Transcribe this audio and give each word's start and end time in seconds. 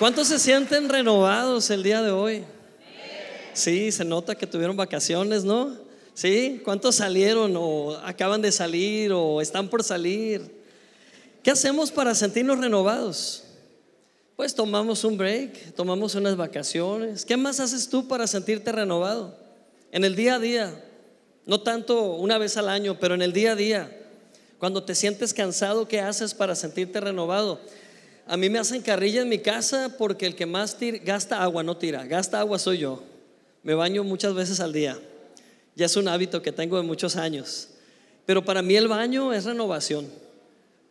¿Cuántos 0.00 0.28
se 0.28 0.38
sienten 0.38 0.88
renovados 0.88 1.68
el 1.68 1.82
día 1.82 2.00
de 2.00 2.10
hoy? 2.10 2.42
Sí, 3.52 3.92
se 3.92 4.02
nota 4.02 4.34
que 4.34 4.46
tuvieron 4.46 4.74
vacaciones, 4.74 5.44
¿no? 5.44 5.76
Sí, 6.14 6.62
¿cuántos 6.64 6.94
salieron 6.94 7.52
o 7.54 7.98
acaban 8.02 8.40
de 8.40 8.50
salir 8.50 9.12
o 9.12 9.42
están 9.42 9.68
por 9.68 9.84
salir? 9.84 10.50
¿Qué 11.42 11.50
hacemos 11.50 11.90
para 11.90 12.14
sentirnos 12.14 12.58
renovados? 12.60 13.44
Pues 14.36 14.54
tomamos 14.54 15.04
un 15.04 15.18
break, 15.18 15.74
tomamos 15.74 16.14
unas 16.14 16.34
vacaciones. 16.34 17.26
¿Qué 17.26 17.36
más 17.36 17.60
haces 17.60 17.86
tú 17.86 18.08
para 18.08 18.26
sentirte 18.26 18.72
renovado? 18.72 19.36
En 19.92 20.04
el 20.06 20.16
día 20.16 20.36
a 20.36 20.38
día, 20.38 20.82
no 21.44 21.60
tanto 21.60 22.14
una 22.14 22.38
vez 22.38 22.56
al 22.56 22.70
año, 22.70 22.96
pero 22.98 23.16
en 23.16 23.20
el 23.20 23.34
día 23.34 23.52
a 23.52 23.56
día. 23.56 23.94
Cuando 24.58 24.82
te 24.82 24.94
sientes 24.94 25.34
cansado, 25.34 25.86
¿qué 25.86 26.00
haces 26.00 26.32
para 26.32 26.54
sentirte 26.54 27.00
renovado? 27.00 27.60
A 28.30 28.36
mí 28.36 28.48
me 28.48 28.60
hacen 28.60 28.80
carrilla 28.80 29.22
en 29.22 29.28
mi 29.28 29.40
casa 29.40 29.96
porque 29.98 30.24
el 30.24 30.36
que 30.36 30.46
más 30.46 30.76
gasta 31.02 31.42
agua 31.42 31.64
no 31.64 31.76
tira, 31.76 32.06
gasta 32.06 32.38
agua 32.38 32.60
soy 32.60 32.78
yo. 32.78 33.02
Me 33.64 33.74
baño 33.74 34.04
muchas 34.04 34.34
veces 34.34 34.60
al 34.60 34.72
día. 34.72 34.96
Ya 35.74 35.86
es 35.86 35.96
un 35.96 36.06
hábito 36.06 36.40
que 36.40 36.52
tengo 36.52 36.76
de 36.76 36.84
muchos 36.84 37.16
años. 37.16 37.70
Pero 38.26 38.44
para 38.44 38.62
mí 38.62 38.76
el 38.76 38.86
baño 38.86 39.32
es 39.32 39.46
renovación. 39.46 40.06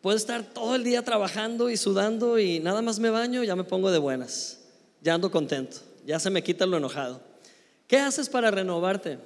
Puedo 0.01 0.17
estar 0.17 0.43
todo 0.43 0.75
el 0.75 0.83
día 0.83 1.01
trabajando 1.05 1.69
y 1.69 1.77
sudando 1.77 2.37
y 2.39 2.59
nada 2.59 2.81
más 2.81 2.99
me 2.99 3.09
baño, 3.09 3.41
ya 3.45 3.55
me 3.55 3.63
pongo 3.63 3.89
de 3.89 3.99
buenas. 3.99 4.59
Ya 5.01 5.13
ando 5.13 5.31
contento. 5.31 5.77
Ya 6.05 6.19
se 6.19 6.29
me 6.29 6.43
quita 6.43 6.65
lo 6.65 6.75
enojado. 6.75 7.21
¿Qué 7.87 7.99
haces 7.99 8.27
para 8.27 8.51
renovarte? 8.51 9.17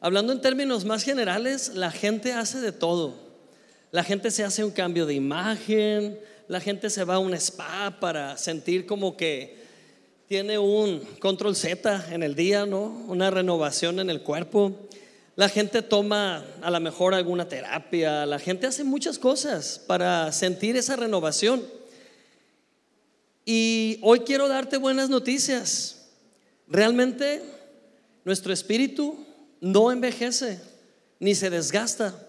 Hablando 0.00 0.34
en 0.34 0.42
términos 0.42 0.84
más 0.84 1.02
generales, 1.02 1.72
la 1.74 1.92
gente 1.92 2.34
hace 2.34 2.60
de 2.60 2.72
todo. 2.72 3.14
La 3.90 4.04
gente 4.04 4.30
se 4.30 4.44
hace 4.44 4.64
un 4.64 4.70
cambio 4.70 5.06
de 5.06 5.14
imagen, 5.14 6.18
la 6.48 6.60
gente 6.60 6.88
se 6.88 7.04
va 7.04 7.16
a 7.16 7.18
un 7.18 7.34
spa 7.34 7.98
para 8.00 8.36
sentir 8.38 8.86
como 8.86 9.16
que 9.16 9.58
tiene 10.26 10.58
un 10.58 11.00
control 11.20 11.54
Z 11.54 12.06
en 12.10 12.22
el 12.22 12.34
día, 12.34 12.66
¿no? 12.66 12.84
Una 13.06 13.30
renovación 13.30 14.00
en 14.00 14.10
el 14.10 14.22
cuerpo. 14.22 14.88
La 15.36 15.48
gente 15.48 15.82
toma 15.82 16.44
a 16.62 16.70
lo 16.70 16.80
mejor 16.80 17.14
alguna 17.14 17.48
terapia, 17.48 18.26
la 18.26 18.38
gente 18.38 18.66
hace 18.66 18.82
muchas 18.82 19.18
cosas 19.18 19.80
para 19.86 20.32
sentir 20.32 20.76
esa 20.76 20.96
renovación. 20.96 21.64
Y 23.44 23.98
hoy 24.02 24.20
quiero 24.20 24.48
darte 24.48 24.76
buenas 24.78 25.08
noticias. 25.08 26.10
Realmente 26.66 27.42
nuestro 28.24 28.52
espíritu 28.52 29.24
no 29.60 29.92
envejece 29.92 30.60
ni 31.20 31.34
se 31.34 31.50
desgasta. 31.50 32.27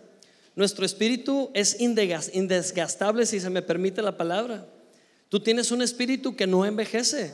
Nuestro 0.55 0.85
espíritu 0.85 1.51
es 1.53 1.79
indesgastable, 1.79 3.25
si 3.25 3.39
se 3.39 3.49
me 3.49 3.61
permite 3.61 4.01
la 4.01 4.17
palabra. 4.17 4.67
Tú 5.29 5.39
tienes 5.39 5.71
un 5.71 5.81
espíritu 5.81 6.35
que 6.35 6.47
no 6.47 6.65
envejece. 6.65 7.33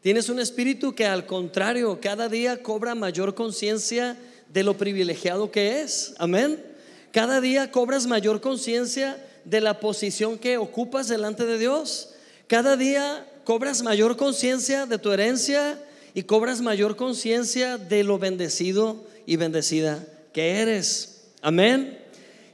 Tienes 0.00 0.28
un 0.28 0.38
espíritu 0.38 0.94
que 0.94 1.06
al 1.06 1.26
contrario, 1.26 1.98
cada 2.00 2.28
día 2.28 2.62
cobra 2.62 2.94
mayor 2.94 3.34
conciencia 3.34 4.16
de 4.52 4.62
lo 4.62 4.76
privilegiado 4.78 5.50
que 5.50 5.80
es. 5.80 6.14
Amén. 6.18 6.62
Cada 7.10 7.40
día 7.40 7.70
cobras 7.70 8.06
mayor 8.06 8.40
conciencia 8.40 9.22
de 9.44 9.60
la 9.60 9.80
posición 9.80 10.38
que 10.38 10.58
ocupas 10.58 11.08
delante 11.08 11.46
de 11.46 11.58
Dios. 11.58 12.10
Cada 12.46 12.76
día 12.76 13.26
cobras 13.44 13.82
mayor 13.82 14.16
conciencia 14.16 14.86
de 14.86 14.98
tu 14.98 15.10
herencia 15.12 15.80
y 16.14 16.22
cobras 16.22 16.60
mayor 16.60 16.96
conciencia 16.96 17.78
de 17.78 18.04
lo 18.04 18.18
bendecido 18.18 19.04
y 19.26 19.36
bendecida 19.36 20.06
que 20.32 20.60
eres. 20.60 21.24
Amén. 21.42 22.05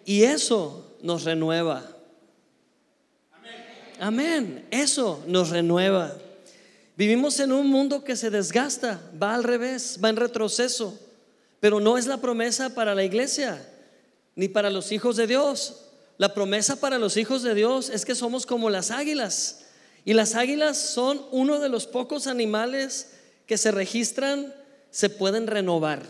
Y 0.04 0.22
eso 0.24 0.96
nos 1.02 1.24
renueva. 1.24 1.84
Amén. 3.98 4.66
Eso 4.70 5.22
nos 5.26 5.50
renueva. 5.50 6.16
Vivimos 6.96 7.38
en 7.40 7.52
un 7.52 7.68
mundo 7.68 8.04
que 8.04 8.16
se 8.16 8.30
desgasta, 8.30 9.00
va 9.20 9.34
al 9.34 9.44
revés, 9.44 9.98
va 10.02 10.08
en 10.08 10.16
retroceso, 10.16 10.98
pero 11.60 11.80
no 11.80 11.96
es 11.96 12.06
la 12.06 12.18
promesa 12.18 12.74
para 12.74 12.94
la 12.94 13.04
iglesia 13.04 13.66
ni 14.34 14.48
para 14.48 14.70
los 14.70 14.92
hijos 14.92 15.16
de 15.16 15.26
Dios. 15.26 15.84
La 16.18 16.34
promesa 16.34 16.76
para 16.76 16.98
los 16.98 17.16
hijos 17.16 17.42
de 17.42 17.54
Dios 17.54 17.88
es 17.90 18.04
que 18.04 18.14
somos 18.14 18.46
como 18.46 18.70
las 18.70 18.90
águilas. 18.90 19.66
Y 20.04 20.14
las 20.14 20.34
águilas 20.34 20.78
son 20.78 21.24
uno 21.30 21.60
de 21.60 21.68
los 21.68 21.86
pocos 21.86 22.26
animales 22.26 23.12
que 23.46 23.56
se 23.56 23.70
registran, 23.70 24.54
se 24.90 25.10
pueden 25.10 25.46
renovar. 25.46 26.02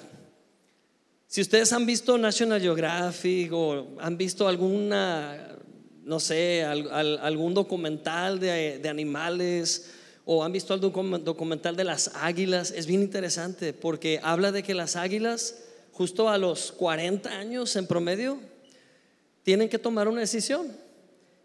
Si 1.33 1.41
ustedes 1.41 1.73
han 1.73 1.87
visto 1.87 2.19
National 2.19 2.61
Geographic 2.61 3.51
o 3.55 3.97
han 4.01 4.19
visto 4.19 4.47
alguna, 4.47 5.57
no 6.05 6.21
sé, 6.21 6.63
algún 6.63 7.55
documental 7.55 8.39
de, 8.39 8.79
de 8.79 8.89
animales 8.91 9.93
o 10.27 10.45
han 10.45 10.53
visto 10.53 10.75
algún 10.75 11.25
documental 11.25 11.75
de 11.75 11.85
las 11.85 12.11
águilas, 12.17 12.71
es 12.71 12.85
bien 12.85 13.01
interesante 13.01 13.73
porque 13.73 14.21
habla 14.23 14.53
de 14.53 14.63
que 14.63 14.75
las 14.75 14.95
águilas, 14.95 15.55
justo 15.93 16.29
a 16.29 16.37
los 16.37 16.71
40 16.71 17.31
años 17.31 17.77
en 17.77 17.87
promedio, 17.87 18.39
tienen 19.43 19.71
que 19.71 19.79
tomar 19.79 20.09
una 20.09 20.21
decisión. 20.21 20.67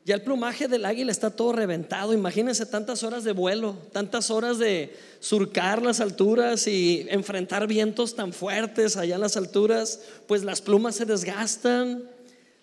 Ya 0.08 0.16
el 0.16 0.22
plumaje 0.22 0.70
del 0.70 0.86
águila 0.86 1.12
está 1.12 1.32
todo 1.32 1.52
reventado. 1.52 2.14
Imagínense 2.14 2.66
tantas 2.66 3.04
horas 3.04 3.26
de 3.26 3.34
vuelo, 3.34 3.76
tantas 3.92 4.32
horas 4.32 4.58
de 4.58 4.96
surcar 5.20 5.82
las 5.82 6.00
alturas 6.00 6.66
y 6.66 7.06
enfrentar 7.10 7.68
vientos 7.68 8.16
tan 8.16 8.32
fuertes 8.32 8.96
allá 8.96 9.16
en 9.16 9.22
las 9.22 9.36
alturas. 9.36 10.00
Pues 10.26 10.46
las 10.46 10.62
plumas 10.62 10.96
se 10.96 11.04
desgastan, 11.04 12.10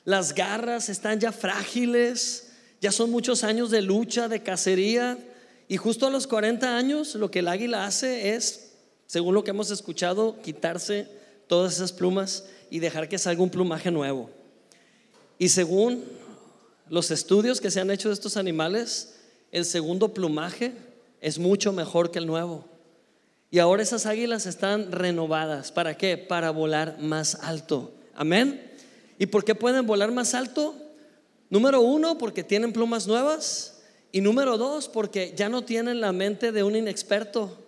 las 0.07 0.35
garras 0.35 0.89
están 0.89 1.21
ya 1.21 1.33
frágiles, 1.33 2.49
ya 2.81 2.91
son 2.91 3.11
muchos 3.11 3.45
años 3.45 3.71
de 3.71 3.83
lucha, 3.83 4.27
de 4.27 4.43
cacería. 4.43 5.19
Y 5.69 5.77
justo 5.77 6.07
a 6.07 6.11
los 6.11 6.27
40 6.27 6.79
años 6.79 7.15
lo 7.15 7.31
que 7.31 7.41
el 7.41 7.49
águila 7.49 7.85
hace 7.85 8.37
es, 8.37 8.73
según 9.07 9.35
lo 9.35 9.45
que 9.45 9.51
hemos 9.51 9.71
escuchado, 9.71 10.41
quitarse 10.41 11.09
todas 11.47 11.75
esas 11.75 11.93
plumas 11.93 12.47
y 12.71 12.79
dejar 12.79 13.07
que 13.07 13.19
salga 13.19 13.43
un 13.43 13.51
plumaje 13.51 13.91
nuevo. 13.91 14.31
Y 15.39 15.51
según 15.51 16.24
los 16.95 17.11
estudios 17.11 17.61
que 17.61 17.73
se 17.73 17.81
han 17.81 17.91
hecho 17.91 18.09
de 18.09 18.15
estos 18.15 18.37
animales, 18.37 19.17
el 19.51 19.65
segundo 19.65 20.15
plumaje 20.15 20.75
es 21.21 21.41
mucho 21.41 21.73
mejor 21.73 22.13
que 22.13 22.21
el 22.21 22.27
nuevo. 22.29 22.67
Y 23.51 23.59
ahora 23.59 23.83
esas 23.83 24.07
águilas 24.07 24.47
están 24.47 24.93
renovadas. 24.93 25.73
¿Para 25.73 25.97
qué? 25.97 26.17
Para 26.17 26.53
volar 26.53 26.99
más 27.01 27.35
alto. 27.43 27.93
Amén. 28.15 28.71
¿Y 29.19 29.27
por 29.27 29.45
qué 29.45 29.57
pueden 29.57 29.89
volar 29.89 30.13
más 30.13 30.35
alto? 30.35 30.77
Número 31.51 31.81
uno, 31.81 32.17
porque 32.17 32.45
tienen 32.45 32.73
plumas 32.73 33.09
nuevas. 33.09 33.83
Y 34.13 34.21
número 34.21 34.57
dos, 34.57 34.89
porque 34.89 35.35
ya 35.37 35.49
no 35.49 35.65
tienen 35.65 36.01
la 36.01 36.13
mente 36.13 36.53
de 36.53 36.63
un 36.63 36.77
inexperto, 36.77 37.59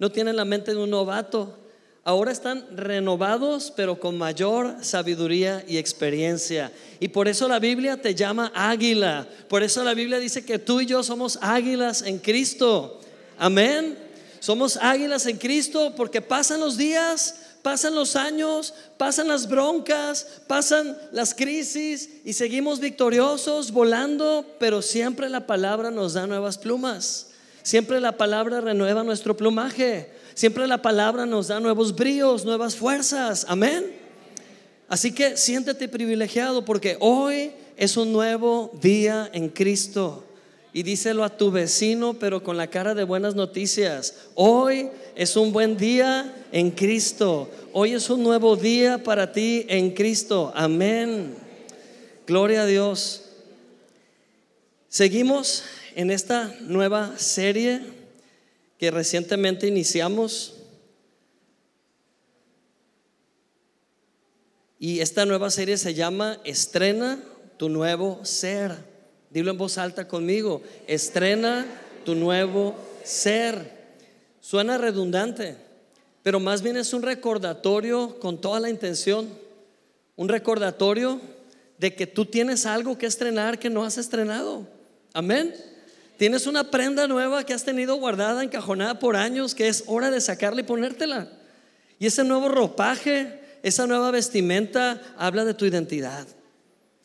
no 0.00 0.10
tienen 0.10 0.34
la 0.34 0.44
mente 0.44 0.72
de 0.72 0.78
un 0.78 0.90
novato, 0.90 1.56
ahora 2.04 2.32
están 2.32 2.64
renovados, 2.76 3.72
pero 3.74 3.98
con 4.00 4.18
mayor 4.18 4.76
sabiduría 4.82 5.64
y 5.68 5.78
experiencia. 5.78 6.72
Y 7.00 7.08
por 7.08 7.28
eso 7.28 7.48
la 7.48 7.58
Biblia 7.58 8.00
te 8.00 8.14
llama 8.14 8.50
águila. 8.54 9.26
Por 9.48 9.62
eso 9.62 9.84
la 9.84 9.94
Biblia 9.94 10.18
dice 10.18 10.44
que 10.44 10.58
tú 10.58 10.80
y 10.80 10.86
yo 10.86 11.02
somos 11.02 11.38
águilas 11.40 12.02
en 12.02 12.18
Cristo. 12.18 13.00
Amén. 13.38 13.98
Somos 14.40 14.76
águilas 14.76 15.26
en 15.26 15.38
Cristo 15.38 15.94
porque 15.96 16.20
pasan 16.20 16.58
los 16.58 16.76
días, 16.76 17.36
pasan 17.62 17.94
los 17.94 18.16
años, 18.16 18.74
pasan 18.96 19.28
las 19.28 19.48
broncas, 19.48 20.26
pasan 20.48 20.98
las 21.12 21.32
crisis 21.34 22.08
y 22.24 22.32
seguimos 22.32 22.80
victoriosos, 22.80 23.70
volando, 23.70 24.44
pero 24.58 24.82
siempre 24.82 25.28
la 25.28 25.46
palabra 25.46 25.92
nos 25.92 26.14
da 26.14 26.26
nuevas 26.26 26.58
plumas. 26.58 27.28
Siempre 27.62 28.00
la 28.00 28.16
palabra 28.16 28.60
renueva 28.60 29.04
nuestro 29.04 29.36
plumaje. 29.36 30.10
Siempre 30.34 30.66
la 30.66 30.80
palabra 30.80 31.26
nos 31.26 31.48
da 31.48 31.60
nuevos 31.60 31.94
bríos, 31.94 32.44
nuevas 32.44 32.76
fuerzas. 32.76 33.44
Amén. 33.48 33.84
Así 34.88 35.12
que 35.12 35.36
siéntete 35.36 35.88
privilegiado 35.88 36.64
porque 36.64 36.96
hoy 37.00 37.52
es 37.76 37.96
un 37.96 38.12
nuevo 38.12 38.70
día 38.80 39.30
en 39.32 39.48
Cristo. 39.48 40.24
Y 40.74 40.82
díselo 40.82 41.22
a 41.22 41.36
tu 41.36 41.50
vecino, 41.50 42.14
pero 42.14 42.42
con 42.42 42.56
la 42.56 42.68
cara 42.68 42.94
de 42.94 43.04
buenas 43.04 43.34
noticias. 43.34 44.14
Hoy 44.34 44.88
es 45.14 45.36
un 45.36 45.52
buen 45.52 45.76
día 45.76 46.34
en 46.50 46.70
Cristo. 46.70 47.50
Hoy 47.74 47.92
es 47.92 48.08
un 48.08 48.22
nuevo 48.22 48.56
día 48.56 49.02
para 49.02 49.32
ti 49.32 49.66
en 49.68 49.90
Cristo. 49.90 50.50
Amén. 50.54 51.34
Gloria 52.26 52.62
a 52.62 52.66
Dios. 52.66 53.24
Seguimos 54.88 55.64
en 55.94 56.10
esta 56.10 56.54
nueva 56.60 57.18
serie 57.18 57.80
que 58.82 58.90
recientemente 58.90 59.68
iniciamos. 59.68 60.54
Y 64.80 64.98
esta 64.98 65.24
nueva 65.24 65.50
serie 65.50 65.78
se 65.78 65.94
llama 65.94 66.40
Estrena 66.42 67.22
tu 67.58 67.68
nuevo 67.68 68.24
ser. 68.24 68.74
Dilo 69.30 69.52
en 69.52 69.58
voz 69.58 69.78
alta 69.78 70.08
conmigo. 70.08 70.62
Estrena 70.88 71.64
tu 72.04 72.16
nuevo 72.16 72.74
ser. 73.04 73.70
Suena 74.40 74.78
redundante, 74.78 75.58
pero 76.24 76.40
más 76.40 76.60
bien 76.60 76.76
es 76.76 76.92
un 76.92 77.02
recordatorio 77.02 78.18
con 78.18 78.40
toda 78.40 78.58
la 78.58 78.68
intención. 78.68 79.28
Un 80.16 80.28
recordatorio 80.28 81.20
de 81.78 81.94
que 81.94 82.08
tú 82.08 82.24
tienes 82.24 82.66
algo 82.66 82.98
que 82.98 83.06
estrenar 83.06 83.60
que 83.60 83.70
no 83.70 83.84
has 83.84 83.96
estrenado. 83.96 84.66
Amén. 85.12 85.54
Tienes 86.16 86.46
una 86.46 86.70
prenda 86.70 87.08
nueva 87.08 87.44
que 87.44 87.54
has 87.54 87.64
tenido 87.64 87.96
guardada, 87.96 88.42
encajonada 88.42 88.98
por 88.98 89.16
años, 89.16 89.54
que 89.54 89.68
es 89.68 89.84
hora 89.86 90.10
de 90.10 90.20
sacarla 90.20 90.60
y 90.60 90.64
ponértela. 90.64 91.30
Y 91.98 92.06
ese 92.06 92.24
nuevo 92.24 92.48
ropaje, 92.48 93.40
esa 93.62 93.86
nueva 93.86 94.10
vestimenta 94.10 95.00
habla 95.16 95.44
de 95.44 95.54
tu 95.54 95.66
identidad. 95.66 96.26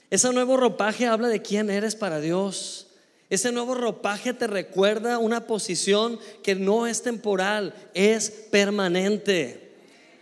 Ese 0.09 0.31
nuevo 0.31 0.57
ropaje 0.57 1.05
habla 1.05 1.27
de 1.27 1.41
quién 1.41 1.69
eres 1.69 1.95
para 1.95 2.19
Dios. 2.19 2.87
Ese 3.29 3.51
nuevo 3.51 3.75
ropaje 3.75 4.33
te 4.33 4.47
recuerda 4.47 5.17
una 5.17 5.47
posición 5.47 6.19
que 6.43 6.55
no 6.55 6.87
es 6.87 7.03
temporal, 7.03 7.73
es 7.93 8.29
permanente. 8.29 9.75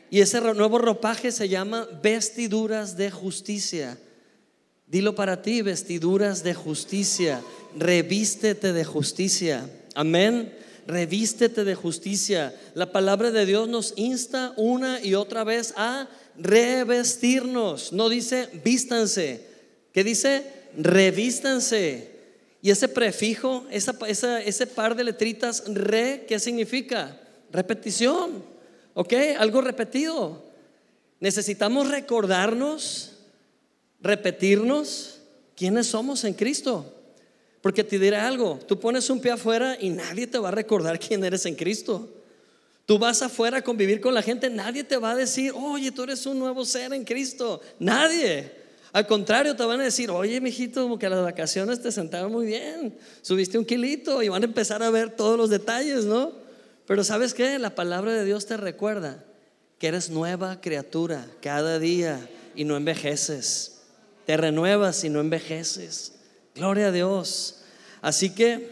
Y 0.10 0.22
ese 0.22 0.42
nuevo 0.42 0.80
ropaje 0.80 1.32
se 1.32 1.50
llama 1.50 1.88
vestiduras 2.02 2.98
de 2.98 3.12
justicia. 3.12 3.98
Dilo 4.88 5.16
para 5.16 5.42
ti, 5.42 5.62
vestiduras 5.62 6.44
de 6.44 6.54
justicia. 6.54 7.42
Revístete 7.76 8.72
de 8.72 8.86
justicia. 8.86 9.68
Amén. 9.96 10.54
Revístete 10.86 11.64
de 11.64 11.74
justicia. 11.74 12.56
La 12.76 12.92
palabra 12.92 13.32
de 13.32 13.48
Dios 13.48 13.68
nos 13.68 13.94
insta 13.96 14.54
una 14.58 15.04
y 15.04 15.16
otra 15.16 15.44
vez 15.44 15.74
a 15.76 16.08
revestirnos. 16.38 17.94
No 17.94 18.10
dice 18.10 18.48
vístanse. 18.64 19.48
¿Qué 19.92 20.04
dice? 20.04 20.44
Revístanse. 20.78 22.12
Y 22.62 22.70
ese 22.70 22.88
prefijo, 22.88 23.66
ese 23.72 24.68
par 24.68 24.96
de 24.96 25.04
letritas, 25.04 25.64
re, 25.68 26.26
¿qué 26.28 26.40
significa? 26.40 27.20
Repetición. 27.52 28.44
¿Ok? 28.94 29.14
Algo 29.40 29.62
repetido. 29.62 30.46
Necesitamos 31.20 31.90
recordarnos 31.90 33.15
repetirnos 34.02 35.20
quiénes 35.56 35.88
somos 35.88 36.24
en 36.24 36.34
Cristo. 36.34 36.92
Porque 37.62 37.84
te 37.84 37.98
diré 37.98 38.18
algo, 38.18 38.60
tú 38.68 38.80
pones 38.80 39.10
un 39.10 39.20
pie 39.20 39.32
afuera 39.32 39.76
y 39.80 39.90
nadie 39.90 40.28
te 40.28 40.38
va 40.38 40.50
a 40.50 40.52
recordar 40.52 41.00
quién 41.00 41.24
eres 41.24 41.48
en 41.48 41.56
Cristo. 41.56 42.08
Tú 42.86 43.00
vas 43.00 43.24
afuera 43.24 43.58
a 43.58 43.62
convivir 43.64 44.00
con 44.00 44.14
la 44.14 44.22
gente, 44.22 44.52
nadie 44.52 44.84
te 44.84 44.98
va 44.98 45.12
a 45.12 45.16
decir, 45.16 45.52
oye, 45.56 45.92
tú 45.92 46.04
eres 46.04 46.24
un 46.28 46.38
nuevo 46.38 46.64
ser 46.64 46.94
en 46.94 47.04
Cristo. 47.04 47.60
Nadie. 47.80 48.52
Al 48.94 49.08
contrario, 49.08 49.56
te 49.56 49.66
van 49.66 49.82
a 49.82 49.84
decir, 49.84 50.12
oye, 50.12 50.40
mijito, 50.40 50.84
como 50.84 51.00
que 51.00 51.10
las 51.10 51.24
vacaciones 51.24 51.82
te 51.82 51.92
sentaron 51.92 52.32
muy 52.32 52.46
bien, 52.46 52.96
subiste 53.24 53.58
un 53.58 53.66
kilito 53.66 54.22
y 54.22 54.30
van 54.30 54.44
a 54.44 54.46
empezar 54.46 54.84
a 54.84 54.92
ver 54.92 55.10
todos 55.10 55.36
los 55.36 55.50
detalles, 55.50 56.06
¿no? 56.06 56.34
Pero 56.86 57.04
¿sabes 57.04 57.34
qué? 57.34 57.58
La 57.58 57.74
palabra 57.74 58.14
de 58.14 58.26
Dios 58.26 58.46
te 58.46 58.58
recuerda 58.58 59.26
que 59.80 59.88
eres 59.88 60.12
nueva 60.12 60.62
criatura 60.62 61.26
cada 61.42 61.80
día 61.80 62.30
y 62.56 62.64
no 62.64 62.78
envejeces 62.78 63.75
te 64.26 64.38
renuevas 64.38 65.04
y 65.04 65.10
no 65.10 65.20
envejeces. 65.20 66.14
Gloria 66.56 66.88
a 66.88 66.92
Dios. 66.92 67.58
Así 68.02 68.32
que 68.32 68.70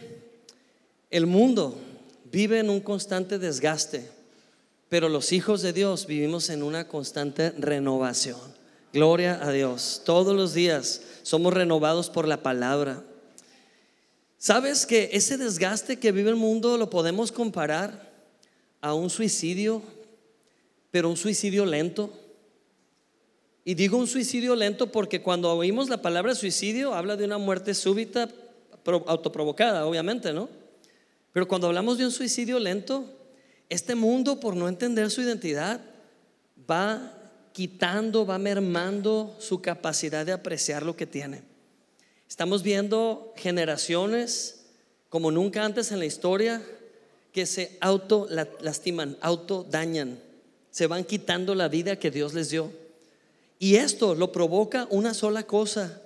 el 1.10 1.26
mundo 1.26 1.76
vive 2.30 2.58
en 2.58 2.70
un 2.70 2.80
constante 2.80 3.38
desgaste, 3.38 4.08
pero 4.88 5.08
los 5.08 5.32
hijos 5.32 5.62
de 5.62 5.72
Dios 5.72 6.06
vivimos 6.06 6.50
en 6.50 6.62
una 6.62 6.88
constante 6.88 7.50
renovación. 7.52 8.40
Gloria 8.92 9.40
a 9.42 9.50
Dios. 9.50 10.02
Todos 10.04 10.34
los 10.36 10.54
días 10.54 11.02
somos 11.22 11.52
renovados 11.52 12.10
por 12.10 12.28
la 12.28 12.42
palabra. 12.42 13.02
¿Sabes 14.38 14.86
que 14.86 15.10
ese 15.12 15.36
desgaste 15.36 15.98
que 15.98 16.12
vive 16.12 16.30
el 16.30 16.36
mundo 16.36 16.78
lo 16.78 16.90
podemos 16.90 17.32
comparar 17.32 18.12
a 18.80 18.94
un 18.94 19.10
suicidio, 19.10 19.82
pero 20.90 21.08
un 21.08 21.16
suicidio 21.16 21.66
lento? 21.66 22.12
Y 23.64 23.74
digo 23.74 23.96
un 23.96 24.06
suicidio 24.06 24.54
lento 24.54 24.92
porque 24.92 25.22
cuando 25.22 25.50
oímos 25.52 25.88
la 25.88 26.02
palabra 26.02 26.34
suicidio 26.34 26.94
habla 26.94 27.16
de 27.16 27.24
una 27.24 27.38
muerte 27.38 27.74
súbita, 27.74 28.28
autoprovocada, 29.06 29.86
obviamente, 29.86 30.32
¿no? 30.32 30.48
Pero 31.32 31.48
cuando 31.48 31.68
hablamos 31.68 31.96
de 31.96 32.04
un 32.04 32.12
suicidio 32.12 32.58
lento, 32.58 33.06
este 33.70 33.94
mundo, 33.94 34.38
por 34.38 34.54
no 34.54 34.68
entender 34.68 35.10
su 35.10 35.22
identidad, 35.22 35.80
va 36.70 37.12
quitando, 37.52 38.26
va 38.26 38.38
mermando 38.38 39.34
su 39.38 39.62
capacidad 39.62 40.26
de 40.26 40.32
apreciar 40.32 40.82
lo 40.82 40.96
que 40.96 41.06
tiene. 41.06 41.42
Estamos 42.28 42.62
viendo 42.62 43.32
generaciones 43.36 44.66
como 45.08 45.30
nunca 45.30 45.64
antes 45.64 45.92
en 45.92 46.00
la 46.00 46.06
historia 46.06 46.62
que 47.32 47.46
se 47.46 47.78
auto 47.80 48.28
lastiman, 48.60 49.16
auto 49.20 49.64
dañan, 49.68 50.18
se 50.70 50.86
van 50.86 51.04
quitando 51.04 51.54
la 51.54 51.68
vida 51.68 51.96
que 51.96 52.10
Dios 52.10 52.34
les 52.34 52.50
dio. 52.50 52.70
Y 53.58 53.76
esto 53.76 54.14
lo 54.14 54.32
provoca 54.32 54.86
una 54.90 55.14
sola 55.14 55.44
cosa. 55.44 56.00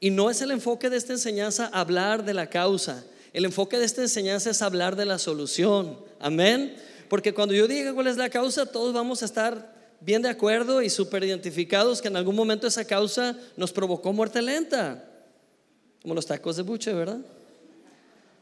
Y 0.00 0.10
no 0.10 0.30
es 0.30 0.42
el 0.42 0.50
enfoque 0.50 0.90
de 0.90 0.96
esta 0.96 1.12
enseñanza 1.12 1.70
hablar 1.72 2.24
de 2.24 2.34
la 2.34 2.48
causa. 2.48 3.04
El 3.32 3.44
enfoque 3.44 3.78
de 3.78 3.84
esta 3.84 4.02
enseñanza 4.02 4.50
es 4.50 4.62
hablar 4.62 4.96
de 4.96 5.06
la 5.06 5.18
solución. 5.18 5.98
Amén. 6.20 6.76
Porque 7.08 7.32
cuando 7.32 7.54
yo 7.54 7.66
diga 7.66 7.94
cuál 7.94 8.08
es 8.08 8.16
la 8.16 8.28
causa, 8.28 8.66
todos 8.66 8.92
vamos 8.92 9.22
a 9.22 9.26
estar 9.26 9.72
bien 10.00 10.22
de 10.22 10.28
acuerdo 10.28 10.82
y 10.82 10.90
súper 10.90 11.24
identificados 11.24 12.02
que 12.02 12.08
en 12.08 12.16
algún 12.16 12.34
momento 12.34 12.66
esa 12.66 12.84
causa 12.84 13.36
nos 13.56 13.72
provocó 13.72 14.12
muerte 14.12 14.42
lenta. 14.42 15.08
Como 16.02 16.14
los 16.14 16.26
tacos 16.26 16.56
de 16.56 16.62
buche, 16.62 16.92
¿verdad? 16.92 17.20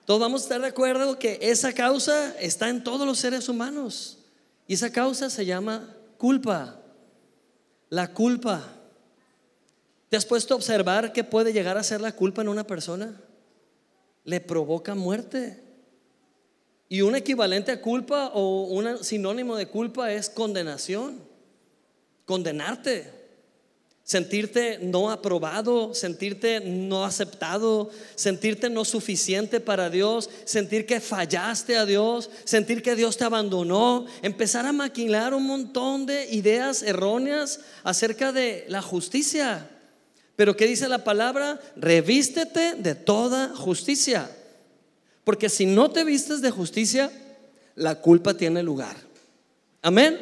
Todos 0.06 0.20
vamos 0.20 0.40
a 0.40 0.44
estar 0.44 0.60
de 0.60 0.66
acuerdo 0.66 1.18
que 1.18 1.38
esa 1.42 1.72
causa 1.72 2.34
está 2.40 2.68
en 2.68 2.82
todos 2.82 3.06
los 3.06 3.18
seres 3.18 3.48
humanos. 3.48 4.18
Y 4.66 4.74
esa 4.74 4.90
causa 4.90 5.30
se 5.30 5.44
llama 5.44 5.94
culpa. 6.16 6.79
La 7.90 8.14
culpa. 8.14 8.62
¿Te 10.08 10.16
has 10.16 10.24
puesto 10.24 10.54
a 10.54 10.56
observar 10.56 11.12
qué 11.12 11.22
puede 11.22 11.52
llegar 11.52 11.76
a 11.76 11.82
ser 11.82 12.00
la 12.00 12.12
culpa 12.12 12.42
en 12.42 12.48
una 12.48 12.66
persona? 12.66 13.20
Le 14.24 14.40
provoca 14.40 14.94
muerte. 14.94 15.62
Y 16.88 17.02
un 17.02 17.14
equivalente 17.14 17.70
a 17.70 17.82
culpa 17.82 18.30
o 18.34 18.62
un 18.64 19.04
sinónimo 19.04 19.56
de 19.56 19.68
culpa 19.68 20.12
es 20.12 20.30
condenación. 20.30 21.20
Condenarte 22.24 23.19
sentirte 24.10 24.80
no 24.82 25.08
aprobado, 25.08 25.94
sentirte 25.94 26.58
no 26.58 27.04
aceptado, 27.04 27.90
sentirte 28.16 28.68
no 28.68 28.84
suficiente 28.84 29.60
para 29.60 29.88
Dios, 29.88 30.28
sentir 30.44 30.84
que 30.84 30.98
fallaste 30.98 31.76
a 31.76 31.86
Dios, 31.86 32.28
sentir 32.42 32.82
que 32.82 32.96
Dios 32.96 33.16
te 33.16 33.22
abandonó, 33.22 34.06
empezar 34.22 34.66
a 34.66 34.72
maquinar 34.72 35.32
un 35.32 35.46
montón 35.46 36.06
de 36.06 36.28
ideas 36.32 36.82
erróneas 36.82 37.60
acerca 37.84 38.32
de 38.32 38.64
la 38.66 38.82
justicia. 38.82 39.70
Pero 40.34 40.56
¿qué 40.56 40.66
dice 40.66 40.88
la 40.88 41.04
palabra? 41.04 41.60
Revístete 41.76 42.74
de 42.74 42.96
toda 42.96 43.54
justicia. 43.54 44.28
Porque 45.22 45.48
si 45.48 45.66
no 45.66 45.88
te 45.92 46.02
vistes 46.02 46.40
de 46.40 46.50
justicia, 46.50 47.12
la 47.76 48.00
culpa 48.00 48.34
tiene 48.34 48.64
lugar. 48.64 48.96
Amén. 49.82 50.18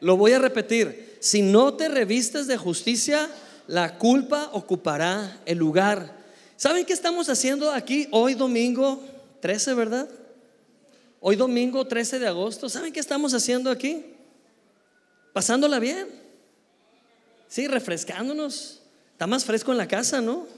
Lo 0.00 0.18
voy 0.18 0.32
a 0.32 0.38
repetir 0.38 1.11
si 1.22 1.40
no 1.40 1.74
te 1.74 1.88
revistes 1.88 2.48
de 2.48 2.56
justicia, 2.56 3.30
la 3.68 3.96
culpa 3.96 4.50
ocupará 4.54 5.40
el 5.46 5.56
lugar. 5.56 6.20
¿Saben 6.56 6.84
qué 6.84 6.92
estamos 6.92 7.28
haciendo 7.28 7.70
aquí 7.70 8.08
hoy 8.10 8.34
domingo 8.34 9.00
13, 9.38 9.74
verdad? 9.74 10.08
Hoy 11.20 11.36
domingo 11.36 11.86
13 11.86 12.18
de 12.18 12.26
agosto. 12.26 12.68
¿Saben 12.68 12.92
qué 12.92 12.98
estamos 12.98 13.34
haciendo 13.34 13.70
aquí? 13.70 14.04
Pasándola 15.32 15.78
bien. 15.78 16.08
Sí, 17.46 17.68
refrescándonos. 17.68 18.80
Está 19.12 19.28
más 19.28 19.44
fresco 19.44 19.70
en 19.70 19.78
la 19.78 19.86
casa, 19.86 20.20
¿no? 20.20 20.48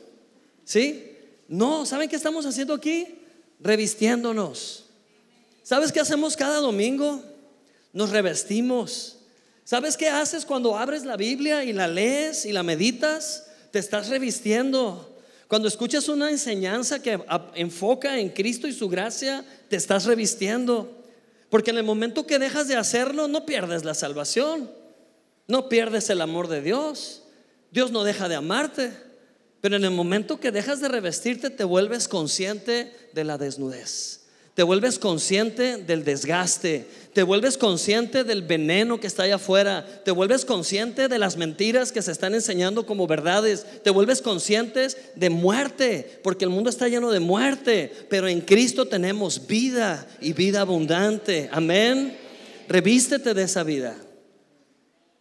¿Sí? 0.65 1.13
No, 1.47 1.85
¿saben 1.85 2.09
qué 2.09 2.17
estamos 2.17 2.47
haciendo 2.47 2.73
aquí? 2.73 3.19
Revistiéndonos. 3.61 4.87
¿Sabes 5.63 5.93
qué 5.93 6.01
hacemos 6.01 6.39
cada 6.39 6.61
domingo? 6.61 7.23
Nos 7.93 8.09
revestimos. 8.09 9.19
¿Sabes 9.65 9.97
qué 9.97 10.09
haces 10.09 10.45
cuando 10.45 10.77
abres 10.77 11.07
la 11.07 11.17
Biblia 11.17 11.65
y 11.65 11.73
la 11.73 11.89
lees 11.89 12.45
y 12.45 12.53
la 12.53 12.63
meditas? 12.63 13.47
Te 13.71 13.79
estás 13.79 14.09
revistiendo. 14.09 15.17
Cuando 15.49 15.69
escuchas 15.69 16.09
una 16.09 16.31
enseñanza 16.31 17.01
que 17.01 17.19
enfoca 17.55 18.19
en 18.19 18.29
Cristo 18.29 18.69
y 18.69 18.75
su 18.75 18.91
gracia, 18.91 19.43
te 19.69 19.77
estás 19.77 20.05
revistiendo. 20.05 21.03
Porque 21.49 21.71
en 21.71 21.79
el 21.79 21.85
momento 21.85 22.27
que 22.27 22.39
dejas 22.39 22.69
de 22.69 22.77
hacerlo, 22.77 23.27
no 23.27 23.47
pierdes 23.47 23.85
la 23.85 23.95
salvación, 23.95 24.71
no 25.49 25.71
pierdes 25.71 26.11
el 26.11 26.21
amor 26.21 26.49
de 26.49 26.61
Dios. 26.61 27.23
Dios 27.71 27.91
no 27.91 28.05
deja 28.05 28.29
de 28.29 28.35
amarte, 28.35 28.93
pero 29.63 29.77
en 29.77 29.85
el 29.85 29.93
momento 29.93 30.41
que 30.41 30.53
dejas 30.53 30.81
de 30.81 30.89
revestirte, 30.89 31.49
te 31.49 31.65
vuelves 31.65 32.07
consciente 32.07 32.93
de 33.15 33.25
la 33.25 33.39
desnudez 33.39 34.24
te 34.55 34.63
vuelves 34.63 34.99
consciente 34.99 35.79
del 35.79 36.05
desgaste, 36.05 36.87
te 37.13 37.25
vuelves 37.25 37.59
consciente 37.59 38.23
del 38.23 38.43
veneno 38.43 39.01
que 39.01 39.09
está 39.09 39.25
allá 39.25 39.37
afuera, 39.37 39.85
te 40.05 40.13
vuelves 40.13 40.45
consciente 40.45 41.09
de 41.09 41.19
las 41.19 41.37
mentiras 41.37 41.91
que 41.91 42.03
se 42.03 42.13
están 42.13 42.35
enseñando 42.35 42.87
como 42.87 43.07
verdades, 43.07 43.67
te 43.83 43.91
vuelves 43.91 44.23
conscientes 44.23 44.97
de 45.17 45.31
muerte, 45.31 46.21
porque 46.23 46.45
el 46.45 46.51
mundo 46.51 46.71
está 46.71 46.87
lleno 46.87 47.11
de 47.11 47.21
muerte, 47.21 47.93
pero 48.09 48.29
en 48.29 48.41
Cristo 48.41 48.87
tenemos 48.87 49.47
vida 49.47 50.07
y 50.21 50.33
vida 50.33 50.61
abundante. 50.61 51.49
Amén. 51.51 52.17
Revístete 52.69 53.35
de 53.35 53.43
esa 53.43 53.65
vida. 53.65 53.97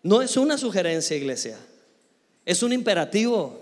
No 0.03 0.21
es 0.21 0.37
una 0.37 0.57
sugerencia, 0.57 1.17
iglesia, 1.17 1.57
es 2.45 2.61
un 2.61 2.71
imperativo, 2.71 3.61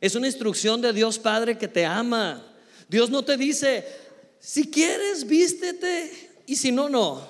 es 0.00 0.14
una 0.14 0.28
instrucción 0.28 0.80
de 0.80 0.92
Dios 0.92 1.18
Padre 1.18 1.58
que 1.58 1.66
te 1.66 1.84
ama 1.84 2.48
Dios 2.92 3.08
no 3.08 3.24
te 3.24 3.38
dice, 3.38 3.86
si 4.42 4.68
quieres, 4.68 5.24
vístete 5.24 6.10
y 6.46 6.56
si 6.56 6.72
no, 6.72 6.88
no. 6.88 7.22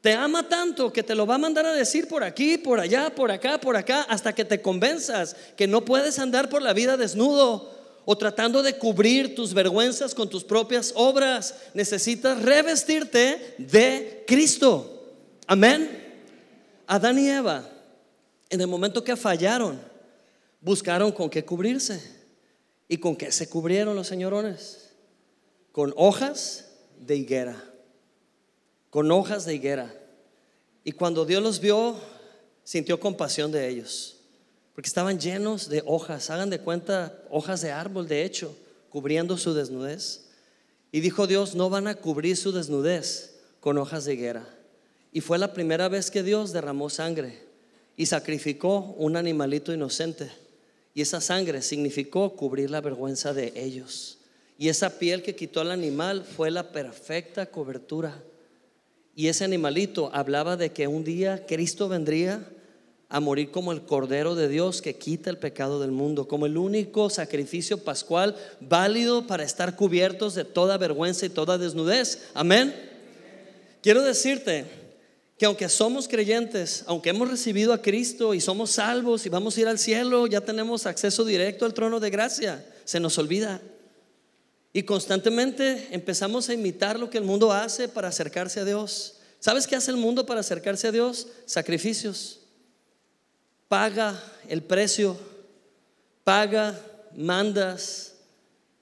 Te 0.00 0.14
ama 0.14 0.48
tanto 0.48 0.92
que 0.92 1.02
te 1.02 1.16
lo 1.16 1.26
va 1.26 1.34
a 1.34 1.38
mandar 1.38 1.66
a 1.66 1.72
decir 1.72 2.06
por 2.06 2.22
aquí, 2.22 2.56
por 2.56 2.78
allá, 2.78 3.12
por 3.12 3.32
acá, 3.32 3.60
por 3.60 3.76
acá, 3.76 4.02
hasta 4.02 4.32
que 4.32 4.44
te 4.44 4.62
convenzas 4.62 5.34
que 5.56 5.66
no 5.66 5.84
puedes 5.84 6.20
andar 6.20 6.48
por 6.48 6.62
la 6.62 6.72
vida 6.72 6.96
desnudo 6.96 7.76
o 8.04 8.16
tratando 8.16 8.62
de 8.62 8.78
cubrir 8.78 9.34
tus 9.34 9.52
vergüenzas 9.52 10.14
con 10.14 10.30
tus 10.30 10.44
propias 10.44 10.92
obras. 10.94 11.56
Necesitas 11.74 12.40
revestirte 12.40 13.56
de 13.58 14.22
Cristo. 14.28 15.08
Amén. 15.48 16.14
Adán 16.86 17.18
y 17.18 17.28
Eva, 17.28 17.68
en 18.48 18.60
el 18.60 18.68
momento 18.68 19.02
que 19.02 19.16
fallaron, 19.16 19.80
buscaron 20.60 21.10
con 21.10 21.28
qué 21.28 21.44
cubrirse. 21.44 22.00
¿Y 22.86 22.98
con 22.98 23.16
qué 23.16 23.32
se 23.32 23.48
cubrieron 23.48 23.96
los 23.96 24.06
señorones? 24.06 24.89
Con 25.72 25.92
hojas 25.96 26.66
de 26.98 27.16
higuera. 27.16 27.62
Con 28.90 29.10
hojas 29.10 29.44
de 29.44 29.54
higuera. 29.54 29.94
Y 30.84 30.92
cuando 30.92 31.24
Dios 31.24 31.42
los 31.42 31.60
vio, 31.60 31.96
sintió 32.64 32.98
compasión 32.98 33.52
de 33.52 33.68
ellos 33.68 34.20
porque 34.80 34.88
estaban 34.88 35.20
llenos 35.20 35.68
de 35.68 35.82
hojas, 35.84 36.30
hagan 36.30 36.48
de 36.48 36.58
cuenta, 36.58 37.22
hojas 37.28 37.60
de 37.60 37.70
árbol, 37.70 38.08
de 38.08 38.24
hecho, 38.24 38.56
cubriendo 38.88 39.36
su 39.36 39.52
desnudez. 39.52 40.22
Y 40.90 41.00
dijo 41.00 41.26
Dios, 41.26 41.54
no 41.54 41.68
van 41.68 41.86
a 41.86 41.96
cubrir 41.96 42.34
su 42.34 42.50
desnudez 42.50 43.34
con 43.60 43.76
hojas 43.76 44.06
de 44.06 44.14
higuera. 44.14 44.48
Y 45.12 45.20
fue 45.20 45.36
la 45.36 45.52
primera 45.52 45.90
vez 45.90 46.10
que 46.10 46.22
Dios 46.22 46.52
derramó 46.52 46.88
sangre 46.88 47.42
y 47.94 48.06
sacrificó 48.06 48.94
un 48.96 49.16
animalito 49.16 49.70
inocente. 49.74 50.30
Y 50.94 51.02
esa 51.02 51.20
sangre 51.20 51.60
significó 51.60 52.34
cubrir 52.34 52.70
la 52.70 52.80
vergüenza 52.80 53.34
de 53.34 53.52
ellos. 53.56 54.19
Y 54.60 54.68
esa 54.68 54.98
piel 54.98 55.22
que 55.22 55.34
quitó 55.34 55.62
al 55.62 55.70
animal 55.70 56.22
fue 56.22 56.50
la 56.50 56.70
perfecta 56.70 57.46
cobertura. 57.46 58.22
Y 59.16 59.28
ese 59.28 59.42
animalito 59.42 60.10
hablaba 60.12 60.58
de 60.58 60.70
que 60.70 60.86
un 60.86 61.02
día 61.02 61.46
Cristo 61.46 61.88
vendría 61.88 62.46
a 63.08 63.20
morir 63.20 63.52
como 63.52 63.72
el 63.72 63.80
Cordero 63.80 64.34
de 64.34 64.48
Dios 64.48 64.82
que 64.82 64.96
quita 64.96 65.30
el 65.30 65.38
pecado 65.38 65.80
del 65.80 65.92
mundo, 65.92 66.28
como 66.28 66.44
el 66.44 66.58
único 66.58 67.08
sacrificio 67.08 67.78
pascual 67.78 68.36
válido 68.60 69.26
para 69.26 69.44
estar 69.44 69.76
cubiertos 69.76 70.34
de 70.34 70.44
toda 70.44 70.76
vergüenza 70.76 71.24
y 71.24 71.30
toda 71.30 71.56
desnudez. 71.56 72.28
Amén. 72.34 72.74
Quiero 73.80 74.02
decirte 74.02 74.66
que 75.38 75.46
aunque 75.46 75.70
somos 75.70 76.06
creyentes, 76.06 76.84
aunque 76.86 77.08
hemos 77.08 77.30
recibido 77.30 77.72
a 77.72 77.80
Cristo 77.80 78.34
y 78.34 78.42
somos 78.42 78.72
salvos 78.72 79.24
y 79.24 79.30
vamos 79.30 79.56
a 79.56 79.60
ir 79.62 79.68
al 79.68 79.78
cielo, 79.78 80.26
ya 80.26 80.42
tenemos 80.42 80.84
acceso 80.84 81.24
directo 81.24 81.64
al 81.64 81.72
trono 81.72 81.98
de 81.98 82.10
gracia, 82.10 82.62
se 82.84 83.00
nos 83.00 83.16
olvida. 83.16 83.62
Y 84.72 84.84
constantemente 84.84 85.88
empezamos 85.90 86.48
a 86.48 86.54
imitar 86.54 86.98
lo 86.98 87.10
que 87.10 87.18
el 87.18 87.24
mundo 87.24 87.52
hace 87.52 87.88
para 87.88 88.08
acercarse 88.08 88.60
a 88.60 88.64
Dios. 88.64 89.16
¿Sabes 89.38 89.66
qué 89.66 89.76
hace 89.76 89.90
el 89.90 89.96
mundo 89.96 90.26
para 90.26 90.40
acercarse 90.40 90.88
a 90.88 90.92
Dios? 90.92 91.26
Sacrificios 91.46 92.40
paga 93.70 94.20
el 94.48 94.64
precio, 94.64 95.16
paga, 96.24 96.76
mandas, 97.16 98.14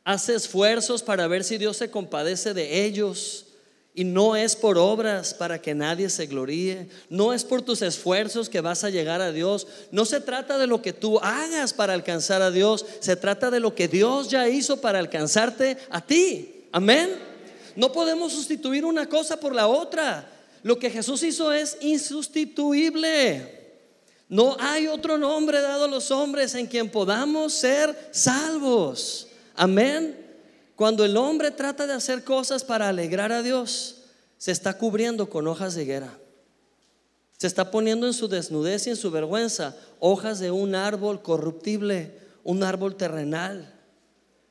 hace 0.03 0.35
esfuerzos 0.35 1.03
para 1.03 1.27
ver 1.27 1.45
si 1.45 1.59
Dios 1.59 1.77
se 1.77 1.91
compadece 1.91 2.55
de 2.55 2.87
ellos. 2.87 3.48
Y 3.95 4.05
no 4.05 4.37
es 4.37 4.55
por 4.55 4.79
obras 4.79 5.35
para 5.35 5.61
que 5.61 5.75
nadie 5.75 6.09
se 6.09 6.27
gloríe. 6.27 6.89
No 7.11 7.33
es 7.33 7.45
por 7.45 7.63
tus 7.63 7.83
esfuerzos 7.83 8.49
que 8.49 8.61
vas 8.61 8.85
a 8.85 8.91
llegar 8.91 9.21
a 9.21 9.33
Dios. 9.33 9.67
No 9.91 10.05
se 10.05 10.21
trata 10.21 10.57
de 10.57 10.69
lo 10.69 10.83
que 10.83 10.93
tú 10.93 11.19
hagas 11.19 11.73
para 11.73 11.95
alcanzar 11.95 12.41
a 12.43 12.51
Dios. 12.51 12.87
Se 13.01 13.17
trata 13.17 13.51
de 13.51 13.61
lo 13.61 13.75
que 13.75 13.89
Dios 13.89 14.29
ya 14.29 14.49
hizo 14.49 14.81
para 14.81 15.01
alcanzarte 15.01 15.79
a 15.91 16.01
ti. 16.01 16.67
Amén. 16.71 17.17
No 17.75 17.91
podemos 17.93 18.33
sustituir 18.33 18.85
una 18.85 19.09
cosa 19.09 19.41
por 19.41 19.55
la 19.55 19.67
otra. 19.67 20.31
Lo 20.63 20.79
que 20.79 20.91
Jesús 20.91 21.23
hizo 21.23 21.53
es 21.53 21.79
insustituible. 21.81 23.59
No 24.29 24.57
hay 24.61 24.87
otro 24.87 25.17
nombre 25.17 25.61
dado 25.61 25.85
a 25.85 25.89
los 25.89 26.11
hombres 26.11 26.55
en 26.55 26.67
quien 26.67 26.91
podamos 26.91 27.53
ser 27.55 28.11
salvos. 28.13 29.29
Amén. 29.55 30.28
Cuando 30.79 31.05
el 31.05 31.17
hombre 31.17 31.51
trata 31.51 31.89
de 31.89 31.93
hacer 31.93 32.23
cosas 32.23 32.63
para 32.63 32.89
alegrar 32.89 33.33
a 33.33 33.43
Dios, 33.43 33.97
se 34.37 34.53
está 34.53 34.79
cubriendo 34.79 35.29
con 35.29 35.49
hojas 35.49 35.75
de 35.75 35.83
higuera. 35.83 36.17
Se 37.37 37.49
está 37.49 37.73
poniendo 37.73 38.07
en 38.07 38.13
su 38.13 38.29
desnudez 38.29 38.87
y 38.87 38.91
en 38.91 38.97
su 38.97 39.11
vergüenza 39.11 39.75
hojas 39.99 40.39
de 40.39 40.53
un 40.53 40.77
árbol 40.77 41.21
corruptible, 41.21 42.13
un 42.45 42.63
árbol 42.63 42.95
terrenal. 42.95 43.75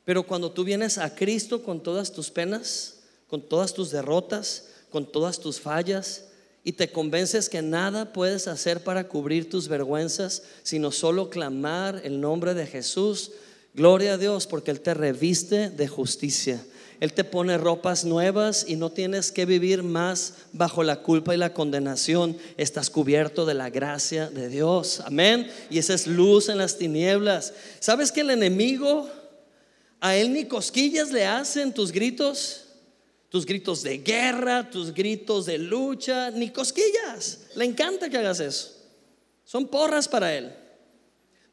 Pero 0.03 0.27
cuando 0.27 0.51
tú 0.51 0.65
vienes 0.65 0.97
a 0.97 1.15
Cristo 1.15 1.63
con 1.63 1.81
todas 1.81 2.11
tus 2.11 2.29
penas, 2.29 2.95
con 3.29 3.41
todas 3.41 3.73
tus 3.73 3.89
derrotas, 3.91 4.65
con 4.89 5.09
todas 5.09 5.39
tus 5.39 5.61
fallas, 5.61 6.25
y 6.61 6.73
te 6.73 6.91
convences 6.91 7.47
que 7.47 7.61
nada 7.61 8.11
puedes 8.11 8.49
hacer 8.49 8.83
para 8.83 9.07
cubrir 9.07 9.49
tus 9.49 9.69
vergüenzas, 9.69 10.43
sino 10.63 10.91
solo 10.91 11.29
clamar 11.29 12.01
el 12.03 12.19
nombre 12.19 12.53
de 12.53 12.67
Jesús. 12.67 13.31
Gloria 13.77 14.15
a 14.15 14.17
Dios 14.17 14.47
porque 14.47 14.71
Él 14.71 14.81
te 14.81 14.95
reviste 14.95 15.69
de 15.69 15.87
justicia. 15.87 16.65
Él 16.99 17.13
te 17.13 17.23
pone 17.23 17.59
ropas 17.59 18.05
nuevas 18.05 18.65
y 18.67 18.75
no 18.75 18.91
tienes 18.91 19.31
que 19.31 19.45
vivir 19.45 19.83
más 19.83 20.33
bajo 20.51 20.81
la 20.81 21.03
culpa 21.03 21.35
y 21.35 21.37
la 21.37 21.53
condenación. 21.53 22.35
Estás 22.57 22.89
cubierto 22.89 23.45
de 23.45 23.53
la 23.53 23.69
gracia 23.69 24.31
de 24.31 24.49
Dios. 24.49 25.01
Amén. 25.05 25.47
Y 25.69 25.77
esa 25.77 25.93
es 25.93 26.07
luz 26.07 26.49
en 26.49 26.57
las 26.57 26.79
tinieblas. 26.79 27.53
¿Sabes 27.79 28.11
que 28.11 28.21
el 28.21 28.31
enemigo 28.31 29.07
a 29.99 30.15
él 30.15 30.33
ni 30.33 30.45
cosquillas 30.45 31.11
le 31.11 31.25
hacen 31.25 31.71
tus 31.71 31.91
gritos? 31.91 32.63
tus 33.29 33.45
gritos 33.45 33.83
de 33.83 33.97
guerra, 33.97 34.69
tus 34.69 34.93
gritos 34.93 35.45
de 35.45 35.57
lucha, 35.57 36.31
ni 36.31 36.49
cosquillas. 36.49 37.41
Le 37.55 37.65
encanta 37.65 38.09
que 38.09 38.17
hagas 38.17 38.39
eso. 38.39 38.73
Son 39.43 39.67
porras 39.67 40.07
para 40.07 40.33
él. 40.33 40.51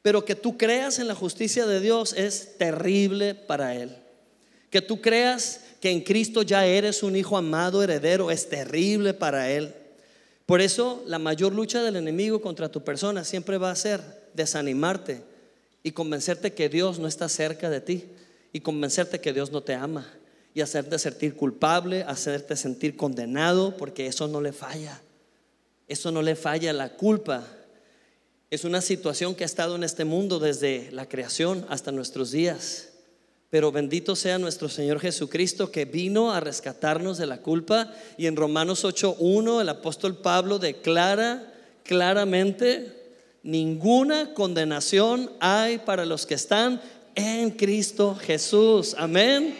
Pero 0.05 0.27
que 0.27 0.35
tú 0.35 0.59
creas 0.59 0.99
en 0.99 1.09
la 1.09 1.15
justicia 1.15 1.65
de 1.65 1.81
Dios 1.81 2.13
es 2.13 2.59
terrible 2.59 3.35
para 3.35 3.75
él. 3.75 3.97
Que 4.69 4.83
tú 4.83 5.01
creas 5.01 5.61
que 5.81 5.91
en 5.91 6.03
Cristo 6.03 6.43
ya 6.43 6.67
eres 6.67 7.03
un 7.03 7.17
hijo 7.17 7.39
amado, 7.39 7.83
heredero, 7.83 8.31
es 8.31 8.51
terrible 8.51 9.15
para 9.15 9.51
él. 9.51 9.73
Por 10.45 10.61
eso 10.61 11.03
la 11.07 11.19
mayor 11.19 11.55
lucha 11.55 11.83
del 11.83 11.97
enemigo 11.97 12.43
contra 12.43 12.69
tu 12.69 12.85
persona 12.85 13.25
siempre 13.25 13.57
va 13.57 13.71
a 13.71 13.77
ser 13.77 14.03
desanimarte 14.35 15.23
y 15.83 15.93
convencerte 15.93 16.53
que 16.53 16.69
Dios 16.69 16.99
no 16.99 17.09
está 17.09 17.31
cerca 17.31 17.71
de 17.71 17.81
ti 17.81 18.05
y 18.53 18.61
convencerte 18.61 19.23
que 19.23 19.33
Dios 19.33 19.53
no 19.53 19.63
te 19.63 19.73
ama 19.73 20.07
y 20.53 20.61
hacerte 20.61 20.99
sentir 20.99 21.35
culpable, 21.35 22.03
hacerte 22.03 22.57
sentir 22.57 22.95
condenado, 22.95 23.75
porque 23.79 24.07
eso 24.07 24.29
no 24.29 24.43
le 24.43 24.53
falla. 24.53 25.01
Eso 25.89 26.13
no 26.13 26.21
le 26.21 26.37
falla. 26.37 26.75
La 26.75 26.91
culpa 26.91 27.47
es 28.51 28.65
una 28.65 28.81
situación 28.81 29.35
que 29.35 29.45
ha 29.45 29.47
estado 29.47 29.77
en 29.77 29.85
este 29.85 30.05
mundo 30.05 30.39
desde 30.39 30.91
la 30.93 31.09
creación 31.09 31.67
hasta 31.69 31.93
nuestros 31.93 32.31
días. 32.31 32.91
Pero 33.51 33.71
bendito 33.71 34.17
sea 34.17 34.39
nuestro 34.39 34.69
Señor 34.69 35.01
Jesucristo 35.01 35.71
que 35.71 35.85
vino 35.85 36.33
a 36.33 36.41
rescatarnos 36.41 37.19
de 37.19 37.27
la 37.27 37.39
culpa. 37.39 37.93
Y 38.17 38.27
en 38.27 38.37
Romanos 38.37 38.85
8.1 38.85 39.61
el 39.61 39.69
apóstol 39.69 40.17
Pablo 40.17 40.59
declara 40.59 41.53
claramente, 41.85 42.93
ninguna 43.43 44.35
condenación 44.35 45.31
hay 45.39 45.79
para 45.79 46.05
los 46.05 46.27
que 46.27 46.35
están 46.35 46.81
en 47.15 47.51
Cristo 47.51 48.17
Jesús. 48.17 48.95
Amén. 48.99 49.55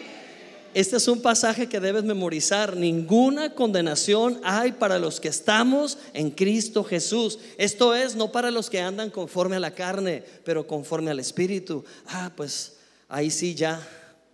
Este 0.75 0.97
es 0.97 1.07
un 1.07 1.21
pasaje 1.21 1.69
que 1.69 1.79
debes 1.79 2.03
memorizar. 2.03 2.75
Ninguna 2.75 3.55
condenación 3.55 4.41
hay 4.43 4.73
para 4.73 4.99
los 4.99 5.21
que 5.21 5.29
estamos 5.29 5.97
en 6.11 6.31
Cristo 6.31 6.83
Jesús. 6.83 7.39
Esto 7.57 7.95
es 7.95 8.17
no 8.17 8.29
para 8.33 8.51
los 8.51 8.69
que 8.69 8.81
andan 8.81 9.09
conforme 9.09 9.55
a 9.55 9.61
la 9.61 9.73
carne, 9.73 10.21
pero 10.43 10.67
conforme 10.67 11.11
al 11.11 11.21
Espíritu. 11.21 11.85
Ah, 12.07 12.29
pues 12.35 12.73
ahí 13.07 13.31
sí 13.31 13.55
ya 13.55 13.87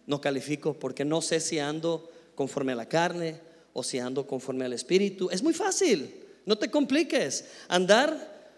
no 0.08 0.20
califico 0.20 0.74
porque 0.74 1.06
no 1.06 1.22
sé 1.22 1.40
si 1.40 1.60
ando 1.60 2.10
conforme 2.34 2.72
a 2.72 2.76
la 2.78 2.90
carne 2.90 3.40
o 3.72 3.84
si 3.84 4.00
ando 4.00 4.26
conforme 4.26 4.66
al 4.66 4.74
Espíritu. 4.74 5.30
Es 5.30 5.44
muy 5.44 5.54
fácil, 5.54 6.12
no 6.48 6.58
te 6.58 6.72
compliques. 6.72 7.46
Andar 7.68 8.50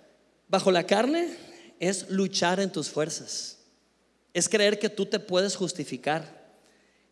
bajo 0.47 0.71
la 0.71 0.85
carne 0.85 1.35
es 1.81 2.09
luchar 2.09 2.61
en 2.61 2.71
tus 2.71 2.89
fuerzas. 2.89 3.57
Es 4.33 4.47
creer 4.47 4.79
que 4.79 4.87
tú 4.87 5.05
te 5.05 5.19
puedes 5.19 5.57
justificar 5.57 6.42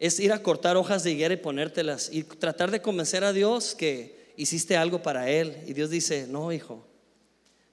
es 0.02 0.20
ir 0.20 0.34
a 0.34 0.42
cortar 0.42 0.78
hojas 0.78 1.04
de 1.04 1.12
higuera 1.12 1.36
y 1.36 1.38
ponértelas 1.38 2.10
y 2.12 2.24
tratar 2.24 2.72
de 2.72 2.82
convencer 2.82 3.24
a 3.24 3.34
Dios 3.34 3.76
que 3.76 4.34
hiciste 4.36 4.76
algo 4.76 5.04
para 5.04 5.30
Él. 5.30 5.56
Y 5.68 5.74
Dios 5.74 5.92
dice, 5.92 6.26
no, 6.28 6.52
hijo, 6.52 6.84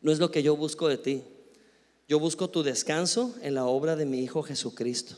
no 0.03 0.13
es 0.13 0.19
lo 0.19 0.31
que 0.31 0.43
yo 0.43 0.55
busco 0.55 0.89
de 0.89 0.99
ti. 0.99 1.23
Yo 2.07 2.21
busco 2.21 2.51
tu 2.51 2.63
descanso 2.63 3.35
en 3.41 3.55
la 3.55 3.65
obra 3.65 3.97
de 3.97 4.05
mi 4.05 4.21
Hijo 4.21 4.43
Jesucristo. 4.43 5.17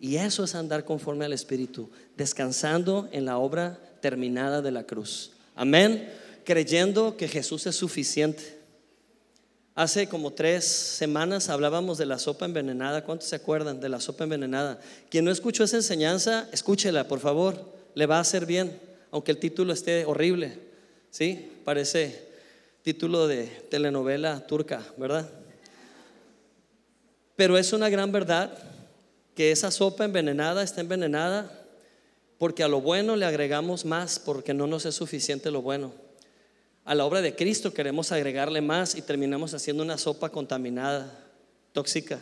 Y 0.00 0.16
eso 0.16 0.44
es 0.44 0.54
andar 0.54 0.86
conforme 0.86 1.26
al 1.26 1.34
Espíritu, 1.34 1.90
descansando 2.16 3.10
en 3.12 3.26
la 3.26 3.36
obra 3.36 3.78
terminada 4.00 4.62
de 4.62 4.70
la 4.70 4.84
cruz. 4.84 5.32
Amén. 5.54 6.10
Creyendo 6.44 7.18
que 7.18 7.28
Jesús 7.28 7.66
es 7.66 7.76
suficiente. 7.76 8.55
Hace 9.76 10.08
como 10.08 10.32
tres 10.32 10.64
semanas 10.64 11.50
hablábamos 11.50 11.98
de 11.98 12.06
la 12.06 12.18
sopa 12.18 12.46
envenenada. 12.46 13.04
¿Cuántos 13.04 13.28
se 13.28 13.36
acuerdan 13.36 13.78
de 13.78 13.90
la 13.90 14.00
sopa 14.00 14.24
envenenada? 14.24 14.80
Quien 15.10 15.26
no 15.26 15.30
escuchó 15.30 15.64
esa 15.64 15.76
enseñanza, 15.76 16.48
escúchela, 16.50 17.06
por 17.06 17.20
favor. 17.20 17.74
Le 17.94 18.06
va 18.06 18.16
a 18.16 18.20
hacer 18.20 18.46
bien, 18.46 18.80
aunque 19.10 19.32
el 19.32 19.38
título 19.38 19.74
esté 19.74 20.06
horrible. 20.06 20.58
¿Sí? 21.10 21.60
Parece 21.62 22.26
título 22.80 23.26
de 23.26 23.48
telenovela 23.70 24.46
turca, 24.46 24.82
¿verdad? 24.96 25.28
Pero 27.36 27.58
es 27.58 27.74
una 27.74 27.90
gran 27.90 28.10
verdad 28.12 28.56
que 29.34 29.52
esa 29.52 29.70
sopa 29.70 30.06
envenenada 30.06 30.62
está 30.62 30.80
envenenada 30.80 31.50
porque 32.38 32.62
a 32.62 32.68
lo 32.68 32.80
bueno 32.80 33.14
le 33.14 33.26
agregamos 33.26 33.84
más 33.84 34.18
porque 34.18 34.54
no 34.54 34.66
nos 34.66 34.86
es 34.86 34.94
suficiente 34.94 35.50
lo 35.50 35.60
bueno 35.60 36.05
a 36.86 36.94
la 36.94 37.04
obra 37.04 37.20
de 37.20 37.34
Cristo 37.34 37.74
queremos 37.74 38.12
agregarle 38.12 38.60
más 38.60 38.94
y 38.94 39.02
terminamos 39.02 39.52
haciendo 39.52 39.82
una 39.82 39.98
sopa 39.98 40.30
contaminada, 40.30 41.12
tóxica. 41.72 42.20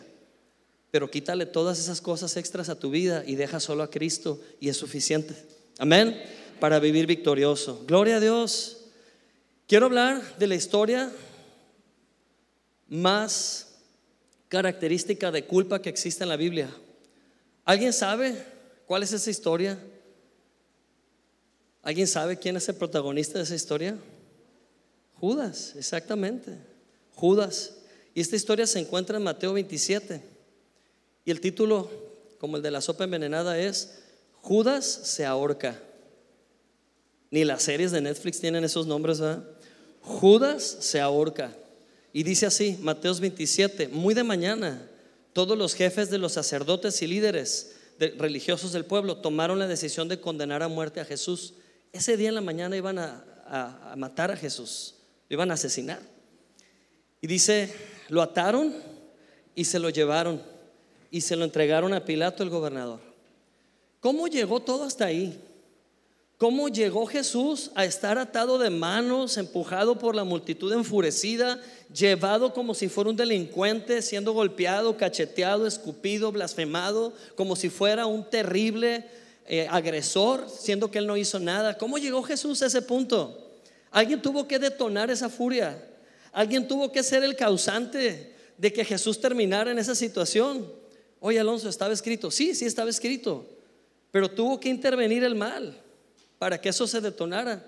Pero 0.90 1.10
quítale 1.10 1.44
todas 1.44 1.78
esas 1.78 2.00
cosas 2.00 2.34
extras 2.38 2.70
a 2.70 2.78
tu 2.78 2.88
vida 2.88 3.24
y 3.26 3.34
deja 3.34 3.60
solo 3.60 3.82
a 3.82 3.90
Cristo 3.90 4.40
y 4.60 4.70
es 4.70 4.78
suficiente. 4.78 5.34
Amén. 5.78 6.18
Para 6.60 6.78
vivir 6.78 7.06
victorioso. 7.06 7.84
Gloria 7.86 8.16
a 8.16 8.20
Dios. 8.20 8.86
Quiero 9.68 9.86
hablar 9.86 10.38
de 10.38 10.46
la 10.46 10.54
historia 10.54 11.12
más 12.88 13.74
característica 14.48 15.30
de 15.30 15.44
culpa 15.44 15.82
que 15.82 15.90
existe 15.90 16.22
en 16.22 16.30
la 16.30 16.36
Biblia. 16.36 16.70
¿Alguien 17.66 17.92
sabe 17.92 18.42
cuál 18.86 19.02
es 19.02 19.12
esa 19.12 19.30
historia? 19.30 19.78
¿Alguien 21.82 22.06
sabe 22.06 22.38
quién 22.38 22.56
es 22.56 22.66
el 22.70 22.76
protagonista 22.76 23.36
de 23.36 23.44
esa 23.44 23.54
historia? 23.54 23.98
Judas, 25.20 25.74
exactamente. 25.76 26.58
Judas. 27.14 27.76
Y 28.14 28.20
esta 28.20 28.36
historia 28.36 28.66
se 28.66 28.78
encuentra 28.78 29.16
en 29.16 29.22
Mateo 29.22 29.52
27. 29.52 30.22
Y 31.24 31.30
el 31.30 31.40
título, 31.40 31.90
como 32.38 32.56
el 32.56 32.62
de 32.62 32.70
la 32.70 32.80
sopa 32.80 33.04
envenenada, 33.04 33.58
es 33.58 33.98
Judas 34.42 34.84
se 34.84 35.24
ahorca. 35.24 35.80
Ni 37.30 37.44
las 37.44 37.62
series 37.62 37.90
de 37.92 38.00
Netflix 38.00 38.40
tienen 38.40 38.64
esos 38.64 38.86
nombres, 38.86 39.20
¿verdad? 39.20 39.44
Judas 40.02 40.76
se 40.80 41.00
ahorca. 41.00 41.56
Y 42.12 42.22
dice 42.22 42.46
así, 42.46 42.78
Mateo 42.80 43.14
27, 43.14 43.88
muy 43.88 44.14
de 44.14 44.22
mañana, 44.22 44.88
todos 45.32 45.58
los 45.58 45.74
jefes 45.74 46.10
de 46.10 46.18
los 46.18 46.32
sacerdotes 46.32 47.02
y 47.02 47.06
líderes 47.06 47.72
religiosos 48.18 48.72
del 48.72 48.84
pueblo 48.84 49.16
tomaron 49.16 49.58
la 49.58 49.66
decisión 49.66 50.08
de 50.08 50.20
condenar 50.20 50.62
a 50.62 50.68
muerte 50.68 51.00
a 51.00 51.04
Jesús. 51.04 51.54
Ese 51.92 52.16
día 52.16 52.28
en 52.28 52.34
la 52.34 52.40
mañana 52.40 52.76
iban 52.76 52.98
a 52.98 53.94
matar 53.96 54.30
a 54.30 54.36
Jesús 54.36 54.94
iban 55.34 55.50
a 55.50 55.54
asesinar. 55.54 56.00
Y 57.20 57.26
dice, 57.26 57.72
lo 58.08 58.22
ataron 58.22 58.74
y 59.54 59.64
se 59.64 59.78
lo 59.78 59.90
llevaron 59.90 60.42
y 61.10 61.20
se 61.20 61.36
lo 61.36 61.44
entregaron 61.44 61.94
a 61.94 62.04
Pilato 62.04 62.42
el 62.42 62.50
gobernador. 62.50 63.00
¿Cómo 64.00 64.26
llegó 64.26 64.60
todo 64.60 64.84
hasta 64.84 65.06
ahí? 65.06 65.40
¿Cómo 66.36 66.68
llegó 66.68 67.06
Jesús 67.06 67.70
a 67.76 67.84
estar 67.84 68.18
atado 68.18 68.58
de 68.58 68.68
manos, 68.68 69.36
empujado 69.36 69.98
por 69.98 70.16
la 70.16 70.24
multitud 70.24 70.72
enfurecida, 70.72 71.60
llevado 71.94 72.52
como 72.52 72.74
si 72.74 72.88
fuera 72.88 73.10
un 73.10 73.16
delincuente, 73.16 74.02
siendo 74.02 74.32
golpeado, 74.32 74.96
cacheteado, 74.96 75.66
escupido, 75.66 76.32
blasfemado, 76.32 77.12
como 77.36 77.54
si 77.54 77.70
fuera 77.70 78.06
un 78.06 78.28
terrible 78.28 79.08
eh, 79.46 79.68
agresor, 79.70 80.46
siendo 80.50 80.90
que 80.90 80.98
él 80.98 81.06
no 81.06 81.16
hizo 81.16 81.38
nada? 81.38 81.78
¿Cómo 81.78 81.98
llegó 81.98 82.22
Jesús 82.24 82.60
a 82.62 82.66
ese 82.66 82.82
punto? 82.82 83.43
Alguien 83.94 84.20
tuvo 84.20 84.48
que 84.48 84.58
detonar 84.58 85.08
esa 85.08 85.28
furia. 85.28 85.80
Alguien 86.32 86.66
tuvo 86.66 86.90
que 86.90 87.04
ser 87.04 87.22
el 87.22 87.36
causante 87.36 88.34
de 88.58 88.72
que 88.72 88.84
Jesús 88.84 89.20
terminara 89.20 89.70
en 89.70 89.78
esa 89.78 89.94
situación. 89.94 90.68
Oye, 91.20 91.38
Alonso, 91.38 91.68
¿estaba 91.68 91.94
escrito? 91.94 92.28
Sí, 92.32 92.56
sí 92.56 92.64
estaba 92.64 92.90
escrito. 92.90 93.48
Pero 94.10 94.28
tuvo 94.28 94.58
que 94.58 94.68
intervenir 94.68 95.22
el 95.22 95.36
mal 95.36 95.80
para 96.40 96.60
que 96.60 96.70
eso 96.70 96.88
se 96.88 97.00
detonara. 97.00 97.64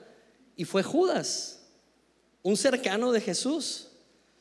Y 0.57 0.65
fue 0.65 0.83
Judas, 0.83 1.61
un 2.43 2.57
cercano 2.57 3.13
de 3.13 3.21
Jesús. 3.21 3.87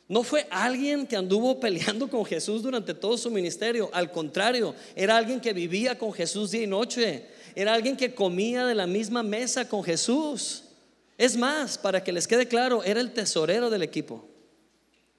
No 0.08 0.24
fue 0.24 0.48
alguien 0.50 1.06
que 1.06 1.16
anduvo 1.16 1.60
peleando 1.60 2.10
con 2.10 2.26
Jesús 2.26 2.64
durante 2.64 2.96
todo 2.96 3.16
su 3.16 3.30
ministerio. 3.30 3.92
Al 3.94 4.12
contrario, 4.12 4.74
era 4.96 5.18
alguien 5.18 5.40
que 5.40 5.54
vivía 5.54 6.00
con 6.00 6.12
Jesús 6.12 6.50
día 6.50 6.64
y 6.64 6.68
noche. 6.68 7.28
Era 7.54 7.76
alguien 7.76 7.96
que 7.96 8.16
comía 8.16 8.66
de 8.66 8.74
la 8.74 8.88
misma 8.88 9.22
mesa 9.22 9.70
con 9.70 9.84
Jesús. 9.84 10.65
Es 11.18 11.38
más, 11.38 11.78
para 11.78 12.04
que 12.04 12.12
les 12.12 12.28
quede 12.28 12.48
claro, 12.48 12.84
era 12.84 13.00
el 13.00 13.14
tesorero 13.14 13.70
del 13.70 13.84
equipo. 13.84 14.28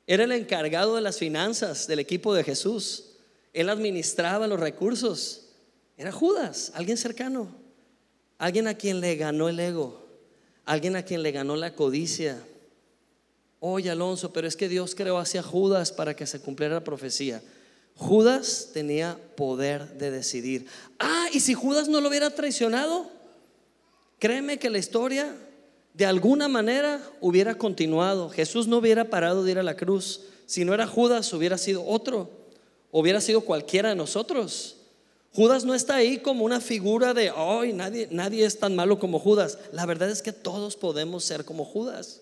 Era 0.06 0.24
el 0.24 0.32
encargado 0.32 0.94
de 0.94 1.00
las 1.00 1.18
finanzas 1.18 1.86
del 1.86 1.98
equipo 1.98 2.34
de 2.34 2.44
Jesús. 2.44 3.16
Él 3.52 3.70
administraba 3.70 4.46
los 4.46 4.60
recursos. 4.60 5.48
Era 5.96 6.12
Judas, 6.12 6.70
alguien 6.74 6.96
cercano. 6.96 7.48
Alguien 8.38 8.68
a 8.68 8.74
quien 8.74 9.00
le 9.00 9.16
ganó 9.16 9.48
el 9.48 9.58
ego. 9.58 10.06
Alguien 10.66 10.96
a 10.96 11.02
quien 11.02 11.22
le 11.22 11.32
ganó 11.32 11.56
la 11.56 11.74
codicia. 11.74 12.38
Oye, 13.58 13.90
Alonso, 13.90 14.32
pero 14.32 14.46
es 14.46 14.56
que 14.56 14.68
Dios 14.68 14.94
creó 14.94 15.18
hacia 15.18 15.42
Judas 15.42 15.90
para 15.90 16.14
que 16.14 16.26
se 16.26 16.40
cumpliera 16.40 16.74
la 16.74 16.84
profecía. 16.84 17.42
Judas 17.94 18.70
tenía 18.74 19.18
poder 19.36 19.94
de 19.94 20.10
decidir. 20.10 20.66
Ah, 20.98 21.28
y 21.32 21.40
si 21.40 21.54
Judas 21.54 21.88
no 21.88 22.02
lo 22.02 22.08
hubiera 22.08 22.30
traicionado, 22.30 23.10
créeme 24.18 24.58
que 24.58 24.68
la 24.68 24.78
historia 24.78 25.34
de 25.96 26.04
alguna 26.04 26.46
manera 26.46 27.00
hubiera 27.22 27.54
continuado. 27.54 28.28
Jesús 28.28 28.66
no 28.66 28.76
hubiera 28.76 29.08
parado 29.08 29.42
de 29.44 29.52
ir 29.52 29.58
a 29.58 29.62
la 29.62 29.76
cruz. 29.76 30.20
Si 30.44 30.62
no 30.62 30.74
era 30.74 30.86
Judas, 30.86 31.32
hubiera 31.32 31.56
sido 31.56 31.86
otro. 31.86 32.28
Hubiera 32.90 33.20
sido 33.22 33.40
cualquiera 33.40 33.88
de 33.88 33.94
nosotros. 33.94 34.76
Judas 35.32 35.64
no 35.64 35.74
está 35.74 35.96
ahí 35.96 36.18
como 36.18 36.44
una 36.44 36.60
figura 36.60 37.14
de, 37.14 37.30
hoy 37.30 37.72
nadie, 37.72 38.08
nadie 38.10 38.44
es 38.44 38.58
tan 38.58 38.76
malo 38.76 38.98
como 38.98 39.18
Judas. 39.18 39.58
La 39.72 39.86
verdad 39.86 40.10
es 40.10 40.20
que 40.20 40.34
todos 40.34 40.76
podemos 40.76 41.24
ser 41.24 41.46
como 41.46 41.64
Judas. 41.64 42.20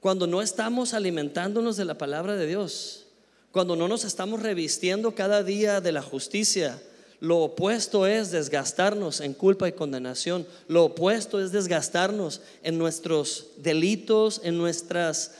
Cuando 0.00 0.26
no 0.26 0.42
estamos 0.42 0.92
alimentándonos 0.92 1.78
de 1.78 1.86
la 1.86 1.96
palabra 1.96 2.36
de 2.36 2.46
Dios, 2.46 3.06
cuando 3.52 3.74
no 3.74 3.88
nos 3.88 4.04
estamos 4.04 4.42
revistiendo 4.42 5.14
cada 5.14 5.42
día 5.42 5.80
de 5.80 5.92
la 5.92 6.02
justicia, 6.02 6.78
lo 7.22 7.38
opuesto 7.38 8.04
es 8.04 8.32
desgastarnos 8.32 9.20
en 9.20 9.32
culpa 9.32 9.68
y 9.68 9.72
condenación. 9.72 10.44
Lo 10.66 10.86
opuesto 10.86 11.40
es 11.40 11.52
desgastarnos 11.52 12.40
en 12.64 12.78
nuestros 12.78 13.50
delitos, 13.58 14.40
en 14.42 14.58
nuestros 14.58 15.30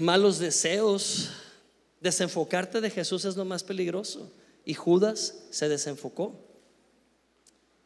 malos 0.00 0.40
deseos. 0.40 1.28
Desenfocarte 2.00 2.80
de 2.80 2.90
Jesús 2.90 3.24
es 3.24 3.36
lo 3.36 3.44
más 3.44 3.62
peligroso. 3.62 4.32
Y 4.64 4.74
Judas 4.74 5.44
se 5.50 5.68
desenfocó. 5.68 6.34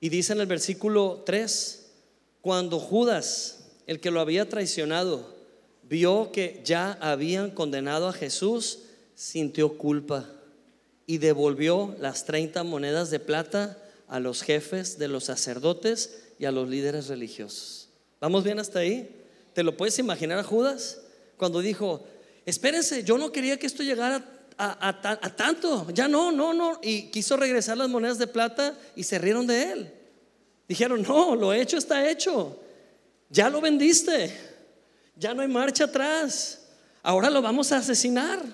Y 0.00 0.08
dice 0.08 0.32
en 0.32 0.40
el 0.40 0.46
versículo 0.46 1.24
3, 1.26 1.90
cuando 2.40 2.80
Judas, 2.80 3.66
el 3.86 4.00
que 4.00 4.10
lo 4.10 4.20
había 4.20 4.48
traicionado, 4.48 5.36
vio 5.82 6.32
que 6.32 6.62
ya 6.64 6.92
habían 7.02 7.50
condenado 7.50 8.08
a 8.08 8.14
Jesús, 8.14 8.78
sintió 9.14 9.76
culpa 9.76 10.37
y 11.08 11.16
devolvió 11.16 11.96
las 11.98 12.26
30 12.26 12.64
monedas 12.64 13.10
de 13.10 13.18
plata 13.18 13.78
a 14.08 14.20
los 14.20 14.42
jefes 14.42 14.98
de 14.98 15.08
los 15.08 15.24
sacerdotes 15.24 16.18
y 16.38 16.44
a 16.44 16.52
los 16.52 16.68
líderes 16.68 17.08
religiosos. 17.08 17.88
¿Vamos 18.20 18.44
bien 18.44 18.58
hasta 18.58 18.80
ahí? 18.80 19.08
¿Te 19.54 19.62
lo 19.62 19.74
puedes 19.74 19.98
imaginar 19.98 20.38
a 20.38 20.44
Judas? 20.44 21.00
Cuando 21.38 21.60
dijo, 21.60 22.04
espérense, 22.44 23.04
yo 23.04 23.16
no 23.16 23.32
quería 23.32 23.58
que 23.58 23.66
esto 23.66 23.82
llegara 23.82 24.22
a, 24.58 25.32
tanto, 25.34 25.88
ya 25.94 26.08
no, 26.08 26.30
no, 26.30 26.52
no. 26.52 26.78
Y 26.82 27.04
quiso 27.04 27.38
regresar 27.38 27.78
las 27.78 27.88
monedas 27.88 28.18
de 28.18 28.26
plata 28.26 28.76
y 28.94 29.04
se 29.04 29.18
rieron 29.18 29.46
de 29.46 29.72
él. 29.72 29.92
Dijeron, 30.68 31.02
no, 31.02 31.34
lo 31.34 31.54
hecho 31.54 31.78
está 31.78 32.06
hecho. 32.10 32.60
Ya 33.30 33.48
lo 33.48 33.62
vendiste. 33.62 34.30
Ya 35.16 35.32
no 35.32 35.40
hay 35.40 35.48
marcha 35.48 35.84
atrás. 35.84 36.66
Ahora 37.02 37.30
lo 37.30 37.40
vamos 37.40 37.72
a 37.72 37.78
asesinar. 37.78 38.44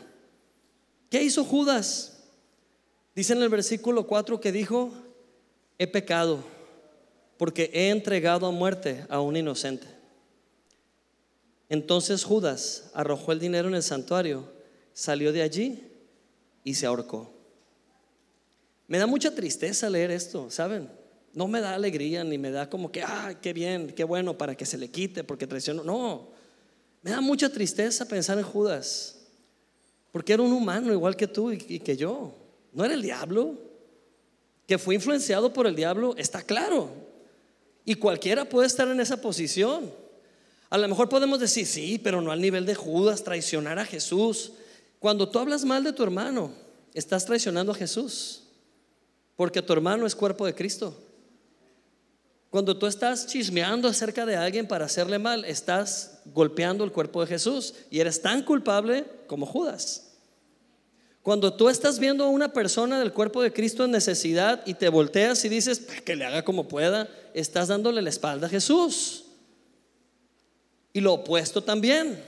¿Qué 1.10 1.20
hizo 1.20 1.44
Judas? 1.44 2.13
Dice 3.14 3.32
en 3.32 3.42
el 3.42 3.48
versículo 3.48 4.06
4 4.06 4.40
que 4.40 4.50
dijo, 4.50 4.92
he 5.78 5.86
pecado 5.86 6.42
porque 7.36 7.70
he 7.72 7.90
entregado 7.90 8.46
a 8.46 8.50
muerte 8.50 9.06
a 9.08 9.20
un 9.20 9.36
inocente. 9.36 9.86
Entonces 11.68 12.24
Judas 12.24 12.90
arrojó 12.94 13.32
el 13.32 13.40
dinero 13.40 13.68
en 13.68 13.74
el 13.74 13.82
santuario, 13.82 14.52
salió 14.92 15.32
de 15.32 15.42
allí 15.42 15.82
y 16.62 16.74
se 16.74 16.86
ahorcó. 16.86 17.32
Me 18.86 18.98
da 18.98 19.06
mucha 19.06 19.34
tristeza 19.34 19.88
leer 19.88 20.10
esto, 20.10 20.50
¿saben? 20.50 20.90
No 21.32 21.48
me 21.48 21.60
da 21.60 21.74
alegría 21.74 22.22
ni 22.22 22.38
me 22.38 22.50
da 22.50 22.68
como 22.68 22.92
que, 22.92 23.02
ah, 23.02 23.34
qué 23.40 23.52
bien, 23.52 23.88
qué 23.88 24.04
bueno 24.04 24.36
para 24.38 24.56
que 24.56 24.66
se 24.66 24.78
le 24.78 24.90
quite 24.90 25.24
porque 25.24 25.46
traicionó. 25.46 25.82
No, 25.82 26.28
me 27.02 27.10
da 27.10 27.20
mucha 27.20 27.48
tristeza 27.48 28.06
pensar 28.06 28.38
en 28.38 28.44
Judas, 28.44 29.16
porque 30.12 30.32
era 30.32 30.42
un 30.42 30.52
humano 30.52 30.92
igual 30.92 31.16
que 31.16 31.26
tú 31.26 31.50
y 31.50 31.80
que 31.80 31.96
yo. 31.96 32.43
¿No 32.74 32.84
era 32.84 32.94
el 32.94 33.02
diablo? 33.02 33.54
Que 34.66 34.78
fue 34.78 34.96
influenciado 34.96 35.52
por 35.52 35.66
el 35.66 35.76
diablo, 35.76 36.14
está 36.16 36.42
claro. 36.42 36.90
Y 37.84 37.94
cualquiera 37.94 38.44
puede 38.44 38.66
estar 38.66 38.88
en 38.88 39.00
esa 39.00 39.20
posición. 39.20 39.90
A 40.70 40.78
lo 40.78 40.88
mejor 40.88 41.08
podemos 41.08 41.38
decir, 41.38 41.66
sí, 41.66 42.00
pero 42.02 42.20
no 42.20 42.32
al 42.32 42.40
nivel 42.40 42.66
de 42.66 42.74
Judas, 42.74 43.22
traicionar 43.22 43.78
a 43.78 43.84
Jesús. 43.84 44.52
Cuando 44.98 45.28
tú 45.28 45.38
hablas 45.38 45.64
mal 45.64 45.84
de 45.84 45.92
tu 45.92 46.02
hermano, 46.02 46.52
estás 46.94 47.24
traicionando 47.24 47.72
a 47.72 47.76
Jesús, 47.76 48.42
porque 49.36 49.62
tu 49.62 49.72
hermano 49.72 50.06
es 50.06 50.16
cuerpo 50.16 50.46
de 50.46 50.54
Cristo. 50.54 50.96
Cuando 52.50 52.76
tú 52.78 52.86
estás 52.86 53.26
chismeando 53.26 53.88
acerca 53.88 54.24
de 54.24 54.36
alguien 54.36 54.66
para 54.66 54.86
hacerle 54.86 55.18
mal, 55.18 55.44
estás 55.44 56.20
golpeando 56.24 56.84
el 56.84 56.92
cuerpo 56.92 57.20
de 57.20 57.26
Jesús 57.26 57.74
y 57.90 58.00
eres 58.00 58.22
tan 58.22 58.42
culpable 58.42 59.04
como 59.26 59.44
Judas. 59.44 60.13
Cuando 61.24 61.54
tú 61.54 61.70
estás 61.70 61.98
viendo 61.98 62.24
a 62.24 62.28
una 62.28 62.52
persona 62.52 62.98
del 62.98 63.14
cuerpo 63.14 63.40
de 63.40 63.50
Cristo 63.50 63.82
en 63.86 63.92
necesidad 63.92 64.62
y 64.66 64.74
te 64.74 64.90
volteas 64.90 65.42
y 65.46 65.48
dices 65.48 65.78
que 65.78 66.16
le 66.16 66.26
haga 66.26 66.44
como 66.44 66.68
pueda, 66.68 67.08
estás 67.32 67.68
dándole 67.68 68.02
la 68.02 68.10
espalda 68.10 68.46
a 68.46 68.50
Jesús. 68.50 69.24
Y 70.92 71.00
lo 71.00 71.14
opuesto 71.14 71.62
también. 71.62 72.22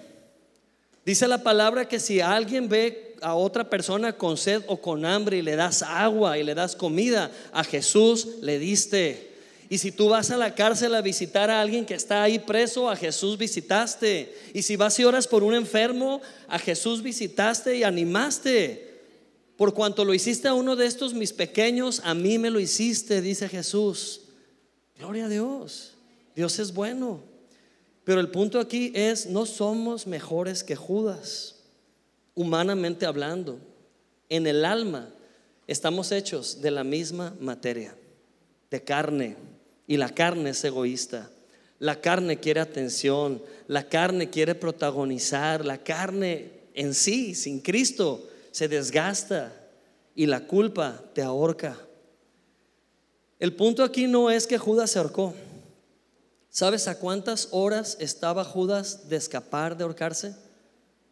Dice 1.04 1.28
la 1.28 1.42
palabra 1.42 1.86
que 1.86 2.00
si 2.00 2.22
alguien 2.22 2.70
ve 2.70 3.16
a 3.20 3.34
otra 3.34 3.68
persona 3.68 4.14
con 4.14 4.38
sed 4.38 4.62
o 4.66 4.80
con 4.80 5.04
hambre 5.04 5.36
y 5.36 5.42
le 5.42 5.56
das 5.56 5.82
agua 5.82 6.38
y 6.38 6.42
le 6.42 6.54
das 6.54 6.74
comida, 6.74 7.30
a 7.52 7.64
Jesús 7.64 8.26
le 8.40 8.58
diste. 8.58 9.30
Y 9.68 9.76
si 9.76 9.92
tú 9.92 10.08
vas 10.08 10.30
a 10.30 10.38
la 10.38 10.54
cárcel 10.54 10.94
a 10.94 11.02
visitar 11.02 11.50
a 11.50 11.60
alguien 11.60 11.84
que 11.84 11.92
está 11.92 12.22
ahí 12.22 12.38
preso, 12.38 12.88
a 12.88 12.96
Jesús 12.96 13.36
visitaste. 13.36 14.34
Y 14.54 14.62
si 14.62 14.76
vas 14.76 14.98
y 14.98 15.04
oras 15.04 15.28
por 15.28 15.42
un 15.42 15.54
enfermo, 15.54 16.22
a 16.48 16.58
Jesús 16.58 17.02
visitaste 17.02 17.76
y 17.76 17.82
animaste. 17.82 18.85
Por 19.56 19.72
cuanto 19.72 20.04
lo 20.04 20.12
hiciste 20.12 20.48
a 20.48 20.54
uno 20.54 20.76
de 20.76 20.86
estos 20.86 21.14
mis 21.14 21.32
pequeños, 21.32 22.02
a 22.04 22.14
mí 22.14 22.38
me 22.38 22.50
lo 22.50 22.60
hiciste, 22.60 23.22
dice 23.22 23.48
Jesús. 23.48 24.22
Gloria 24.98 25.26
a 25.26 25.28
Dios. 25.28 25.94
Dios 26.34 26.58
es 26.58 26.74
bueno. 26.74 27.20
Pero 28.04 28.20
el 28.20 28.30
punto 28.30 28.60
aquí 28.60 28.92
es, 28.94 29.26
no 29.26 29.46
somos 29.46 30.06
mejores 30.06 30.62
que 30.62 30.76
Judas, 30.76 31.56
humanamente 32.34 33.06
hablando. 33.06 33.58
En 34.28 34.46
el 34.46 34.64
alma 34.64 35.08
estamos 35.66 36.12
hechos 36.12 36.60
de 36.60 36.70
la 36.70 36.84
misma 36.84 37.34
materia, 37.40 37.96
de 38.70 38.84
carne 38.84 39.36
y 39.86 39.96
la 39.96 40.10
carne 40.10 40.50
es 40.50 40.62
egoísta. 40.64 41.30
La 41.78 42.00
carne 42.00 42.38
quiere 42.38 42.60
atención, 42.60 43.42
la 43.68 43.88
carne 43.88 44.30
quiere 44.30 44.54
protagonizar, 44.54 45.64
la 45.64 45.78
carne 45.78 46.52
en 46.74 46.94
sí, 46.94 47.34
sin 47.34 47.60
Cristo, 47.60 48.28
se 48.56 48.68
desgasta 48.68 49.52
y 50.14 50.24
la 50.24 50.46
culpa 50.46 51.04
te 51.12 51.20
ahorca. 51.20 51.76
El 53.38 53.54
punto 53.54 53.84
aquí 53.84 54.06
no 54.06 54.30
es 54.30 54.46
que 54.46 54.56
Judas 54.56 54.92
se 54.92 54.98
ahorcó. 54.98 55.34
¿Sabes 56.48 56.88
a 56.88 56.98
cuántas 56.98 57.48
horas 57.50 57.98
estaba 58.00 58.44
Judas 58.44 59.10
de 59.10 59.16
escapar, 59.16 59.76
de 59.76 59.84
ahorcarse? 59.84 60.34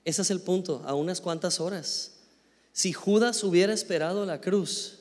Ese 0.07 0.23
es 0.23 0.31
el 0.31 0.41
punto, 0.41 0.83
a 0.87 0.95
unas 0.95 1.21
cuantas 1.21 1.61
horas. 1.61 2.13
Si 2.73 2.95
Judas 2.95 3.45
hubiera 3.45 3.75
esperado 3.75 4.25
la 4.25 4.41
cruz, 4.41 5.01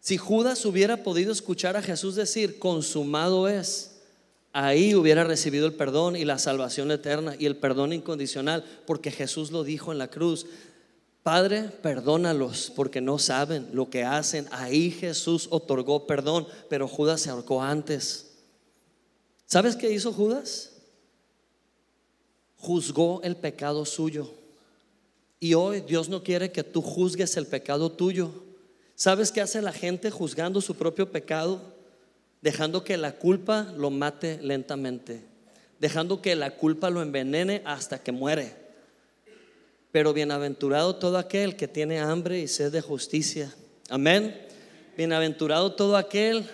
si 0.00 0.16
Judas 0.18 0.66
hubiera 0.66 1.04
podido 1.04 1.30
escuchar 1.30 1.76
a 1.76 1.82
Jesús 1.82 2.16
decir, 2.16 2.58
consumado 2.58 3.46
es, 3.46 4.00
ahí 4.52 4.96
hubiera 4.96 5.22
recibido 5.22 5.66
el 5.66 5.74
perdón 5.74 6.16
y 6.16 6.24
la 6.24 6.40
salvación 6.40 6.90
eterna 6.90 7.36
y 7.38 7.46
el 7.46 7.54
perdón 7.54 7.92
incondicional, 7.92 8.64
porque 8.84 9.12
Jesús 9.12 9.52
lo 9.52 9.62
dijo 9.62 9.92
en 9.92 9.98
la 9.98 10.08
cruz. 10.08 10.46
Padre, 11.22 11.62
perdónalos 11.82 12.72
porque 12.74 13.00
no 13.00 13.18
saben 13.18 13.68
lo 13.72 13.88
que 13.90 14.04
hacen. 14.04 14.48
Ahí 14.50 14.90
Jesús 14.90 15.46
otorgó 15.50 16.06
perdón, 16.06 16.48
pero 16.68 16.88
Judas 16.88 17.20
se 17.20 17.30
ahorcó 17.30 17.62
antes. 17.62 18.32
¿Sabes 19.46 19.76
qué 19.76 19.92
hizo 19.92 20.12
Judas? 20.12 20.70
Juzgó 22.56 23.20
el 23.22 23.36
pecado 23.36 23.84
suyo. 23.84 24.32
Y 25.38 25.54
hoy 25.54 25.80
Dios 25.80 26.08
no 26.08 26.22
quiere 26.22 26.50
que 26.50 26.64
tú 26.64 26.82
juzgues 26.82 27.36
el 27.36 27.46
pecado 27.46 27.92
tuyo. 27.92 28.32
¿Sabes 28.96 29.30
qué 29.30 29.40
hace 29.40 29.62
la 29.62 29.72
gente 29.72 30.10
juzgando 30.10 30.60
su 30.60 30.74
propio 30.74 31.10
pecado? 31.10 31.60
Dejando 32.40 32.82
que 32.82 32.96
la 32.96 33.16
culpa 33.16 33.72
lo 33.76 33.90
mate 33.90 34.40
lentamente, 34.42 35.24
dejando 35.78 36.20
que 36.20 36.34
la 36.34 36.56
culpa 36.56 36.90
lo 36.90 37.00
envenene 37.00 37.62
hasta 37.64 38.02
que 38.02 38.10
muere. 38.10 38.61
Pero 39.92 40.14
bienaventurado 40.14 40.96
todo 40.96 41.18
aquel 41.18 41.54
que 41.54 41.68
tiene 41.68 42.00
hambre 42.00 42.40
y 42.40 42.48
sed 42.48 42.72
de 42.72 42.80
justicia. 42.80 43.54
Amén. 43.90 44.34
Bienaventurado 44.96 45.74
todo 45.74 45.96
aquel 45.96 46.48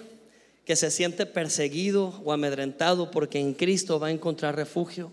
que 0.64 0.76
se 0.76 0.90
siente 0.90 1.24
perseguido 1.24 2.20
o 2.24 2.32
amedrentado 2.32 3.10
porque 3.10 3.38
en 3.38 3.54
Cristo 3.54 3.98
va 3.98 4.08
a 4.08 4.10
encontrar 4.10 4.56
refugio. 4.56 5.12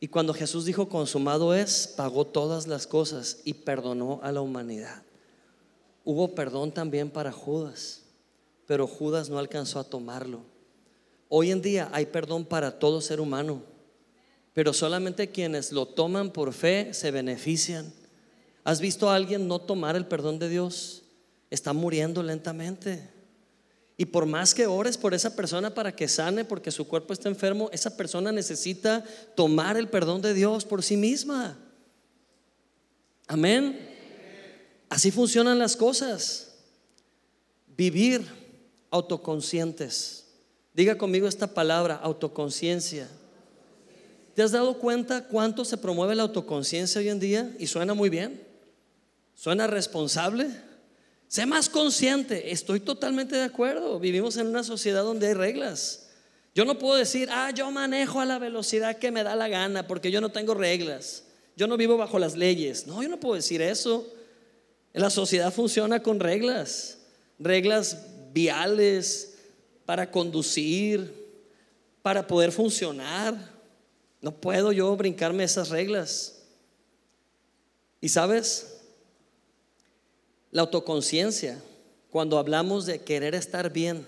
Y 0.00 0.08
cuando 0.08 0.32
Jesús 0.32 0.64
dijo 0.64 0.88
consumado 0.88 1.54
es, 1.54 1.92
pagó 1.96 2.24
todas 2.26 2.66
las 2.66 2.86
cosas 2.86 3.40
y 3.44 3.54
perdonó 3.54 4.20
a 4.22 4.32
la 4.32 4.40
humanidad. 4.40 5.02
Hubo 6.04 6.34
perdón 6.34 6.72
también 6.72 7.10
para 7.10 7.30
Judas, 7.30 8.02
pero 8.66 8.86
Judas 8.86 9.28
no 9.28 9.38
alcanzó 9.38 9.78
a 9.78 9.84
tomarlo. 9.84 10.40
Hoy 11.28 11.50
en 11.50 11.62
día 11.62 11.88
hay 11.92 12.06
perdón 12.06 12.44
para 12.44 12.78
todo 12.78 13.00
ser 13.00 13.20
humano, 13.20 13.62
pero 14.54 14.72
solamente 14.72 15.30
quienes 15.30 15.72
lo 15.72 15.86
toman 15.86 16.30
por 16.30 16.52
fe 16.52 16.92
se 16.92 17.10
benefician. 17.10 17.92
¿Has 18.64 18.80
visto 18.80 19.10
a 19.10 19.16
alguien 19.16 19.48
no 19.48 19.58
tomar 19.58 19.96
el 19.96 20.06
perdón 20.06 20.38
de 20.38 20.48
Dios? 20.48 21.02
Está 21.50 21.72
muriendo 21.72 22.22
lentamente. 22.22 23.10
Y 23.96 24.06
por 24.06 24.26
más 24.26 24.54
que 24.54 24.66
ores 24.66 24.96
por 24.96 25.14
esa 25.14 25.34
persona 25.34 25.74
para 25.74 25.94
que 25.94 26.08
sane 26.08 26.44
porque 26.44 26.70
su 26.70 26.86
cuerpo 26.86 27.12
está 27.12 27.28
enfermo, 27.28 27.70
esa 27.72 27.96
persona 27.96 28.32
necesita 28.32 29.04
tomar 29.34 29.76
el 29.76 29.88
perdón 29.88 30.22
de 30.22 30.34
Dios 30.34 30.64
por 30.64 30.82
sí 30.82 30.96
misma. 30.96 31.58
Amén. 33.26 33.78
Así 34.88 35.10
funcionan 35.10 35.58
las 35.58 35.76
cosas. 35.76 36.54
Vivir 37.76 38.26
autoconscientes. 38.90 40.26
Diga 40.74 40.98
conmigo 40.98 41.26
esta 41.26 41.46
palabra, 41.48 41.96
autoconciencia. 41.96 43.08
¿Te 44.34 44.42
has 44.42 44.52
dado 44.52 44.78
cuenta 44.78 45.24
cuánto 45.24 45.64
se 45.64 45.76
promueve 45.76 46.14
la 46.14 46.22
autoconciencia 46.22 47.00
hoy 47.00 47.08
en 47.08 47.20
día? 47.20 47.54
Y 47.58 47.66
suena 47.66 47.94
muy 47.94 48.08
bien. 48.08 48.42
Suena 49.34 49.66
responsable. 49.66 50.48
Sé 51.28 51.46
más 51.46 51.68
consciente. 51.68 52.52
Estoy 52.52 52.80
totalmente 52.80 53.36
de 53.36 53.44
acuerdo. 53.44 53.98
Vivimos 53.98 54.36
en 54.36 54.46
una 54.46 54.64
sociedad 54.64 55.02
donde 55.02 55.28
hay 55.28 55.34
reglas. 55.34 56.08
Yo 56.54 56.64
no 56.64 56.78
puedo 56.78 56.96
decir, 56.96 57.28
ah, 57.30 57.50
yo 57.50 57.70
manejo 57.70 58.20
a 58.20 58.26
la 58.26 58.38
velocidad 58.38 58.98
que 58.98 59.10
me 59.10 59.22
da 59.22 59.36
la 59.36 59.48
gana 59.48 59.86
porque 59.86 60.10
yo 60.10 60.20
no 60.20 60.30
tengo 60.30 60.54
reglas. 60.54 61.24
Yo 61.56 61.66
no 61.66 61.76
vivo 61.76 61.96
bajo 61.96 62.18
las 62.18 62.36
leyes. 62.36 62.86
No, 62.86 63.02
yo 63.02 63.08
no 63.08 63.20
puedo 63.20 63.34
decir 63.34 63.60
eso. 63.60 64.06
La 64.92 65.10
sociedad 65.10 65.52
funciona 65.52 66.02
con 66.02 66.20
reglas, 66.20 66.98
reglas 67.38 67.98
viales 68.32 69.34
para 69.86 70.10
conducir, 70.10 71.12
para 72.02 72.26
poder 72.26 72.52
funcionar. 72.52 73.51
No 74.22 74.32
puedo 74.32 74.72
yo 74.72 74.96
brincarme 74.96 75.44
esas 75.44 75.68
reglas. 75.68 76.38
Y 78.00 78.08
sabes, 78.08 78.78
la 80.52 80.62
autoconciencia, 80.62 81.60
cuando 82.10 82.38
hablamos 82.38 82.86
de 82.86 83.00
querer 83.00 83.34
estar 83.34 83.72
bien 83.72 84.06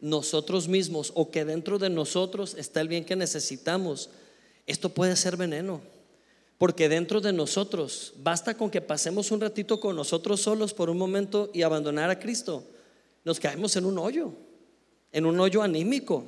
nosotros 0.00 0.68
mismos 0.68 1.12
o 1.14 1.30
que 1.30 1.44
dentro 1.44 1.78
de 1.78 1.88
nosotros 1.88 2.54
está 2.58 2.80
el 2.80 2.88
bien 2.88 3.04
que 3.04 3.16
necesitamos, 3.16 4.10
esto 4.66 4.88
puede 4.88 5.16
ser 5.16 5.36
veneno. 5.36 5.80
Porque 6.58 6.88
dentro 6.88 7.20
de 7.20 7.32
nosotros, 7.32 8.14
basta 8.18 8.56
con 8.56 8.70
que 8.70 8.80
pasemos 8.80 9.30
un 9.30 9.40
ratito 9.40 9.80
con 9.80 9.96
nosotros 9.96 10.40
solos 10.40 10.74
por 10.74 10.90
un 10.90 10.98
momento 10.98 11.50
y 11.52 11.62
abandonar 11.62 12.10
a 12.10 12.18
Cristo, 12.18 12.64
nos 13.24 13.40
caemos 13.40 13.76
en 13.76 13.84
un 13.84 13.98
hoyo, 13.98 14.32
en 15.12 15.26
un 15.26 15.38
hoyo 15.38 15.62
anímico. 15.62 16.24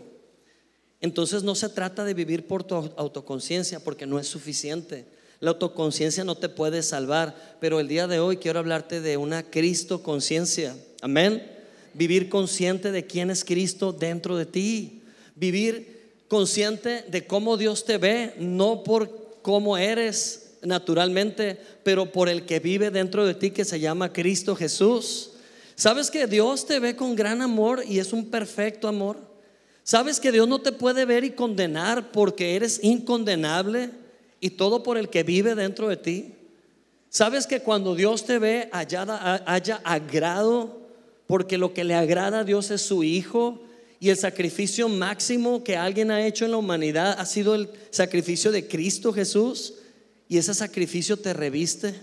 Entonces 1.01 1.43
no 1.43 1.55
se 1.55 1.69
trata 1.69 2.05
de 2.05 2.15
vivir 2.15 2.47
por 2.47 2.65
tu 2.65 2.75
autoconciencia, 2.97 3.81
porque 3.81 4.07
no 4.07 4.19
es 4.19 4.27
suficiente. 4.27 5.05
La 5.41 5.51
autoconciencia 5.51 6.25
no 6.25 6.37
te 6.37 6.49
puede 6.49 6.83
salvar, 6.83 7.57
pero 7.61 7.79
el 7.81 7.89
día 7.89 8.07
de 8.07 8.21
hoy 8.21 8.39
quiero 8.39 8.59
hablarte 8.59 9.01
de 9.01 9.17
una 9.17 9.43
Cristo 9.43 10.03
conciencia. 10.03 10.75
Amén. 11.03 11.47
Vivir 11.93 12.29
consciente 12.29 12.91
de 12.91 13.07
quién 13.07 13.31
es 13.31 13.45
Cristo 13.45 13.93
dentro 13.93 14.37
de 14.37 14.47
ti. 14.47 15.03
Vivir 15.35 16.15
consciente 16.29 17.05
de 17.09 17.27
cómo 17.27 17.57
Dios 17.57 17.85
te 17.85 17.99
ve, 17.99 18.35
no 18.39 18.83
por 18.83 19.39
cómo 19.43 19.77
eres 19.77 20.57
naturalmente, 20.63 21.61
pero 21.83 22.11
por 22.11 22.29
el 22.29 22.47
que 22.47 22.59
vive 22.59 22.91
dentro 22.91 23.27
de 23.27 23.35
ti 23.35 23.51
que 23.51 23.65
se 23.65 23.79
llama 23.79 24.13
Cristo 24.13 24.57
Jesús. 24.57 25.33
¿Sabes 25.75 26.11
que 26.11 26.27
Dios 26.27 26.67
te 26.67 26.81
ve 26.81 26.97
con 26.97 27.15
gran 27.15 27.43
amor 27.43 27.85
y 27.87 27.99
es 27.99 28.13
un 28.15 28.31
perfecto 28.31 28.89
amor? 28.89 29.36
¿Sabes 29.87 30.19
que 30.19 30.33
Dios 30.33 30.49
no 30.49 30.61
te 30.61 30.73
puede 30.73 31.05
ver 31.05 31.23
y 31.23 31.31
condenar 31.31 32.11
porque 32.11 32.57
eres 32.57 32.81
incondenable 32.83 33.91
y 34.41 34.51
todo 34.51 34.83
por 34.83 34.99
el 34.99 35.09
que 35.11 35.23
vive 35.23 35.55
dentro 35.55 35.87
de 35.87 35.97
ti? 35.97 36.35
¿Sabes 37.09 37.47
que 37.47 37.61
cuando 37.61 37.95
Dios 37.95 38.27
te 38.27 38.41
ve 38.41 38.69
haya, 38.73 39.45
haya 39.47 39.81
agrado 39.85 40.81
porque 41.29 41.57
lo 41.57 41.73
que 41.73 41.85
le 41.85 41.95
agrada 41.95 42.41
a 42.41 42.45
Dios 42.45 42.73
es 42.73 42.83
su 42.83 43.05
Hijo 43.05 43.63
Y 44.01 44.09
el 44.09 44.17
sacrificio 44.17 44.89
máximo 44.89 45.63
que 45.63 45.77
alguien 45.77 46.11
ha 46.11 46.27
hecho 46.27 46.45
en 46.45 46.51
la 46.51 46.57
humanidad 46.57 47.15
ha 47.21 47.25
sido 47.25 47.55
el 47.55 47.71
sacrificio 47.91 48.51
de 48.51 48.67
Cristo 48.67 49.13
Jesús. 49.13 49.75
Y 50.29 50.39
ese 50.39 50.53
sacrificio 50.53 51.17
te 51.17 51.33
reviste. 51.33 51.95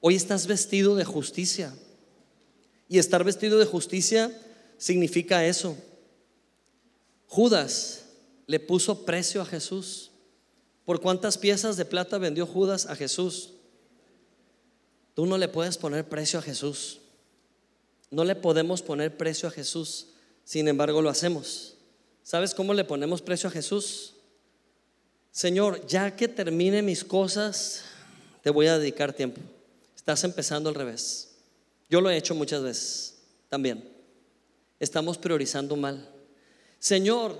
Hoy 0.00 0.14
estás 0.14 0.46
vestido 0.46 0.96
de 0.96 1.04
justicia. 1.04 1.74
Y 2.88 2.98
estar 2.98 3.22
vestido 3.22 3.58
de 3.58 3.66
justicia 3.66 4.32
significa 4.78 5.44
eso. 5.44 5.76
Judas 7.32 8.04
le 8.46 8.60
puso 8.60 9.06
precio 9.06 9.40
a 9.40 9.46
Jesús. 9.46 10.10
¿Por 10.84 11.00
cuántas 11.00 11.38
piezas 11.38 11.78
de 11.78 11.86
plata 11.86 12.18
vendió 12.18 12.46
Judas 12.46 12.84
a 12.84 12.94
Jesús? 12.94 13.54
Tú 15.14 15.24
no 15.24 15.38
le 15.38 15.48
puedes 15.48 15.78
poner 15.78 16.06
precio 16.06 16.38
a 16.38 16.42
Jesús. 16.42 16.98
No 18.10 18.24
le 18.24 18.36
podemos 18.36 18.82
poner 18.82 19.16
precio 19.16 19.48
a 19.48 19.50
Jesús. 19.50 20.08
Sin 20.44 20.68
embargo, 20.68 21.00
lo 21.00 21.08
hacemos. 21.08 21.72
¿Sabes 22.22 22.52
cómo 22.52 22.74
le 22.74 22.84
ponemos 22.84 23.22
precio 23.22 23.48
a 23.48 23.52
Jesús? 23.52 24.12
Señor, 25.30 25.86
ya 25.86 26.14
que 26.14 26.28
termine 26.28 26.82
mis 26.82 27.02
cosas, 27.02 27.84
te 28.42 28.50
voy 28.50 28.66
a 28.66 28.78
dedicar 28.78 29.14
tiempo. 29.14 29.40
Estás 29.96 30.22
empezando 30.24 30.68
al 30.68 30.74
revés. 30.74 31.30
Yo 31.88 32.02
lo 32.02 32.10
he 32.10 32.16
hecho 32.18 32.34
muchas 32.34 32.62
veces 32.62 33.14
también. 33.48 33.90
Estamos 34.78 35.16
priorizando 35.16 35.76
mal. 35.76 36.11
Señor, 36.82 37.38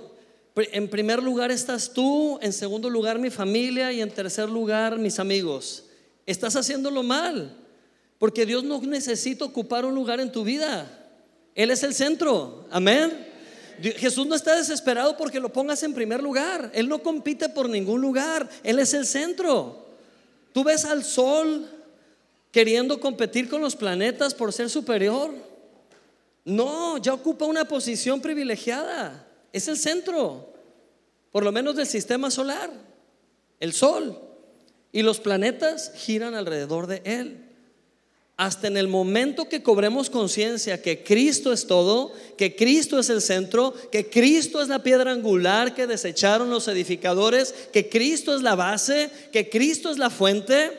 en 0.55 0.87
primer 0.87 1.21
lugar 1.21 1.51
estás 1.51 1.91
tú, 1.91 2.39
en 2.41 2.53
segundo 2.53 2.89
lugar 2.89 3.19
mi 3.19 3.29
familia 3.29 3.91
y 3.91 3.99
en 3.99 4.09
tercer 4.09 4.47
lugar 4.47 4.97
mis 4.97 5.19
amigos. 5.19 5.83
Estás 6.25 6.55
haciéndolo 6.55 7.03
mal, 7.03 7.53
porque 8.19 8.45
Dios 8.45 8.63
no 8.63 8.79
necesita 8.79 9.43
ocupar 9.43 9.83
un 9.83 9.93
lugar 9.93 10.21
en 10.21 10.31
tu 10.31 10.45
vida. 10.45 10.89
Él 11.55 11.71
es 11.71 11.83
el 11.83 11.93
centro. 11.93 12.65
Amén. 12.71 13.27
Jesús 13.81 14.25
no 14.25 14.33
está 14.33 14.55
desesperado 14.55 15.17
porque 15.17 15.41
lo 15.41 15.51
pongas 15.51 15.83
en 15.83 15.93
primer 15.93 16.23
lugar. 16.23 16.71
Él 16.73 16.87
no 16.87 17.03
compite 17.03 17.49
por 17.49 17.67
ningún 17.67 17.99
lugar. 17.99 18.49
Él 18.63 18.79
es 18.79 18.93
el 18.93 19.05
centro. 19.05 19.87
Tú 20.53 20.63
ves 20.63 20.85
al 20.85 21.03
sol 21.03 21.69
queriendo 22.49 22.97
competir 22.97 23.49
con 23.49 23.59
los 23.59 23.75
planetas 23.75 24.33
por 24.33 24.53
ser 24.53 24.69
superior. 24.69 25.33
No, 26.45 26.97
ya 26.97 27.13
ocupa 27.13 27.43
una 27.43 27.65
posición 27.65 28.21
privilegiada. 28.21 29.27
Es 29.53 29.67
el 29.67 29.77
centro, 29.77 30.51
por 31.31 31.43
lo 31.43 31.51
menos 31.51 31.75
del 31.75 31.87
sistema 31.87 32.29
solar, 32.29 32.71
el 33.59 33.71
Sol. 33.71 34.19
Y 34.91 35.01
los 35.01 35.19
planetas 35.19 35.91
giran 35.95 36.35
alrededor 36.35 36.87
de 36.87 37.01
Él. 37.05 37.49
Hasta 38.35 38.67
en 38.67 38.77
el 38.77 38.87
momento 38.87 39.47
que 39.47 39.61
cobremos 39.61 40.09
conciencia 40.09 40.81
que 40.81 41.03
Cristo 41.03 41.53
es 41.53 41.67
todo, 41.67 42.11
que 42.35 42.55
Cristo 42.55 42.99
es 42.99 43.09
el 43.09 43.21
centro, 43.21 43.73
que 43.91 44.09
Cristo 44.09 44.61
es 44.61 44.67
la 44.67 44.81
piedra 44.81 45.11
angular 45.11 45.75
que 45.75 45.85
desecharon 45.85 46.49
los 46.49 46.67
edificadores, 46.67 47.53
que 47.71 47.89
Cristo 47.89 48.35
es 48.35 48.41
la 48.41 48.55
base, 48.55 49.11
que 49.31 49.49
Cristo 49.49 49.91
es 49.91 49.99
la 49.99 50.09
fuente, 50.09 50.71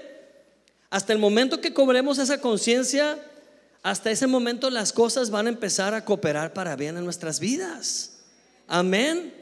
hasta 0.90 1.12
el 1.12 1.20
momento 1.20 1.60
que 1.60 1.72
cobremos 1.72 2.18
esa 2.18 2.40
conciencia, 2.40 3.18
hasta 3.82 4.10
ese 4.10 4.26
momento 4.26 4.68
las 4.70 4.92
cosas 4.92 5.30
van 5.30 5.46
a 5.46 5.50
empezar 5.50 5.94
a 5.94 6.04
cooperar 6.04 6.52
para 6.52 6.74
bien 6.74 6.96
en 6.96 7.04
nuestras 7.04 7.38
vidas. 7.38 8.13
Amén. 8.66 9.32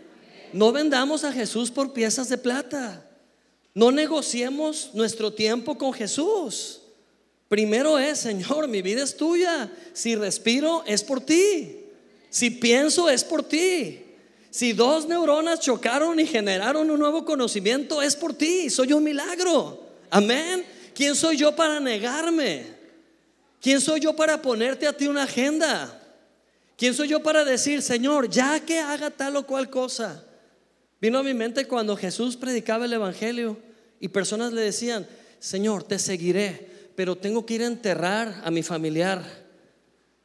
No 0.52 0.72
vendamos 0.72 1.24
a 1.24 1.32
Jesús 1.32 1.70
por 1.70 1.92
piezas 1.92 2.28
de 2.28 2.38
plata. 2.38 3.08
No 3.74 3.90
negociemos 3.90 4.90
nuestro 4.92 5.32
tiempo 5.32 5.78
con 5.78 5.92
Jesús. 5.92 6.80
Primero 7.48 7.98
es, 7.98 8.18
Señor, 8.18 8.68
mi 8.68 8.82
vida 8.82 9.02
es 9.02 9.16
tuya. 9.16 9.70
Si 9.92 10.14
respiro, 10.14 10.84
es 10.86 11.02
por 11.02 11.20
ti. 11.20 11.80
Si 12.30 12.50
pienso, 12.50 13.08
es 13.08 13.24
por 13.24 13.42
ti. 13.42 14.04
Si 14.50 14.72
dos 14.72 15.08
neuronas 15.08 15.60
chocaron 15.60 16.20
y 16.20 16.26
generaron 16.26 16.90
un 16.90 16.98
nuevo 16.98 17.24
conocimiento, 17.24 18.02
es 18.02 18.16
por 18.16 18.34
ti. 18.34 18.68
Soy 18.68 18.92
un 18.92 19.04
milagro. 19.04 19.80
Amén. 20.10 20.64
¿Quién 20.94 21.14
soy 21.14 21.38
yo 21.38 21.56
para 21.56 21.80
negarme? 21.80 22.66
¿Quién 23.60 23.80
soy 23.80 24.00
yo 24.00 24.14
para 24.14 24.42
ponerte 24.42 24.86
a 24.86 24.92
ti 24.94 25.06
una 25.06 25.22
agenda? 25.22 26.01
¿Quién 26.82 26.94
soy 26.94 27.06
yo 27.06 27.22
para 27.22 27.44
decir, 27.44 27.80
Señor, 27.80 28.28
ya 28.28 28.58
que 28.58 28.80
haga 28.80 29.08
tal 29.08 29.36
o 29.36 29.46
cual 29.46 29.70
cosa? 29.70 30.24
Vino 31.00 31.16
a 31.16 31.22
mi 31.22 31.32
mente 31.32 31.68
cuando 31.68 31.96
Jesús 31.96 32.36
predicaba 32.36 32.86
el 32.86 32.92
Evangelio 32.92 33.56
y 34.00 34.08
personas 34.08 34.52
le 34.52 34.62
decían, 34.62 35.06
Señor, 35.38 35.84
te 35.84 36.00
seguiré, 36.00 36.90
pero 36.96 37.14
tengo 37.14 37.46
que 37.46 37.54
ir 37.54 37.62
a 37.62 37.68
enterrar 37.68 38.42
a 38.42 38.50
mi 38.50 38.64
familiar. 38.64 39.22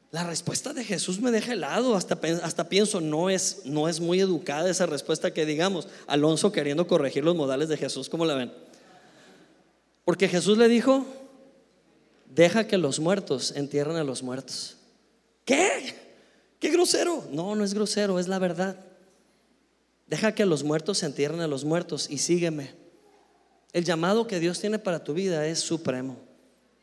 La 0.09 0.23
respuesta 0.23 0.73
de 0.73 0.83
Jesús 0.83 1.21
me 1.21 1.29
deja 1.29 1.53
helado, 1.53 1.95
hasta, 1.95 2.19
hasta 2.41 2.69
pienso, 2.69 3.01
no 3.01 3.29
es, 3.29 3.61
no 3.65 3.87
es 3.87 3.99
muy 3.99 4.19
educada 4.19 4.67
esa 4.67 4.87
respuesta 4.87 5.31
que 5.31 5.45
digamos, 5.45 5.87
Alonso 6.07 6.51
queriendo 6.51 6.87
corregir 6.87 7.23
los 7.23 7.35
modales 7.35 7.69
de 7.69 7.77
Jesús, 7.77 8.09
¿cómo 8.09 8.25
la 8.25 8.33
ven? 8.33 8.51
Porque 10.03 10.27
Jesús 10.27 10.57
le 10.57 10.67
dijo, 10.67 11.05
deja 12.33 12.65
que 12.65 12.79
los 12.79 12.99
muertos 12.99 13.53
entierren 13.55 13.97
a 13.97 14.03
los 14.03 14.23
muertos. 14.23 14.77
¿Qué? 15.45 16.06
Qué 16.59 16.69
grosero. 16.69 17.27
No, 17.31 17.55
no 17.55 17.63
es 17.63 17.73
grosero, 17.73 18.19
es 18.19 18.27
la 18.27 18.39
verdad. 18.39 18.77
Deja 20.07 20.33
que 20.33 20.45
los 20.45 20.63
muertos 20.63 20.99
se 20.99 21.05
entierren 21.05 21.41
a 21.41 21.47
los 21.47 21.65
muertos 21.65 22.07
y 22.09 22.17
sígueme. 22.17 22.71
El 23.73 23.83
llamado 23.83 24.27
que 24.27 24.39
Dios 24.39 24.59
tiene 24.59 24.79
para 24.79 25.03
tu 25.03 25.13
vida 25.13 25.45
es 25.47 25.59
supremo. 25.59 26.17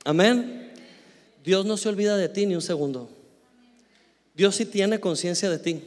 Amén. 0.05 0.73
Dios 1.43 1.65
no 1.65 1.77
se 1.77 1.89
olvida 1.89 2.17
de 2.17 2.29
ti 2.29 2.47
ni 2.47 2.55
un 2.55 2.63
segundo. 2.63 3.09
Dios 4.35 4.57
sí 4.57 4.67
tiene 4.67 5.01
conciencia 5.01 5.49
de 5.49 5.59
ti. 5.59 5.83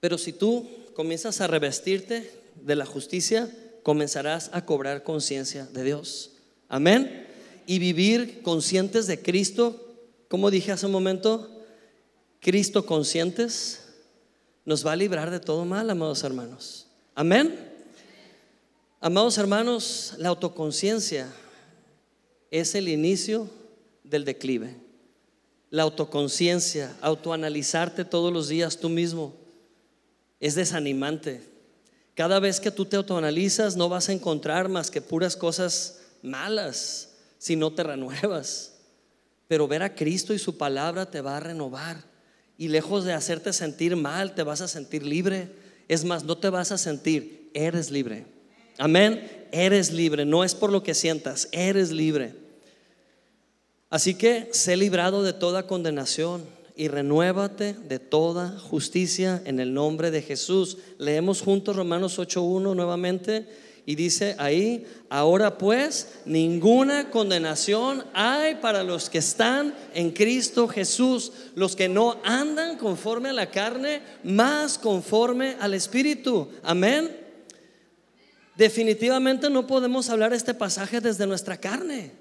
Pero 0.00 0.18
si 0.18 0.32
tú 0.32 0.68
comienzas 0.94 1.40
a 1.40 1.46
revestirte 1.46 2.30
de 2.60 2.76
la 2.76 2.84
justicia, 2.84 3.50
comenzarás 3.82 4.50
a 4.52 4.66
cobrar 4.66 5.02
conciencia 5.02 5.66
de 5.66 5.84
Dios. 5.84 6.32
Amén. 6.68 7.26
Y 7.66 7.78
vivir 7.78 8.42
conscientes 8.42 9.06
de 9.06 9.22
Cristo, 9.22 9.94
como 10.28 10.50
dije 10.50 10.72
hace 10.72 10.86
un 10.86 10.92
momento, 10.92 11.61
Cristo 12.42 12.84
conscientes, 12.84 13.84
nos 14.64 14.84
va 14.84 14.92
a 14.92 14.96
librar 14.96 15.30
de 15.30 15.38
todo 15.38 15.64
mal, 15.64 15.88
amados 15.88 16.24
hermanos. 16.24 16.88
Amén. 17.14 17.72
Amados 19.00 19.38
hermanos, 19.38 20.14
la 20.18 20.30
autoconciencia 20.30 21.32
es 22.50 22.74
el 22.74 22.88
inicio 22.88 23.48
del 24.02 24.24
declive. 24.24 24.74
La 25.70 25.84
autoconciencia, 25.84 26.96
autoanalizarte 27.00 28.04
todos 28.04 28.32
los 28.32 28.48
días 28.48 28.76
tú 28.78 28.88
mismo, 28.88 29.36
es 30.40 30.56
desanimante. 30.56 31.48
Cada 32.16 32.40
vez 32.40 32.58
que 32.58 32.72
tú 32.72 32.86
te 32.86 32.96
autoanalizas 32.96 33.76
no 33.76 33.88
vas 33.88 34.08
a 34.08 34.12
encontrar 34.12 34.68
más 34.68 34.90
que 34.90 35.00
puras 35.00 35.36
cosas 35.36 36.00
malas 36.22 37.14
si 37.38 37.54
no 37.54 37.72
te 37.72 37.84
renuevas. 37.84 38.74
Pero 39.46 39.68
ver 39.68 39.84
a 39.84 39.94
Cristo 39.94 40.34
y 40.34 40.40
su 40.40 40.58
palabra 40.58 41.08
te 41.08 41.20
va 41.20 41.36
a 41.36 41.40
renovar 41.40 42.11
y 42.62 42.68
lejos 42.68 43.02
de 43.02 43.12
hacerte 43.12 43.52
sentir 43.52 43.96
mal, 43.96 44.36
te 44.36 44.44
vas 44.44 44.60
a 44.60 44.68
sentir 44.68 45.04
libre. 45.04 45.48
Es 45.88 46.04
más, 46.04 46.22
no 46.22 46.38
te 46.38 46.48
vas 46.48 46.70
a 46.70 46.78
sentir, 46.78 47.50
eres 47.54 47.90
libre. 47.90 48.24
Amén, 48.78 49.48
eres 49.50 49.90
libre, 49.90 50.24
no 50.24 50.44
es 50.44 50.54
por 50.54 50.70
lo 50.70 50.84
que 50.84 50.94
sientas, 50.94 51.48
eres 51.50 51.90
libre. 51.90 52.36
Así 53.90 54.14
que 54.14 54.48
sé 54.52 54.76
librado 54.76 55.24
de 55.24 55.32
toda 55.32 55.66
condenación 55.66 56.44
y 56.76 56.86
renuévate 56.86 57.74
de 57.74 57.98
toda 57.98 58.56
justicia 58.60 59.42
en 59.44 59.58
el 59.58 59.74
nombre 59.74 60.12
de 60.12 60.22
Jesús. 60.22 60.78
Leemos 60.98 61.40
juntos 61.40 61.74
Romanos 61.74 62.16
8.1 62.20 62.76
nuevamente. 62.76 63.44
Y 63.84 63.96
dice 63.96 64.36
ahí, 64.38 64.86
ahora 65.08 65.58
pues 65.58 66.20
ninguna 66.24 67.10
condenación 67.10 68.04
hay 68.14 68.56
para 68.56 68.84
los 68.84 69.10
que 69.10 69.18
están 69.18 69.74
en 69.92 70.12
Cristo 70.12 70.68
Jesús, 70.68 71.32
los 71.56 71.74
que 71.74 71.88
no 71.88 72.20
andan 72.22 72.78
conforme 72.78 73.30
a 73.30 73.32
la 73.32 73.50
carne, 73.50 74.02
más 74.22 74.78
conforme 74.78 75.56
al 75.58 75.74
Espíritu. 75.74 76.48
Amén. 76.62 77.22
Definitivamente 78.56 79.50
no 79.50 79.66
podemos 79.66 80.08
hablar 80.10 80.32
este 80.32 80.54
pasaje 80.54 81.00
desde 81.00 81.26
nuestra 81.26 81.56
carne. 81.56 82.12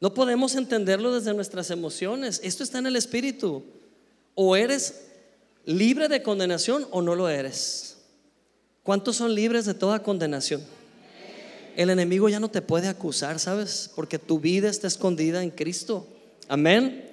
No 0.00 0.14
podemos 0.14 0.54
entenderlo 0.54 1.12
desde 1.12 1.34
nuestras 1.34 1.70
emociones. 1.70 2.40
Esto 2.44 2.62
está 2.62 2.78
en 2.78 2.86
el 2.86 2.96
Espíritu. 2.96 3.64
O 4.34 4.54
eres 4.56 5.02
libre 5.64 6.08
de 6.08 6.22
condenación 6.22 6.86
o 6.90 7.02
no 7.02 7.16
lo 7.16 7.28
eres. 7.28 7.99
¿Cuántos 8.90 9.18
son 9.18 9.36
libres 9.36 9.66
de 9.66 9.74
toda 9.74 10.02
condenación? 10.02 10.62
El 11.76 11.90
enemigo 11.90 12.28
ya 12.28 12.40
no 12.40 12.50
te 12.50 12.60
puede 12.60 12.88
acusar, 12.88 13.38
¿sabes? 13.38 13.88
Porque 13.94 14.18
tu 14.18 14.40
vida 14.40 14.68
está 14.68 14.88
escondida 14.88 15.44
en 15.44 15.50
Cristo. 15.50 16.08
Amén. 16.48 17.08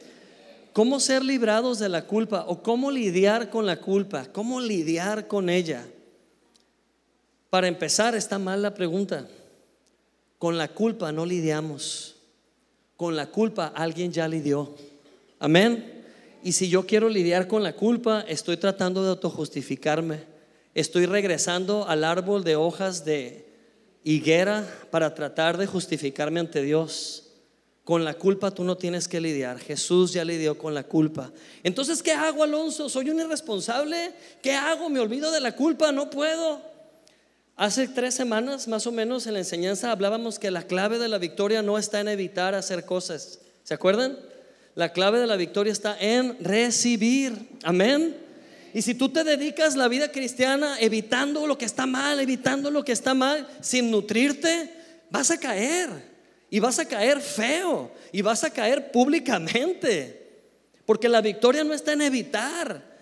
¿Cómo 0.73 0.99
ser 0.99 1.23
librados 1.23 1.77
de 1.77 1.87
la 1.87 2.07
culpa 2.07 2.45
o 2.47 2.63
cómo 2.63 2.89
lidiar 2.89 3.51
con 3.51 3.67
la 3.67 3.79
culpa? 3.79 4.25
¿Cómo 4.25 4.59
lidiar 4.59 5.27
con 5.27 5.51
ella? 5.51 5.85
Para 7.51 7.67
empezar, 7.67 8.15
está 8.15 8.39
mal 8.39 8.63
la 8.63 8.73
pregunta. 8.73 9.27
Con 10.39 10.57
la 10.57 10.69
culpa 10.69 11.11
no 11.11 11.27
lidiamos. 11.27 12.15
Con 12.95 13.15
la 13.15 13.27
culpa 13.27 13.67
alguien 13.67 14.11
ya 14.11 14.27
lidió. 14.27 14.73
Amén. 15.37 16.03
Y 16.41 16.53
si 16.53 16.69
yo 16.69 16.87
quiero 16.87 17.07
lidiar 17.07 17.47
con 17.47 17.61
la 17.61 17.73
culpa, 17.73 18.21
estoy 18.21 18.57
tratando 18.57 19.03
de 19.03 19.09
autojustificarme. 19.11 20.37
Estoy 20.77 21.07
regresando 21.07 21.87
al 21.87 22.03
árbol 22.03 22.43
de 22.43 22.55
hojas 22.55 23.03
de 23.03 23.47
higuera 24.03 24.63
para 24.91 25.15
tratar 25.15 25.57
de 25.57 25.65
justificarme 25.65 26.39
ante 26.39 26.61
Dios. 26.61 27.31
Con 27.83 28.05
la 28.05 28.13
culpa 28.13 28.51
tú 28.51 28.63
no 28.63 28.77
tienes 28.77 29.07
que 29.07 29.19
lidiar. 29.19 29.57
Jesús 29.57 30.13
ya 30.13 30.23
lidió 30.23 30.55
con 30.55 30.75
la 30.75 30.83
culpa. 30.83 31.31
Entonces, 31.63 32.03
¿qué 32.03 32.11
hago, 32.11 32.43
Alonso? 32.43 32.89
¿Soy 32.89 33.09
un 33.09 33.19
irresponsable? 33.19 34.13
¿Qué 34.43 34.51
hago? 34.51 34.87
¿Me 34.91 34.99
olvido 34.99 35.31
de 35.31 35.39
la 35.39 35.55
culpa? 35.55 35.91
No 35.91 36.11
puedo. 36.11 36.61
Hace 37.55 37.87
tres 37.87 38.13
semanas, 38.13 38.67
más 38.67 38.85
o 38.85 38.91
menos, 38.91 39.25
en 39.25 39.33
la 39.33 39.39
enseñanza 39.39 39.91
hablábamos 39.91 40.37
que 40.37 40.51
la 40.51 40.61
clave 40.61 40.99
de 40.99 41.07
la 41.07 41.17
victoria 41.17 41.63
no 41.63 41.79
está 41.79 42.01
en 42.01 42.07
evitar 42.07 42.53
hacer 42.53 42.85
cosas. 42.85 43.39
¿Se 43.63 43.73
acuerdan? 43.73 44.19
La 44.75 44.93
clave 44.93 45.17
de 45.17 45.25
la 45.25 45.37
victoria 45.37 45.73
está 45.73 45.97
en 45.99 46.37
recibir. 46.39 47.49
Amén. 47.63 48.26
Y 48.73 48.82
si 48.82 48.93
tú 48.95 49.10
te 49.10 49.23
dedicas 49.23 49.75
la 49.75 49.88
vida 49.88 50.12
cristiana 50.12 50.77
evitando 50.80 51.47
lo 51.47 51.58
que 51.58 51.65
está 51.65 51.86
mal, 51.86 52.19
evitando 52.19 52.69
lo 52.71 52.84
que 52.84 52.91
está 52.91 53.13
mal, 53.13 53.47
sin 53.62 53.91
nutrirte, 53.91 54.71
vas 55.10 55.32
a 55.32 55.39
caer. 55.39 55.89
Y 56.49 56.60
vas 56.60 56.80
a 56.80 56.86
caer 56.86 57.21
feo. 57.21 57.91
Y 58.12 58.21
vas 58.21 58.43
a 58.43 58.49
caer 58.49 58.91
públicamente. 58.91 60.43
Porque 60.86 61.10
la 61.10 61.21
victoria 61.21 61.63
no 61.63 61.73
está 61.73 61.93
en 61.93 62.01
evitar. 62.01 62.97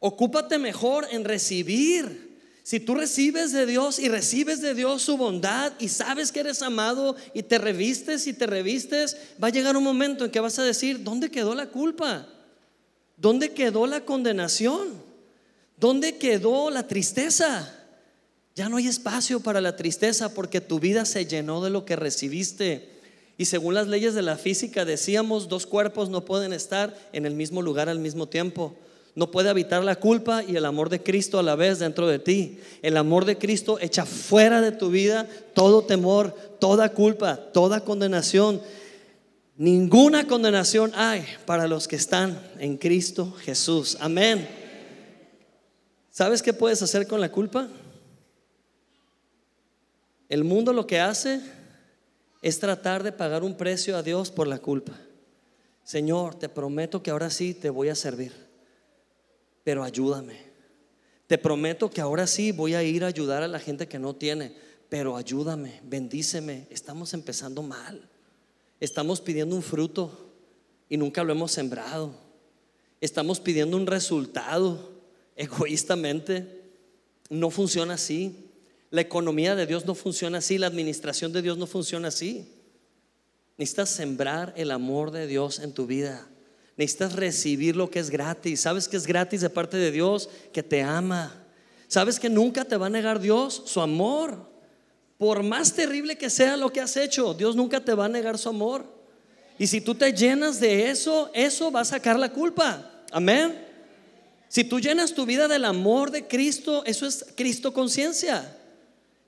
Ocúpate 0.00 0.58
mejor 0.58 1.06
en 1.10 1.24
recibir. 1.24 2.24
Si 2.62 2.80
tú 2.80 2.94
recibes 2.94 3.52
de 3.52 3.66
Dios 3.66 3.98
y 3.98 4.08
recibes 4.08 4.62
de 4.62 4.74
Dios 4.74 5.02
su 5.02 5.18
bondad 5.18 5.74
y 5.78 5.88
sabes 5.88 6.32
que 6.32 6.40
eres 6.40 6.62
amado 6.62 7.14
y 7.34 7.42
te 7.42 7.58
revistes 7.58 8.26
y 8.26 8.32
te 8.32 8.46
revistes, 8.46 9.18
va 9.42 9.48
a 9.48 9.50
llegar 9.50 9.76
un 9.76 9.84
momento 9.84 10.24
en 10.24 10.30
que 10.30 10.40
vas 10.40 10.58
a 10.58 10.64
decir, 10.64 11.04
¿dónde 11.04 11.30
quedó 11.30 11.54
la 11.54 11.66
culpa? 11.66 12.26
¿Dónde 13.16 13.52
quedó 13.52 13.86
la 13.86 14.04
condenación? 14.04 14.88
¿Dónde 15.78 16.18
quedó 16.18 16.70
la 16.70 16.86
tristeza? 16.86 17.72
Ya 18.54 18.68
no 18.68 18.76
hay 18.76 18.86
espacio 18.86 19.40
para 19.40 19.60
la 19.60 19.76
tristeza 19.76 20.32
porque 20.32 20.60
tu 20.60 20.78
vida 20.78 21.04
se 21.04 21.26
llenó 21.26 21.62
de 21.62 21.70
lo 21.70 21.84
que 21.84 21.96
recibiste. 21.96 22.88
Y 23.36 23.46
según 23.46 23.74
las 23.74 23.88
leyes 23.88 24.14
de 24.14 24.22
la 24.22 24.36
física 24.36 24.84
decíamos, 24.84 25.48
dos 25.48 25.66
cuerpos 25.66 26.08
no 26.08 26.24
pueden 26.24 26.52
estar 26.52 26.96
en 27.12 27.26
el 27.26 27.34
mismo 27.34 27.62
lugar 27.62 27.88
al 27.88 27.98
mismo 27.98 28.28
tiempo. 28.28 28.76
No 29.16 29.30
puede 29.30 29.48
habitar 29.48 29.84
la 29.84 29.96
culpa 29.96 30.42
y 30.42 30.56
el 30.56 30.64
amor 30.64 30.88
de 30.88 31.02
Cristo 31.02 31.38
a 31.38 31.42
la 31.42 31.54
vez 31.54 31.78
dentro 31.78 32.06
de 32.06 32.18
ti. 32.18 32.58
El 32.82 32.96
amor 32.96 33.24
de 33.24 33.38
Cristo 33.38 33.78
echa 33.80 34.06
fuera 34.06 34.60
de 34.60 34.72
tu 34.72 34.90
vida 34.90 35.28
todo 35.54 35.82
temor, 35.82 36.34
toda 36.58 36.88
culpa, 36.90 37.36
toda 37.36 37.84
condenación. 37.84 38.60
Ninguna 39.56 40.26
condenación 40.26 40.92
hay 40.94 41.24
para 41.46 41.68
los 41.68 41.86
que 41.86 41.96
están 41.96 42.40
en 42.58 42.76
Cristo 42.76 43.32
Jesús. 43.32 43.96
Amén. 44.00 44.48
¿Sabes 46.10 46.42
qué 46.42 46.52
puedes 46.52 46.82
hacer 46.82 47.06
con 47.06 47.20
la 47.20 47.30
culpa? 47.30 47.68
El 50.28 50.44
mundo 50.44 50.72
lo 50.72 50.86
que 50.86 51.00
hace 51.00 51.40
es 52.42 52.58
tratar 52.58 53.02
de 53.02 53.12
pagar 53.12 53.42
un 53.44 53.56
precio 53.56 53.96
a 53.96 54.02
Dios 54.02 54.30
por 54.30 54.46
la 54.46 54.58
culpa. 54.58 54.92
Señor, 55.84 56.34
te 56.34 56.48
prometo 56.48 57.02
que 57.02 57.10
ahora 57.10 57.30
sí 57.30 57.54
te 57.54 57.70
voy 57.70 57.88
a 57.88 57.94
servir 57.94 58.44
pero 59.64 59.82
ayúdame. 59.82 60.38
Te 61.26 61.38
prometo 61.38 61.90
que 61.90 62.02
ahora 62.02 62.26
sí 62.26 62.52
voy 62.52 62.74
a 62.74 62.82
ir 62.82 63.02
a 63.02 63.08
ayudar 63.08 63.42
a 63.42 63.48
la 63.48 63.58
gente 63.58 63.88
que 63.88 63.98
no 63.98 64.14
tiene, 64.14 64.54
pero 64.90 65.16
ayúdame, 65.16 65.80
bendíceme. 65.82 66.68
Estamos 66.70 67.14
empezando 67.14 67.62
mal. 67.62 68.08
Estamos 68.84 69.22
pidiendo 69.22 69.56
un 69.56 69.62
fruto 69.62 70.10
y 70.90 70.98
nunca 70.98 71.24
lo 71.24 71.32
hemos 71.32 71.52
sembrado. 71.52 72.14
Estamos 73.00 73.40
pidiendo 73.40 73.78
un 73.78 73.86
resultado 73.86 74.92
egoístamente. 75.36 76.60
No 77.30 77.48
funciona 77.48 77.94
así. 77.94 78.50
La 78.90 79.00
economía 79.00 79.54
de 79.56 79.66
Dios 79.66 79.86
no 79.86 79.94
funciona 79.94 80.38
así. 80.38 80.58
La 80.58 80.66
administración 80.66 81.32
de 81.32 81.40
Dios 81.40 81.56
no 81.56 81.66
funciona 81.66 82.08
así. 82.08 82.46
Necesitas 83.56 83.88
sembrar 83.88 84.52
el 84.54 84.70
amor 84.70 85.12
de 85.12 85.26
Dios 85.26 85.60
en 85.60 85.72
tu 85.72 85.86
vida. 85.86 86.28
Necesitas 86.76 87.14
recibir 87.14 87.76
lo 87.76 87.88
que 87.88 88.00
es 88.00 88.10
gratis. 88.10 88.60
¿Sabes 88.60 88.86
que 88.86 88.98
es 88.98 89.06
gratis 89.06 89.40
de 89.40 89.48
parte 89.48 89.78
de 89.78 89.92
Dios? 89.92 90.28
Que 90.52 90.62
te 90.62 90.82
ama. 90.82 91.42
¿Sabes 91.88 92.20
que 92.20 92.28
nunca 92.28 92.66
te 92.66 92.76
va 92.76 92.88
a 92.88 92.90
negar 92.90 93.18
Dios 93.18 93.62
su 93.64 93.80
amor? 93.80 94.53
Por 95.18 95.42
más 95.42 95.72
terrible 95.72 96.16
que 96.16 96.30
sea 96.30 96.56
lo 96.56 96.72
que 96.72 96.80
has 96.80 96.96
hecho, 96.96 97.34
Dios 97.34 97.56
nunca 97.56 97.80
te 97.80 97.94
va 97.94 98.06
a 98.06 98.08
negar 98.08 98.38
su 98.38 98.48
amor. 98.48 98.84
Y 99.58 99.66
si 99.66 99.80
tú 99.80 99.94
te 99.94 100.12
llenas 100.12 100.60
de 100.60 100.90
eso, 100.90 101.30
eso 101.32 101.70
va 101.70 101.80
a 101.80 101.84
sacar 101.84 102.18
la 102.18 102.32
culpa. 102.32 103.04
Amén. 103.12 103.64
Si 104.48 104.64
tú 104.64 104.80
llenas 104.80 105.14
tu 105.14 105.24
vida 105.26 105.48
del 105.48 105.64
amor 105.64 106.10
de 106.10 106.26
Cristo, 106.26 106.84
eso 106.84 107.06
es 107.06 107.26
Cristo 107.36 107.72
conciencia. 107.72 108.56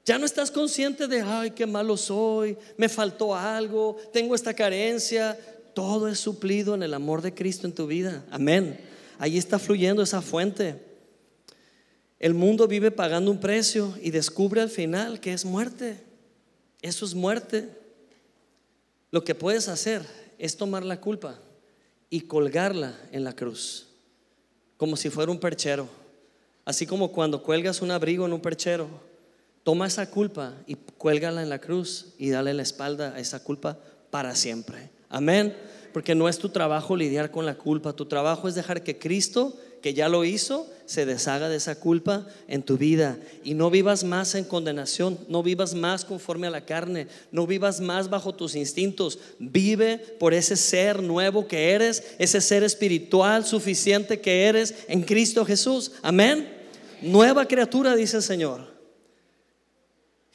Ya 0.05 0.18
no 0.18 0.27
estás 0.27 0.51
consciente 0.51 1.09
de, 1.09 1.20
ay, 1.20 1.51
qué 1.51 1.66
malo 1.66 1.96
soy, 1.96 2.57
me 2.77 2.88
faltó 2.88 3.35
algo, 3.35 3.96
tengo 4.12 4.35
esta 4.35 4.55
carencia 4.55 5.37
todo 5.77 6.09
es 6.09 6.18
suplido 6.18 6.75
en 6.75 6.83
el 6.83 6.94
amor 6.94 7.20
de 7.20 7.35
Cristo 7.35 7.66
en 7.66 7.75
tu 7.75 7.87
vida. 7.87 8.25
Amén. 8.31 8.81
Ahí 9.18 9.37
está 9.37 9.59
fluyendo 9.59 10.03
esa 10.03 10.22
fuente. 10.22 10.81
El 12.19 12.35
mundo 12.35 12.67
vive 12.67 12.91
pagando 12.91 13.31
un 13.31 13.41
precio 13.41 13.95
y 14.03 14.11
descubre 14.11 14.61
al 14.61 14.71
final 14.71 15.21
que 15.21 15.33
es 15.33 15.45
muerte. 15.45 16.01
Eso 16.81 17.05
es 17.05 17.15
muerte. 17.15 17.69
Lo 19.11 19.25
que 19.25 19.35
puedes 19.35 19.69
hacer 19.69 20.03
es 20.39 20.57
tomar 20.57 20.85
la 20.85 21.01
culpa 21.01 21.39
y 22.11 22.23
colgarla 22.23 22.99
en 23.13 23.25
la 23.25 23.35
cruz, 23.35 23.89
como 24.77 24.97
si 24.97 25.11
fuera 25.11 25.33
un 25.33 25.41
perchero. 25.41 25.89
Así 26.65 26.87
como 26.87 27.13
cuando 27.13 27.43
cuelgas 27.43 27.83
un 27.83 27.91
abrigo 27.91 28.27
en 28.27 28.33
un 28.33 28.41
perchero, 28.41 28.89
toma 29.63 29.87
esa 29.87 30.11
culpa 30.11 30.55
y 30.67 30.75
cuélgala 30.75 31.43
en 31.43 31.49
la 31.49 31.61
cruz 31.61 32.15
y 32.19 32.31
dale 32.31 32.55
la 32.55 32.63
espalda 32.63 33.15
a 33.15 33.21
esa 33.21 33.43
culpa 33.43 33.79
para 34.11 34.35
siempre. 34.35 34.91
Amén. 35.09 35.57
Porque 35.93 36.15
no 36.15 36.29
es 36.29 36.39
tu 36.39 36.49
trabajo 36.49 36.97
lidiar 36.97 37.31
con 37.31 37.47
la 37.47 37.57
culpa, 37.57 37.95
tu 37.95 38.07
trabajo 38.07 38.49
es 38.49 38.55
dejar 38.55 38.83
que 38.83 38.99
Cristo, 38.99 39.57
que 39.83 39.95
ya 39.95 40.09
lo 40.09 40.25
hizo, 40.25 40.69
se 40.87 41.05
deshaga 41.05 41.49
de 41.49 41.57
esa 41.57 41.79
culpa 41.79 42.27
en 42.49 42.62
tu 42.62 42.79
vida 42.79 43.19
y 43.45 43.55
no 43.55 43.71
vivas 43.71 44.05
más 44.05 44.35
en 44.35 44.45
condenación, 44.45 45.19
no 45.29 45.43
vivas 45.43 45.75
más 45.75 46.05
conforme 46.05 46.47
a 46.47 46.51
la 46.51 46.65
carne, 46.65 47.09
no 47.33 47.47
vivas 47.47 47.81
más 47.81 48.09
bajo 48.09 48.35
tus 48.35 48.55
instintos, 48.55 49.19
vive 49.39 49.99
por 49.99 50.33
ese 50.33 50.57
ser 50.57 51.03
nuevo 51.03 51.49
que 51.49 51.71
eres, 51.71 52.03
ese 52.19 52.41
ser 52.41 52.62
espiritual 52.62 53.45
suficiente 53.45 54.21
que 54.21 54.45
eres 54.45 54.75
en 54.89 55.03
Cristo 55.03 55.45
Jesús. 55.45 55.93
Amén. 56.03 56.49
Nueva 57.03 57.47
criatura, 57.47 57.95
dice 57.95 58.17
el 58.17 58.23
Señor. 58.23 58.77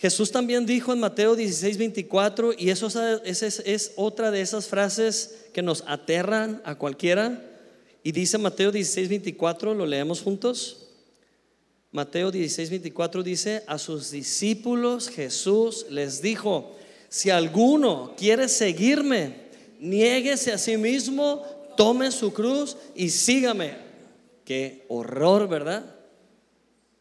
Jesús 0.02 0.32
también 0.32 0.66
dijo 0.66 0.94
en 0.94 1.00
Mateo 1.00 1.36
16, 1.36 1.78
24, 1.78 2.54
y 2.58 2.72
eso 2.72 2.88
es, 3.24 3.44
es, 3.44 3.92
otra 3.96 4.32
de 4.32 4.42
esas 4.42 4.66
frases 4.66 5.36
que 5.54 5.62
nos 5.62 5.84
aterran 5.86 6.60
a 6.66 6.74
cualquiera. 6.74 7.51
Y 8.04 8.12
dice 8.12 8.38
Mateo 8.38 8.72
16, 8.72 9.10
24, 9.10 9.74
lo 9.74 9.86
leemos 9.86 10.22
juntos. 10.22 10.88
Mateo 11.92 12.32
16, 12.32 12.70
24 12.70 13.24
dice, 13.24 13.64
a 13.68 13.78
sus 13.78 14.12
discípulos 14.12 15.10
Jesús 15.10 15.86
les 15.90 16.22
dijo, 16.22 16.76
si 17.10 17.30
alguno 17.30 18.14
quiere 18.18 18.48
seguirme, 18.48 19.36
niéguese 19.80 20.54
a 20.54 20.58
sí 20.58 20.78
mismo, 20.78 21.44
tome 21.76 22.12
su 22.12 22.34
cruz 22.34 22.78
y 22.96 23.10
sígame. 23.10 23.76
Qué 24.46 24.86
horror, 24.88 25.48
¿verdad? 25.48 25.96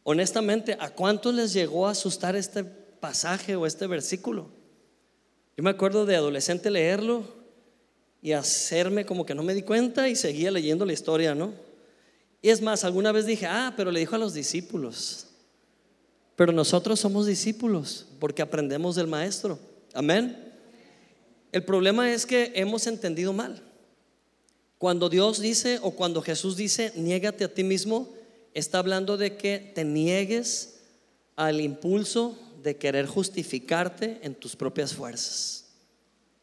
Honestamente, 0.03 0.77
¿a 0.81 0.91
cuántos 0.91 1.35
les 1.35 1.53
llegó 1.53 1.87
a 1.87 1.93
asustar 1.93 2.35
este 2.35 2.65
pasaje 3.01 3.57
o 3.57 3.67
este 3.67 3.87
versículo. 3.87 4.49
Yo 5.57 5.65
me 5.65 5.71
acuerdo 5.71 6.07
de 6.07 6.17
adolescente 6.17 6.71
leerlo 6.71 7.25
y 8.23 8.33
hacerme 8.33 9.07
como 9.07 9.25
que 9.25 9.35
no 9.35 9.43
me 9.43 9.55
di 9.55 9.63
cuenta 9.63 10.09
y 10.09 10.17
seguía 10.17 10.51
leyendo 10.51 10.85
la 10.85 10.93
historia, 10.93 11.35
¿no? 11.35 11.53
Y 12.43 12.49
es 12.49 12.61
más, 12.63 12.85
alguna 12.85 13.13
vez 13.13 13.27
dije, 13.27 13.47
ah, 13.47 13.75
pero 13.77 13.91
le 13.91 14.01
dijo 14.01 14.15
a 14.15 14.19
los 14.19 14.35
discípulos. 14.35 15.27
Pero 16.37 16.53
nosotros 16.53 17.01
somos 17.01 17.27
discípulos 17.27 18.07
porque 18.19 18.43
aprendemos 18.43 18.97
del 18.97 19.07
maestro. 19.07 19.59
Amén. 19.93 20.53
El 21.53 21.65
problema 21.65 22.13
es 22.13 22.25
que 22.25 22.53
hemos 22.55 22.87
entendido 22.87 23.33
mal. 23.33 23.63
Cuando 24.79 25.11
Dios 25.11 25.41
dice 25.41 25.79
o 25.83 25.91
cuando 25.91 26.23
Jesús 26.23 26.57
dice, 26.57 26.93
niégate 26.97 27.45
a 27.45 27.53
ti 27.53 27.63
mismo, 27.63 28.09
está 28.55 28.79
hablando 28.79 29.19
de 29.19 29.37
que 29.37 29.73
te 29.75 29.85
niegues 29.85 30.81
al 31.37 31.61
impulso 31.61 32.39
de 32.63 32.77
querer 32.77 33.07
justificarte 33.07 34.21
en 34.23 34.35
tus 34.35 34.57
propias 34.57 34.95
fuerzas. 34.95 35.70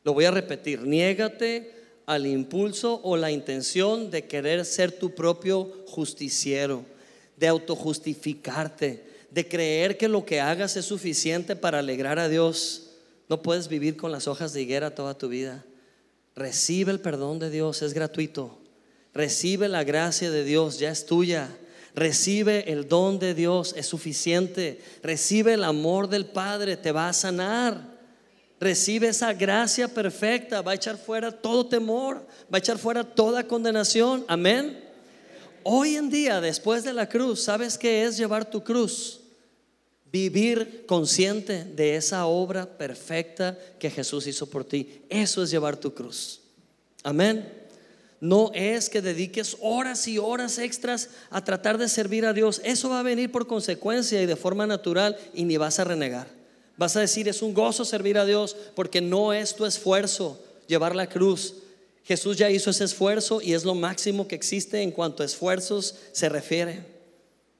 Lo 0.08 0.14
voy 0.14 0.24
a 0.24 0.32
repetir, 0.32 0.84
niégate 0.84 1.70
al 2.05 2.28
impulso 2.28 3.01
o 3.03 3.18
la 3.18 3.30
intención 3.30 4.10
de 4.10 4.24
querer 4.26 4.64
ser 4.64 4.89
tu 4.89 5.14
propio 5.14 5.84
justiciero, 5.86 6.86
de 7.36 7.49
autojustificarte, 7.49 9.03
de 9.30 9.47
creer 9.49 9.97
que 9.97 10.08
lo 10.08 10.24
que 10.24 10.39
hagas 10.39 10.78
es 10.78 10.86
suficiente 10.86 11.58
para 11.58 11.80
alegrar 11.80 12.20
a 12.20 12.30
Dios. 12.30 12.91
No 13.28 13.41
puedes 13.41 13.68
vivir 13.68 13.97
con 13.97 14.14
las 14.14 14.30
hojas 14.30 14.53
de 14.53 14.62
higuera 14.62 14.95
toda 14.95 15.18
tu 15.18 15.28
vida. 15.28 15.66
Recibe 16.38 16.93
el 16.93 17.01
perdón 17.01 17.39
de 17.39 17.49
Dios, 17.49 17.82
es 17.82 17.93
gratuito. 17.93 18.58
Recibe 19.14 19.68
la 19.68 19.84
gracia 19.84 20.32
de 20.32 20.45
Dios, 20.45 20.80
ya 20.80 20.89
es 20.89 21.05
tuya. 21.05 21.49
Recibe 21.93 22.72
el 22.72 22.88
don 22.88 23.20
de 23.20 23.34
Dios, 23.34 23.76
es 23.76 23.88
suficiente. 23.88 24.80
Recibe 25.03 25.55
el 25.55 25.66
amor 25.66 26.08
del 26.08 26.28
Padre, 26.28 26.78
te 26.78 26.93
va 26.93 27.10
a 27.10 27.14
sanar. 27.14 27.97
Recibe 28.60 29.10
esa 29.10 29.34
gracia 29.34 29.88
perfecta, 29.88 30.62
va 30.62 30.72
a 30.72 30.76
echar 30.76 30.97
fuera 30.97 31.32
todo 31.32 31.68
temor, 31.68 32.26
va 32.51 32.58
a 32.58 32.60
echar 32.60 32.78
fuera 32.78 33.03
toda 33.03 33.47
condenación. 33.47 34.26
Amén. 34.28 34.84
Hoy 35.64 35.95
en 35.95 36.10
día, 36.10 36.41
después 36.41 36.84
de 36.84 36.93
la 36.93 37.08
cruz, 37.08 37.43
¿sabes 37.43 37.78
qué 37.78 38.03
es 38.03 38.18
llevar 38.18 38.49
tu 38.49 38.64
cruz? 38.64 39.22
Vivir 40.12 40.86
consciente 40.88 41.66
de 41.66 41.95
esa 41.97 42.26
obra 42.26 42.66
perfecta 42.78 43.58
que 43.78 43.91
Jesús 43.91 44.26
hizo 44.26 44.49
por 44.49 44.64
ti. 44.64 45.01
Eso 45.10 45.43
es 45.43 45.51
llevar 45.51 45.78
tu 45.78 45.93
cruz. 45.93 46.41
Amén 47.03 47.68
no 48.20 48.51
es 48.53 48.89
que 48.89 49.01
dediques 49.01 49.58
horas 49.62 50.08
y 50.08 50.18
horas 50.18 50.58
extras 50.58 51.10
a 51.30 51.43
tratar 51.43 51.78
de 51.78 51.88
servir 51.88 52.26
a 52.26 52.34
Dios. 52.34 52.62
Eso 52.64 52.89
va 52.89 52.99
a 52.99 53.03
venir 53.03 53.32
por 53.32 53.47
consecuencia 53.47 54.22
y 54.22 54.26
de 54.26 54.36
forma 54.36 54.66
natural 54.66 55.18
y 55.34 55.43
ni 55.43 55.58
vas 55.58 55.80
a 55.80 55.84
renegar. 55.84 56.37
Vas 56.78 56.96
a 56.96 57.02
decir, 57.02 57.28
es 57.28 57.42
un 57.42 57.54
gozo 57.54 57.84
servir 57.84 58.18
a 58.18 58.26
Dios 58.26 58.56
porque 58.76 59.02
no 59.02 59.34
es 59.34 59.56
tu 59.56 59.66
esfuerzo 59.66 60.40
llevar 60.68 60.96
la 60.96 61.10
cruz. 61.10 61.56
Jesús 62.04 62.38
ya 62.38 62.50
hizo 62.50 62.70
ese 62.70 62.86
esfuerzo 62.86 63.42
y 63.42 63.54
es 63.54 63.66
lo 63.66 63.76
máximo 63.76 64.28
que 64.28 64.36
existe 64.36 64.82
en 64.82 64.92
cuanto 64.92 65.24
a 65.24 65.26
esfuerzos 65.26 65.96
se 66.14 66.30
refiere. 66.30 66.98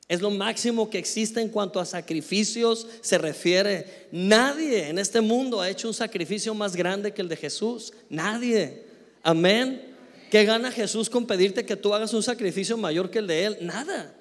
Es 0.08 0.22
lo 0.22 0.30
máximo 0.30 0.90
que 0.90 1.00
existe 1.00 1.42
en 1.42 1.50
cuanto 1.50 1.82
a 1.82 1.86
sacrificios 1.86 2.88
se 3.02 3.18
refiere. 3.18 4.08
Nadie 4.12 4.88
en 4.88 5.00
este 5.00 5.20
mundo 5.20 5.60
ha 5.60 5.70
hecho 5.70 5.90
un 5.90 5.94
sacrificio 5.94 6.54
más 6.54 6.76
grande 6.78 7.14
que 7.14 7.22
el 7.22 7.28
de 7.28 7.36
Jesús. 7.36 7.92
Nadie. 8.10 8.84
Amén. 9.22 9.96
¿Qué 10.32 10.46
gana 10.46 10.72
Jesús 10.72 11.10
con 11.10 11.26
pedirte 11.26 11.66
que 11.66 11.76
tú 11.76 11.94
hagas 11.94 12.14
un 12.14 12.24
sacrificio 12.24 12.78
mayor 12.78 13.10
que 13.10 13.20
el 13.20 13.28
de 13.28 13.46
Él? 13.46 13.58
Nada. 13.62 14.14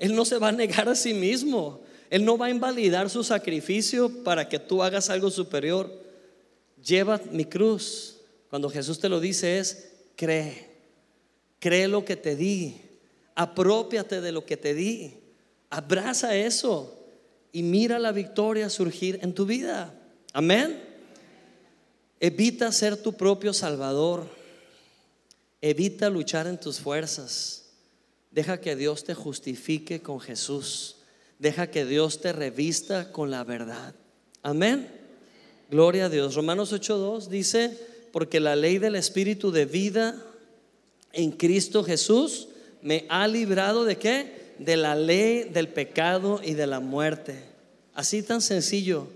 Él 0.00 0.16
no 0.16 0.24
se 0.24 0.38
va 0.38 0.48
a 0.48 0.52
negar 0.52 0.88
a 0.88 0.96
sí 0.96 1.14
mismo. 1.14 1.80
Él 2.10 2.24
no 2.24 2.36
va 2.36 2.46
a 2.46 2.50
invalidar 2.50 3.08
su 3.08 3.22
sacrificio 3.22 4.24
para 4.24 4.48
que 4.48 4.58
tú 4.58 4.82
hagas 4.82 5.08
algo 5.08 5.30
superior. 5.30 5.90
Lleva 6.84 7.20
mi 7.30 7.44
cruz. 7.44 8.16
Cuando 8.50 8.68
Jesús 8.68 8.98
te 8.98 9.08
lo 9.08 9.20
dice 9.20 9.60
es, 9.60 9.92
cree. 10.16 10.68
Cree 11.60 11.86
lo 11.86 12.04
que 12.04 12.16
te 12.16 12.34
di. 12.34 12.80
Apropiate 13.36 14.20
de 14.20 14.32
lo 14.32 14.44
que 14.44 14.56
te 14.56 14.74
di. 14.74 15.14
Abraza 15.70 16.34
eso 16.34 16.98
y 17.52 17.62
mira 17.62 18.00
la 18.00 18.10
victoria 18.10 18.68
surgir 18.68 19.20
en 19.22 19.32
tu 19.32 19.46
vida. 19.46 19.94
Amén. 20.32 20.82
Evita 22.18 22.72
ser 22.72 22.96
tu 22.96 23.12
propio 23.12 23.52
salvador. 23.52 24.26
Evita 25.60 26.10
luchar 26.10 26.48
en 26.48 26.58
tus 26.58 26.80
fuerzas. 26.80 27.66
Deja 28.32 28.60
que 28.60 28.74
Dios 28.74 29.04
te 29.04 29.14
justifique 29.14 30.00
con 30.00 30.18
Jesús. 30.18 30.96
Deja 31.40 31.70
que 31.70 31.86
Dios 31.86 32.20
te 32.20 32.34
revista 32.34 33.10
con 33.12 33.30
la 33.30 33.44
verdad. 33.44 33.94
Amén. 34.42 34.88
Gloria 35.70 36.04
a 36.04 36.08
Dios. 36.10 36.34
Romanos 36.34 36.70
8.2 36.70 37.28
dice, 37.28 37.76
porque 38.12 38.40
la 38.40 38.56
ley 38.56 38.76
del 38.76 38.94
Espíritu 38.94 39.50
de 39.50 39.64
vida 39.64 40.22
en 41.14 41.32
Cristo 41.32 41.82
Jesús 41.82 42.48
me 42.82 43.06
ha 43.08 43.26
librado 43.26 43.86
de 43.86 43.96
qué? 43.96 44.52
De 44.58 44.76
la 44.76 44.94
ley 44.94 45.44
del 45.44 45.68
pecado 45.68 46.42
y 46.44 46.52
de 46.52 46.66
la 46.66 46.80
muerte. 46.80 47.42
Así 47.94 48.22
tan 48.22 48.42
sencillo. 48.42 49.08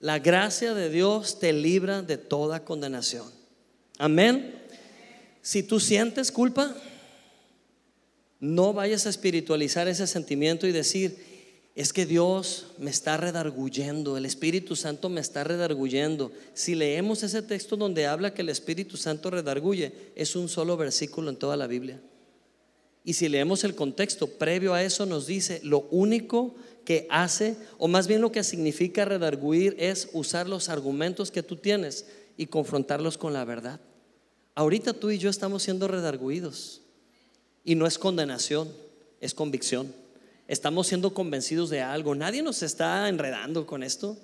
La 0.00 0.18
gracia 0.18 0.74
de 0.74 0.90
Dios 0.90 1.38
te 1.38 1.54
libra 1.54 2.02
de 2.02 2.18
toda 2.18 2.62
condenación. 2.62 3.26
Amén. 3.96 4.54
Si 5.40 5.62
tú 5.62 5.80
sientes 5.80 6.30
culpa, 6.30 6.76
no 8.38 8.74
vayas 8.74 9.06
a 9.06 9.10
espiritualizar 9.10 9.88
ese 9.88 10.06
sentimiento 10.06 10.66
y 10.66 10.72
decir, 10.72 11.27
es 11.78 11.92
que 11.92 12.06
Dios 12.06 12.66
me 12.78 12.90
está 12.90 13.16
redarguyendo, 13.16 14.16
el 14.16 14.26
Espíritu 14.26 14.74
Santo 14.74 15.08
me 15.08 15.20
está 15.20 15.44
redarguyendo. 15.44 16.32
Si 16.52 16.74
leemos 16.74 17.22
ese 17.22 17.40
texto 17.40 17.76
donde 17.76 18.04
habla 18.04 18.34
que 18.34 18.42
el 18.42 18.48
Espíritu 18.48 18.96
Santo 18.96 19.30
redarguye, 19.30 19.92
es 20.16 20.34
un 20.34 20.48
solo 20.48 20.76
versículo 20.76 21.30
en 21.30 21.36
toda 21.36 21.56
la 21.56 21.68
Biblia. 21.68 22.00
Y 23.04 23.12
si 23.12 23.28
leemos 23.28 23.62
el 23.62 23.76
contexto 23.76 24.26
previo 24.26 24.74
a 24.74 24.82
eso, 24.82 25.06
nos 25.06 25.28
dice, 25.28 25.60
lo 25.62 25.86
único 25.92 26.56
que 26.84 27.06
hace, 27.10 27.56
o 27.78 27.86
más 27.86 28.08
bien 28.08 28.22
lo 28.22 28.32
que 28.32 28.42
significa 28.42 29.04
redarguir, 29.04 29.76
es 29.78 30.08
usar 30.12 30.48
los 30.48 30.70
argumentos 30.70 31.30
que 31.30 31.44
tú 31.44 31.54
tienes 31.54 32.06
y 32.36 32.46
confrontarlos 32.46 33.16
con 33.16 33.32
la 33.32 33.44
verdad. 33.44 33.78
Ahorita 34.56 34.94
tú 34.94 35.10
y 35.10 35.18
yo 35.18 35.30
estamos 35.30 35.62
siendo 35.62 35.86
redarguidos. 35.86 36.80
Y 37.64 37.76
no 37.76 37.86
es 37.86 37.98
condenación, 37.98 38.68
es 39.20 39.32
convicción. 39.32 39.94
Estamos 40.48 40.86
siendo 40.86 41.12
convencidos 41.12 41.68
de 41.68 41.82
algo. 41.82 42.14
Nadie 42.14 42.42
nos 42.42 42.62
está 42.62 43.08
enredando 43.08 43.66
con 43.66 43.82
esto. 43.82 44.16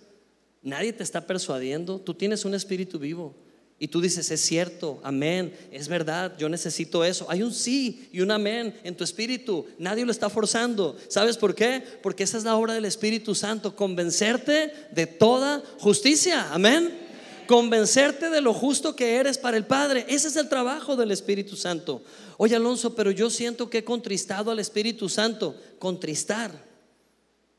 Nadie 0.62 0.94
te 0.94 1.02
está 1.02 1.26
persuadiendo. 1.26 2.00
Tú 2.00 2.14
tienes 2.14 2.46
un 2.46 2.54
espíritu 2.54 2.98
vivo. 2.98 3.34
Y 3.78 3.88
tú 3.88 4.00
dices, 4.00 4.30
es 4.30 4.40
cierto, 4.40 5.00
amén, 5.02 5.52
es 5.72 5.88
verdad, 5.88 6.32
yo 6.38 6.48
necesito 6.48 7.04
eso. 7.04 7.26
Hay 7.28 7.42
un 7.42 7.52
sí 7.52 8.08
y 8.12 8.20
un 8.20 8.30
amén 8.30 8.74
en 8.84 8.96
tu 8.96 9.04
espíritu. 9.04 9.66
Nadie 9.78 10.06
lo 10.06 10.12
está 10.12 10.30
forzando. 10.30 10.96
¿Sabes 11.08 11.36
por 11.36 11.54
qué? 11.54 11.82
Porque 12.02 12.22
esa 12.22 12.38
es 12.38 12.44
la 12.44 12.56
obra 12.56 12.72
del 12.72 12.84
Espíritu 12.84 13.34
Santo, 13.34 13.74
convencerte 13.74 14.72
de 14.92 15.06
toda 15.06 15.62
justicia. 15.80 16.52
Amén 16.52 17.03
convencerte 17.46 18.30
de 18.30 18.40
lo 18.40 18.52
justo 18.54 18.96
que 18.96 19.16
eres 19.16 19.38
para 19.38 19.56
el 19.56 19.66
Padre. 19.66 20.06
Ese 20.08 20.28
es 20.28 20.36
el 20.36 20.48
trabajo 20.48 20.96
del 20.96 21.10
Espíritu 21.10 21.56
Santo. 21.56 22.02
Oye 22.36 22.56
Alonso, 22.56 22.94
pero 22.94 23.10
yo 23.10 23.30
siento 23.30 23.70
que 23.70 23.78
he 23.78 23.84
contristado 23.84 24.50
al 24.50 24.58
Espíritu 24.58 25.08
Santo. 25.08 25.56
Contristar 25.78 26.52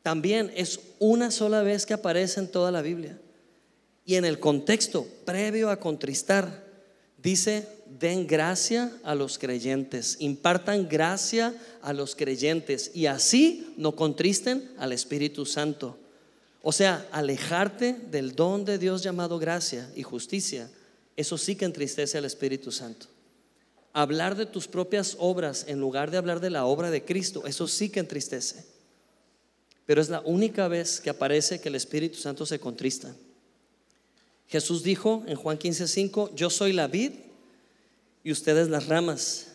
también 0.02 0.52
es 0.56 0.80
una 1.00 1.32
sola 1.32 1.64
vez 1.64 1.86
que 1.86 1.94
aparece 1.94 2.40
en 2.40 2.52
toda 2.52 2.72
la 2.72 2.82
Biblia. 2.82 3.20
Y 4.06 4.16
en 4.16 4.26
el 4.26 4.40
contexto 4.40 5.08
previo 5.26 5.70
a 5.70 5.80
contristar, 5.80 6.64
dice, 7.18 7.68
den 8.00 8.28
gracia 8.28 8.92
a 9.04 9.16
los 9.16 9.40
creyentes, 9.40 10.18
impartan 10.20 10.88
gracia 10.88 11.56
a 11.82 11.92
los 11.92 12.16
creyentes 12.16 12.92
y 12.94 13.08
así 13.08 13.74
no 13.78 13.96
contristen 13.96 14.72
al 14.78 14.92
Espíritu 14.92 15.46
Santo. 15.46 15.98
O 16.68 16.72
sea, 16.72 17.08
alejarte 17.12 17.94
del 17.94 18.36
don 18.36 18.66
de 18.66 18.80
Dios 18.80 19.04
llamado 19.04 19.38
gracia 19.38 19.88
y 19.96 20.02
justicia, 20.02 20.68
eso 21.16 21.38
sí 21.38 21.56
que 21.56 21.66
entristece 21.66 22.18
al 22.18 22.26
Espíritu 22.26 22.72
Santo. 22.72 23.06
Hablar 23.94 24.36
de 24.36 24.48
tus 24.48 24.68
propias 24.68 25.16
obras 25.20 25.66
en 25.68 25.80
lugar 25.80 26.10
de 26.10 26.18
hablar 26.18 26.40
de 26.40 26.50
la 26.50 26.66
obra 26.66 26.90
de 26.90 27.06
Cristo, 27.06 27.46
eso 27.46 27.68
sí 27.68 27.90
que 27.90 28.00
entristece. 28.00 28.66
Pero 29.86 30.02
es 30.02 30.10
la 30.10 30.22
única 30.22 30.68
vez 30.68 31.00
que 31.00 31.12
aparece 31.12 31.62
que 31.62 31.70
el 31.70 31.76
Espíritu 31.76 32.18
Santo 32.18 32.48
se 32.48 32.60
contrista. 32.60 33.16
Jesús 34.48 34.82
dijo 34.82 35.24
en 35.28 35.36
Juan 35.36 35.60
15:5, 35.60 36.34
yo 36.34 36.50
soy 36.50 36.74
la 36.74 36.88
vid 36.88 37.12
y 38.24 38.32
ustedes 38.32 38.70
las 38.70 38.88
ramas. 38.88 39.50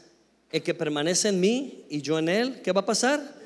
El 0.52 0.62
que 0.62 0.74
permanece 0.74 1.30
en 1.30 1.40
mí 1.40 1.86
y 1.88 2.02
yo 2.02 2.20
en 2.20 2.28
él, 2.28 2.62
¿qué 2.62 2.70
va 2.70 2.82
a 2.82 2.86
pasar? 2.86 3.39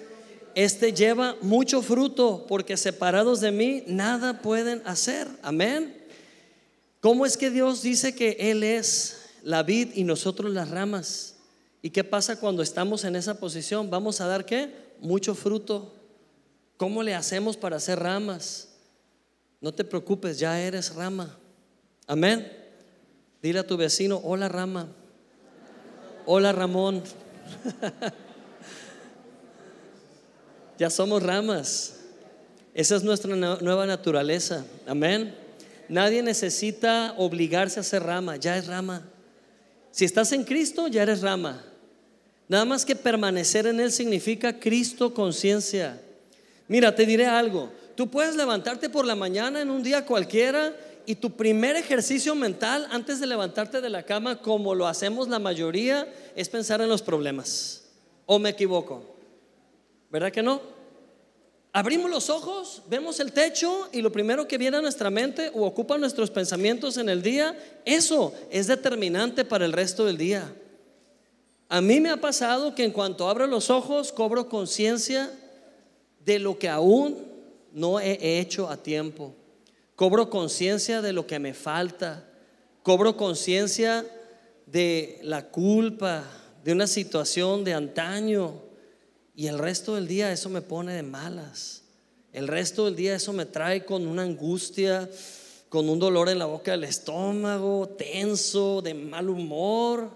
Este 0.55 0.93
lleva 0.93 1.37
mucho 1.41 1.83
fruto, 1.83 2.47
porque 2.49 2.77
separados 2.77 3.41
de 3.41 3.51
mí 3.51 3.85
nada 3.87 4.41
pueden 4.41 4.83
hacer. 4.85 5.29
Amén. 5.43 5.97
¿Cómo 7.01 7.27
es 7.27 7.37
que 7.37 7.51
Dios 7.51 7.83
dice 7.83 8.15
que 8.15 8.37
Él 8.39 8.63
es 8.63 9.31
la 9.43 9.63
vid 9.63 9.91
y 9.95 10.05
nosotros 10.05 10.53
las 10.53 10.71
ramas? 10.71 11.35
¿Y 11.83 11.91
qué 11.91 12.03
pasa 12.03 12.41
cuando 12.41 12.63
estamos 12.63 13.05
en 13.05 13.17
esa 13.17 13.39
posición? 13.39 13.91
¿Vamos 13.91 14.21
a 14.21 14.27
dar 14.27 14.47
qué? 14.47 14.75
Mucho 15.01 15.35
fruto. 15.35 15.93
¿Cómo 16.77 17.03
le 17.03 17.15
hacemos 17.15 17.57
para 17.57 17.77
hacer 17.77 17.99
ramas? 17.99 18.69
No 19.61 19.73
te 19.73 19.85
preocupes, 19.85 20.39
ya 20.39 20.61
eres 20.61 20.95
rama. 20.95 21.37
Amén. 22.07 22.51
Dile 23.43 23.59
a 23.59 23.67
tu 23.67 23.77
vecino, 23.77 24.21
hola 24.25 24.49
rama. 24.49 24.89
Hola 26.27 26.53
Ramón. 26.53 27.03
Ya 30.79 30.91
somos 30.91 31.23
ramas. 31.23 31.95
Esa 32.75 32.97
es 32.97 33.05
nuestra 33.05 33.37
nueva 33.37 33.87
naturaleza. 33.87 34.65
Amén. 34.87 35.35
Nadie 35.89 36.23
necesita 36.23 37.15
obligarse 37.17 37.79
a 37.79 37.83
ser 37.83 38.03
rama, 38.03 38.37
ya 38.37 38.57
es 38.57 38.67
rama. 38.67 39.03
Si 39.91 40.05
estás 40.05 40.33
en 40.33 40.45
Cristo, 40.45 40.89
ya 40.89 41.03
eres 41.03 41.21
rama. 41.21 41.63
Nada 42.49 42.65
más 42.65 42.85
que 42.85 42.97
permanecer 42.97 43.67
en 43.67 43.81
Él 43.81 43.93
significa 43.93 44.59
Cristo 44.59 45.15
conciencia. 45.15 46.01
Mira, 46.67 46.95
te 46.95 47.07
diré 47.07 47.27
algo. 47.27 47.71
Tú 47.95 48.11
puedes 48.11 48.35
levantarte 48.35 48.91
por 48.91 49.07
la 49.07 49.15
mañana 49.15 49.61
en 49.61 49.71
un 49.71 49.83
día 49.83 50.05
cualquiera 50.05 50.75
y 51.07 51.15
tu 51.15 51.31
primer 51.31 51.77
ejercicio 51.77 52.35
mental 52.35 52.89
antes 52.91 53.21
de 53.21 53.27
levantarte 53.27 53.81
de 53.81 53.91
la 53.91 54.03
cama, 54.03 54.41
como 54.41 54.75
lo 54.75 54.89
hacemos 54.89 55.29
la 55.29 55.39
mayoría, 55.39 56.09
es 56.35 56.49
pensar 56.49 56.81
en 56.81 56.89
los 56.89 57.03
problemas. 57.03 57.83
¿O 58.27 58.39
me 58.39 58.51
equivoco? 58.51 59.14
¿Verdad 60.15 60.31
que 60.31 60.45
no? 60.45 60.61
Abrimos 61.73 62.09
los 62.09 62.31
ojos, 62.31 62.83
vemos 62.89 63.19
el 63.19 63.33
techo 63.33 63.89
y 63.91 64.01
lo 64.01 64.13
primero 64.13 64.47
que 64.47 64.59
viene 64.59 64.77
a 64.77 64.81
nuestra 64.81 65.11
mente 65.11 65.51
o 65.53 65.65
ocupa 65.67 65.99
nuestros 65.99 66.31
pensamientos 66.31 66.99
en 66.99 67.09
el 67.09 67.21
día, 67.21 67.59
eso 67.85 68.33
es 68.49 68.69
determinante 68.69 69.45
para 69.45 69.65
el 69.65 69.73
resto 69.73 70.05
del 70.05 70.17
día. 70.17 70.55
A 71.69 71.81
mí 71.81 71.99
me 71.99 72.11
ha 72.11 72.17
pasado 72.19 72.77
que 72.77 72.85
en 72.85 72.93
cuanto 72.93 73.29
abro 73.29 73.49
los 73.49 73.71
ojos 73.71 74.13
cobro 74.13 74.49
conciencia 74.49 75.33
de 76.25 76.39
lo 76.39 76.61
que 76.61 76.69
aún 76.69 77.19
no 77.73 77.99
he 77.99 78.39
hecho 78.39 78.71
a 78.71 78.77
tiempo. 78.77 79.35
Cobro 79.97 80.31
conciencia 80.31 81.03
de 81.03 81.13
lo 81.13 81.27
que 81.27 81.41
me 81.41 81.55
falta. 81.55 82.25
Cobro 82.85 83.17
conciencia 83.17 84.07
de 84.67 85.19
la 85.25 85.49
culpa, 85.49 86.23
de 86.63 86.71
una 86.71 86.87
situación 86.87 87.65
de 87.65 87.75
antaño. 87.75 88.74
Y 89.35 89.49
el 89.49 89.59
resto 89.59 89.97
del 89.97 90.07
día 90.07 90.31
eso 90.33 90.49
me 90.49 90.63
pone 90.63 90.93
de 90.93 91.03
malas. 91.03 91.83
El 92.33 92.49
resto 92.49 92.85
del 92.85 92.97
día 92.97 93.15
eso 93.15 93.33
me 93.33 93.47
trae 93.47 93.85
con 93.85 94.07
una 94.07 94.23
angustia, 94.23 95.09
con 95.69 95.89
un 95.89 95.99
dolor 95.99 96.29
en 96.29 96.39
la 96.39 96.47
boca 96.47 96.73
del 96.73 96.85
estómago, 96.85 97.89
tenso, 97.89 98.81
de 98.81 98.95
mal 98.95 99.29
humor. 99.29 100.11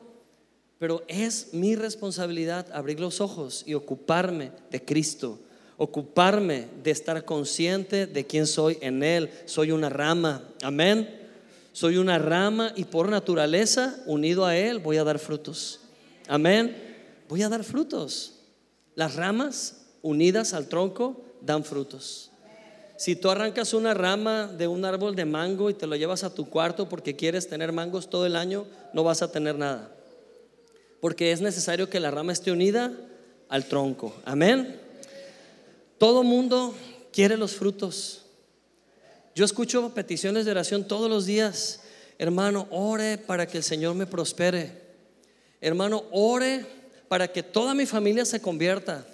Pero 0.79 1.03
es 1.09 1.49
mi 1.53 1.75
responsabilidad 1.75 2.67
abrir 2.73 3.01
los 3.01 3.21
ojos 3.21 3.65
y 3.67 3.75
ocuparme 3.75 4.53
de 4.71 4.85
Cristo, 4.85 5.41
ocuparme 5.77 6.69
de 6.85 6.93
estar 6.93 7.25
consciente 7.25 8.07
de 8.07 8.27
quién 8.27 8.47
soy 8.47 8.79
en 8.81 9.03
Él. 9.03 9.31
Soy 9.47 9.73
una 9.73 9.89
rama, 9.89 10.49
amén. 10.63 11.17
Soy 11.73 11.97
una 11.97 12.19
rama 12.19 12.73
y 12.77 12.85
por 12.85 13.09
naturaleza, 13.09 14.01
unido 14.07 14.47
a 14.47 14.57
Él, 14.57 14.79
voy 14.79 14.97
a 14.97 15.05
dar 15.05 15.19
frutos. 15.19 15.81
Amén. 16.29 16.77
Voy 17.29 17.43
a 17.43 17.49
dar 17.49 17.65
frutos. 17.65 18.38
Las 18.99 19.15
ramas 19.15 19.77
unidas 20.03 20.55
al 20.55 20.67
tronco 20.67 21.23
dan 21.41 21.63
frutos. 21.63 22.33
Si 22.97 23.15
tú 23.15 23.31
arrancas 23.31 23.73
una 23.73 23.95
rama 23.95 24.49
de 24.49 24.67
un 24.67 24.85
árbol 24.85 25.15
de 25.15 25.25
mango 25.25 25.71
y 25.71 25.75
te 25.75 25.87
lo 25.87 25.95
llevas 25.95 26.25
a 26.25 26.35
tu 26.35 26.51
cuarto 26.51 26.89
porque 26.89 27.15
quieres 27.15 27.49
tener 27.49 27.71
mangos 27.71 28.11
todo 28.11 28.27
el 28.27 28.35
año, 28.35 28.67
no 28.93 29.05
vas 29.05 29.23
a 29.23 29.31
tener 29.31 29.57
nada. 29.57 29.93
Porque 31.01 31.31
es 31.31 31.41
necesario 31.41 31.89
que 31.89 32.01
la 32.01 32.11
rama 32.11 32.33
esté 32.33 32.51
unida 32.51 32.93
al 33.49 33.67
tronco. 33.67 34.17
Amén. 34.25 34.81
Todo 35.99 36.25
mundo 36.25 36.75
quiere 37.13 37.37
los 37.37 37.53
frutos. 37.53 38.23
Yo 39.33 39.45
escucho 39.45 39.95
peticiones 39.95 40.45
de 40.45 40.51
oración 40.51 40.89
todos 40.89 41.09
los 41.09 41.25
días. 41.25 41.83
Hermano, 42.19 42.67
ore 42.73 43.17
para 43.17 43.47
que 43.47 43.59
el 43.59 43.63
Señor 43.63 43.95
me 43.95 44.07
prospere. 44.07 44.89
Hermano, 45.61 46.03
ore 46.11 46.78
para 47.09 47.29
que 47.29 47.43
toda 47.43 47.75
mi 47.75 47.87
familia 47.87 48.25
se 48.25 48.41
convierta. 48.41 49.05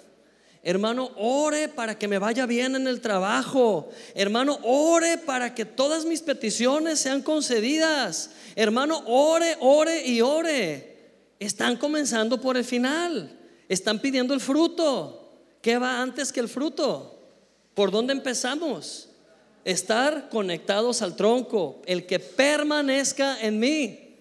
Hermano, 0.67 1.11
ore 1.15 1.69
para 1.69 1.95
que 1.95 2.07
me 2.07 2.17
vaya 2.17 2.47
bien 2.47 2.75
en 2.75 2.87
el 2.87 2.99
trabajo. 2.99 3.89
Hermano, 4.15 4.59
ore 4.63 5.19
para 5.19 5.53
que 5.53 5.63
todas 5.63 6.05
mis 6.05 6.23
peticiones 6.23 6.99
sean 6.99 7.21
concedidas. 7.21 8.31
Hermano, 8.55 9.03
ore, 9.05 9.57
ore 9.59 10.07
y 10.07 10.21
ore. 10.21 10.97
Están 11.39 11.77
comenzando 11.77 12.41
por 12.41 12.57
el 12.57 12.65
final. 12.65 13.37
Están 13.69 13.99
pidiendo 13.99 14.33
el 14.33 14.39
fruto. 14.39 15.31
¿Qué 15.61 15.77
va 15.77 16.01
antes 16.01 16.31
que 16.33 16.39
el 16.39 16.49
fruto? 16.49 17.19
¿Por 17.75 17.91
dónde 17.91 18.13
empezamos? 18.13 19.09
Estar 19.65 20.29
conectados 20.29 21.03
al 21.03 21.15
tronco. 21.15 21.83
El 21.85 22.07
que 22.07 22.17
permanezca 22.17 23.39
en 23.39 23.59
mí. 23.59 24.15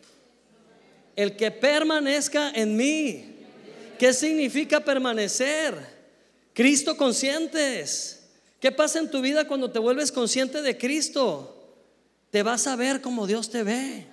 El 1.17 1.37
que 1.37 1.51
permanezca 1.51 2.51
en 2.51 2.77
mí. 2.77 3.34
¿Qué 3.99 4.13
significa 4.13 4.81
permanecer? 4.81 5.75
Cristo 6.53 6.97
conscientes. 6.97 8.21
¿Qué 8.61 8.73
pasa 8.73 8.99
en 8.99 9.11
tu 9.11 9.21
vida 9.21 9.47
cuando 9.47 9.71
te 9.71 9.79
vuelves 9.79 10.11
consciente 10.11 10.63
de 10.63 10.79
Cristo? 10.79 11.51
Te 12.31 12.43
vas 12.43 12.67
a 12.67 12.77
ver 12.77 13.01
como 13.01 13.27
Dios 13.27 13.51
te 13.51 13.63
ve. 13.63 14.07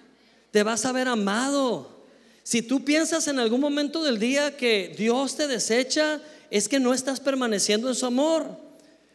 Te 0.52 0.64
vas 0.64 0.86
a 0.86 0.92
ver 0.92 1.08
amado. 1.08 2.02
Si 2.44 2.62
tú 2.62 2.84
piensas 2.84 3.28
en 3.28 3.40
algún 3.40 3.62
momento 3.62 4.04
del 4.04 4.20
día 4.20 4.58
que 4.58 4.94
Dios 4.98 5.38
te 5.38 5.48
desecha, 5.48 6.20
es 6.50 6.68
que 6.68 6.80
no 6.80 6.94
estás 6.94 7.20
permaneciendo 7.20 7.88
en 7.88 7.96
su 7.96 8.06
amor. 8.06 8.46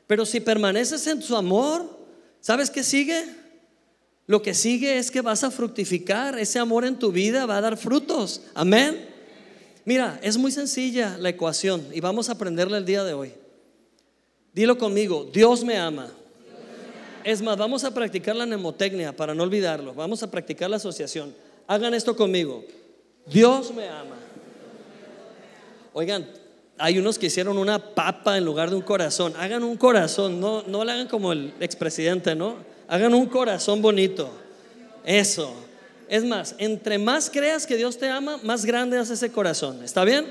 Pero 0.07 0.25
si 0.25 0.41
permaneces 0.41 1.07
en 1.07 1.21
su 1.21 1.37
amor, 1.37 1.99
¿sabes 2.41 2.71
qué 2.71 2.83
sigue? 2.83 3.25
Lo 4.27 4.43
que 4.43 4.55
sigue 4.55 4.99
es 4.99 5.11
que 5.11 5.21
vas 5.21 5.45
a 5.45 5.51
fructificar. 5.51 6.39
Ese 6.39 6.59
amor 6.59 6.85
en 6.85 6.99
tu 6.99 7.13
vida 7.13 7.47
va 7.47 7.59
a 7.59 7.61
dar 7.61 7.77
frutos. 7.77 8.43
Amén. 8.55 9.06
Mira, 9.87 10.19
es 10.21 10.37
muy 10.37 10.51
sencilla 10.51 11.17
la 11.17 11.29
ecuación 11.29 11.87
y 11.93 12.01
vamos 12.01 12.29
a 12.29 12.33
aprenderla 12.33 12.77
el 12.77 12.85
día 12.85 13.05
de 13.05 13.15
hoy. 13.15 13.33
Dilo 14.53 14.77
conmigo, 14.77 15.31
Dios 15.33 15.63
me 15.63 15.79
ama. 15.79 16.11
Es 17.23 17.41
más, 17.41 17.57
vamos 17.57 17.85
a 17.85 17.95
practicar 17.95 18.35
la 18.35 18.47
mnemotecnia 18.47 19.15
para 19.15 19.33
no 19.33 19.45
olvidarlo. 19.45 19.95
Vamos 19.95 20.25
a 20.25 20.31
practicar 20.31 20.69
la 20.69 20.77
asociación. 20.77 21.33
Hagan 21.69 21.95
esto 21.95 22.17
conmigo. 22.17 22.65
Dios 23.27 23.73
me 23.73 23.87
ama. 23.89 24.17
Oigan, 25.93 26.27
hay 26.79 26.99
unos 26.99 27.17
que 27.17 27.27
hicieron 27.27 27.57
una 27.57 27.79
papa 27.79 28.37
en 28.37 28.45
lugar 28.45 28.71
de 28.71 28.77
un 28.77 28.83
corazón. 28.83 29.35
Hagan 29.39 29.63
un 29.63 29.77
corazón, 29.77 30.41
no, 30.41 30.65
no 30.67 30.85
le 30.85 30.93
hagan 30.93 31.07
como 31.07 31.33
el 31.33 31.55
expresidente, 31.61 32.35
¿no? 32.35 32.57
Hagan 32.89 33.15
un 33.15 33.27
corazón 33.27 33.81
bonito. 33.81 34.31
Eso. 35.05 35.66
Es 36.09 36.25
más, 36.25 36.55
entre 36.59 36.99
más 36.99 37.31
creas 37.31 37.67
que 37.67 37.77
Dios 37.77 37.99
te 37.99 38.09
ama, 38.09 38.39
más 38.43 38.65
grande 38.65 38.99
hace 38.99 39.15
ese 39.15 39.33
corazón. 39.33 39.83
¿Está 39.83 40.05
bien? 40.05 40.27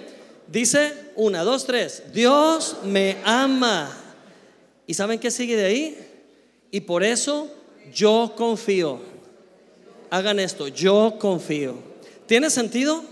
Dice 0.48 0.94
una, 1.16 1.44
dos, 1.44 1.66
tres. 1.66 2.04
Dios 2.14 2.78
me 2.84 3.18
ama. 3.24 3.90
¿Y 4.88 4.94
saben 4.94 5.20
qué 5.20 5.32
sigue 5.32 5.56
de 5.56 5.66
ahí? 5.66 5.98
Y 6.72 6.82
por 6.82 7.04
eso 7.04 7.52
yo 7.94 8.34
confío. 8.38 9.00
Hagan 10.10 10.40
esto, 10.40 10.68
yo 10.68 11.16
confío. 11.20 11.76
¿Tiene 12.26 12.50
sentido? 12.50 13.04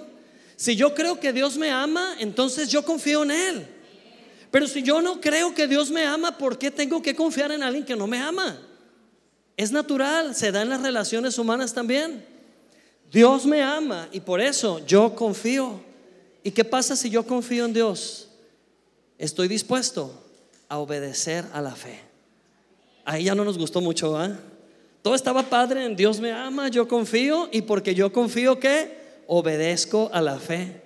Si 0.55 0.75
yo 0.75 0.93
creo 0.93 1.19
que 1.19 1.33
Dios 1.33 1.57
me 1.57 1.71
ama, 1.71 2.15
entonces 2.19 2.69
yo 2.69 2.85
confío 2.85 3.23
en 3.23 3.31
Él. 3.31 3.67
Pero 4.51 4.67
si 4.67 4.83
yo 4.83 5.01
no 5.01 5.19
creo 5.19 5.53
que 5.55 5.67
Dios 5.67 5.89
me 5.89 6.05
ama, 6.05 6.37
¿por 6.37 6.57
qué 6.57 6.71
tengo 6.71 7.01
que 7.01 7.15
confiar 7.15 7.51
en 7.51 7.63
alguien 7.63 7.83
que 7.83 7.95
no 7.95 8.05
me 8.07 8.19
ama? 8.19 8.61
Es 9.57 9.71
natural, 9.71 10.35
se 10.35 10.51
da 10.51 10.61
en 10.61 10.69
las 10.69 10.81
relaciones 10.81 11.37
humanas 11.37 11.73
también. 11.73 12.32
Dios 13.13 13.45
me 13.45 13.61
ama 13.61 14.09
y 14.11 14.19
por 14.19 14.41
eso 14.41 14.83
yo 14.87 15.13
confío. 15.13 15.79
¿Y 16.41 16.49
qué 16.49 16.65
pasa 16.65 16.95
si 16.95 17.11
yo 17.11 17.25
confío 17.25 17.65
en 17.65 17.73
Dios? 17.73 18.27
Estoy 19.19 19.47
dispuesto 19.47 20.11
a 20.67 20.79
obedecer 20.79 21.45
a 21.53 21.61
la 21.61 21.75
fe. 21.75 21.99
Ahí 23.05 23.25
ya 23.25 23.35
no 23.35 23.45
nos 23.45 23.59
gustó 23.59 23.81
mucho. 23.81 24.17
Todo 25.03 25.13
estaba 25.13 25.43
padre, 25.43 25.85
en 25.85 25.95
Dios 25.95 26.19
me 26.19 26.31
ama, 26.31 26.69
yo 26.69 26.87
confío 26.87 27.49
y 27.51 27.61
porque 27.61 27.93
yo 27.93 28.11
confío 28.11 28.59
que 28.59 28.97
obedezco 29.27 30.09
a 30.11 30.19
la 30.19 30.39
fe. 30.39 30.81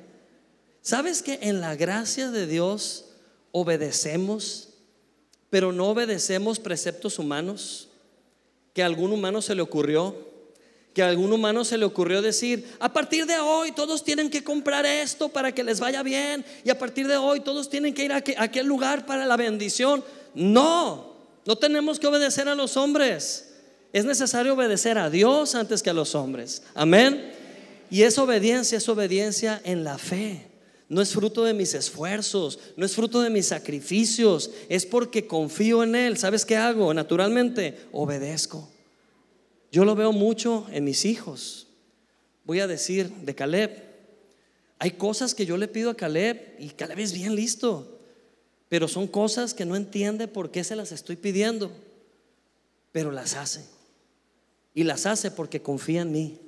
¿Sabes 0.82 1.24
que 1.24 1.40
en 1.42 1.62
la 1.62 1.78
gracia 1.78 2.30
de 2.30 2.46
Dios 2.46 3.06
obedecemos, 3.54 4.74
pero 5.50 5.72
no 5.72 5.88
obedecemos 5.88 6.60
preceptos 6.60 7.20
humanos? 7.20 7.88
Que 8.74 8.84
a 8.84 8.86
algún 8.86 9.14
humano 9.14 9.42
se 9.42 9.56
le 9.56 9.62
ocurrió 9.62 10.27
que 10.98 11.04
a 11.04 11.10
algún 11.10 11.32
humano 11.32 11.64
se 11.64 11.78
le 11.78 11.86
ocurrió 11.86 12.24
decir, 12.24 12.74
a 12.80 12.92
partir 12.92 13.28
de 13.28 13.38
hoy 13.38 13.72
todos 13.72 14.04
tienen 14.04 14.32
que 14.32 14.44
comprar 14.44 14.84
esto 14.84 15.30
para 15.30 15.54
que 15.54 15.64
les 15.64 15.80
vaya 15.80 16.02
bien 16.02 16.44
y 16.66 16.72
a 16.72 16.80
partir 16.80 17.08
de 17.08 17.18
hoy 17.18 17.42
todos 17.42 17.70
tienen 17.70 17.94
que 17.94 18.06
ir 18.06 18.12
a, 18.12 18.24
aquel 18.40 18.66
lugar 18.66 19.06
para 19.06 19.28
la 19.28 19.38
bendición. 19.38 20.04
No, 20.34 21.14
no 21.46 21.56
tenemos 21.56 22.00
que 22.00 22.08
obedecer 22.08 22.50
a 22.50 22.56
los 22.56 22.78
hombres. 22.78 23.54
Es 23.94 24.06
necesario 24.06 24.56
obedecer 24.56 24.98
a 24.98 25.12
Dios 25.12 25.54
antes 25.54 25.84
que 25.84 25.92
a 25.92 25.94
los 25.94 26.16
hombres. 26.16 26.64
Amén. 26.74 27.32
Y 27.92 28.02
esa 28.02 28.24
obediencia 28.24 28.80
es 28.80 28.90
obediencia 28.90 29.62
en 29.66 29.84
la 29.84 30.00
fe. 30.00 30.48
No 30.90 31.00
es 31.00 31.14
fruto 31.14 31.44
de 31.44 31.54
mis 31.54 31.76
esfuerzos, 31.76 32.58
no 32.76 32.88
es 32.88 32.96
fruto 32.96 33.22
de 33.22 33.30
mis 33.30 33.46
sacrificios, 33.46 34.50
es 34.68 34.88
porque 34.88 35.28
confío 35.28 35.84
en 35.84 35.94
Él. 35.94 36.18
¿Sabes 36.18 36.44
qué 36.44 36.58
hago? 36.58 36.92
Naturalmente, 36.92 37.86
obedezco. 37.92 38.68
Yo 39.78 39.86
lo 39.86 39.94
veo 39.94 40.12
mucho 40.12 40.66
en 40.72 40.86
mis 40.86 41.06
hijos. 41.06 41.68
Voy 42.46 42.62
a 42.62 42.66
decir 42.66 43.12
de 43.12 43.36
Caleb. 43.36 43.80
Hay 44.80 44.90
cosas 44.90 45.36
que 45.36 45.46
yo 45.46 45.56
le 45.56 45.68
pido 45.68 45.92
a 45.92 45.96
Caleb 45.96 46.56
y 46.58 46.70
Caleb 46.70 46.98
es 46.98 47.14
bien 47.14 47.36
listo, 47.36 48.00
pero 48.70 48.88
son 48.88 49.06
cosas 49.06 49.54
que 49.54 49.66
no 49.66 49.76
entiende 49.76 50.28
por 50.28 50.50
qué 50.50 50.64
se 50.64 50.76
las 50.76 50.92
estoy 50.92 51.16
pidiendo, 51.16 51.72
pero 52.92 53.12
las 53.12 53.36
hace. 53.36 53.66
Y 54.74 54.84
las 54.84 55.06
hace 55.06 55.30
porque 55.30 55.62
confía 55.62 56.02
en 56.02 56.12
mí. 56.12 56.40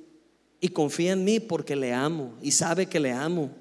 Y 0.60 0.70
confía 0.70 1.12
en 1.12 1.22
mí 1.22 1.38
porque 1.38 1.76
le 1.76 1.92
amo 1.92 2.34
y 2.42 2.50
sabe 2.50 2.86
que 2.86 2.98
le 2.98 3.12
amo. 3.12 3.52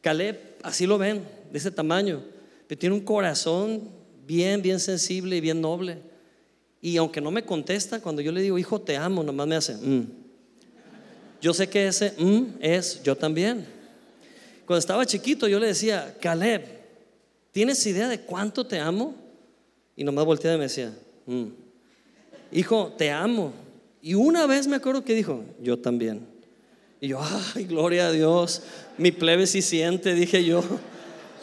Caleb, 0.00 0.56
así 0.64 0.84
lo 0.84 0.98
ven, 0.98 1.24
de 1.52 1.58
ese 1.60 1.70
tamaño, 1.70 2.24
pero 2.66 2.76
tiene 2.76 2.96
un 2.96 3.04
corazón 3.04 3.88
bien, 4.26 4.62
bien 4.62 4.80
sensible 4.80 5.36
y 5.36 5.40
bien 5.40 5.60
noble. 5.60 6.10
Y 6.84 6.96
aunque 6.96 7.20
no 7.20 7.30
me 7.30 7.44
contesta, 7.44 8.00
cuando 8.00 8.20
yo 8.20 8.32
le 8.32 8.42
digo, 8.42 8.58
hijo, 8.58 8.80
te 8.80 8.96
amo, 8.96 9.22
nomás 9.22 9.46
me 9.46 9.54
hace, 9.54 9.74
mm". 9.76 10.04
Yo 11.40 11.54
sé 11.54 11.68
que 11.68 11.86
ese 11.86 12.12
mm 12.18 12.56
es 12.60 13.02
yo 13.04 13.16
también. 13.16 13.64
Cuando 14.66 14.80
estaba 14.80 15.06
chiquito, 15.06 15.46
yo 15.46 15.60
le 15.60 15.68
decía, 15.68 16.16
Caleb, 16.20 16.64
¿tienes 17.52 17.86
idea 17.86 18.08
de 18.08 18.20
cuánto 18.20 18.66
te 18.66 18.80
amo? 18.80 19.14
Y 19.96 20.02
nomás 20.02 20.24
volteaba 20.24 20.56
y 20.56 20.58
me 20.58 20.64
decía, 20.64 20.92
mm". 21.26 21.46
hijo, 22.50 22.92
te 22.98 23.12
amo. 23.12 23.52
Y 24.02 24.14
una 24.14 24.46
vez 24.46 24.66
me 24.66 24.74
acuerdo 24.74 25.04
que 25.04 25.14
dijo, 25.14 25.44
yo 25.60 25.78
también. 25.78 26.26
Y 27.00 27.08
yo, 27.08 27.20
ay, 27.54 27.64
gloria 27.64 28.08
a 28.08 28.12
Dios. 28.12 28.62
Mi 28.98 29.12
plebe 29.12 29.46
sí 29.46 29.62
siente, 29.62 30.14
dije 30.14 30.44
yo. 30.44 30.62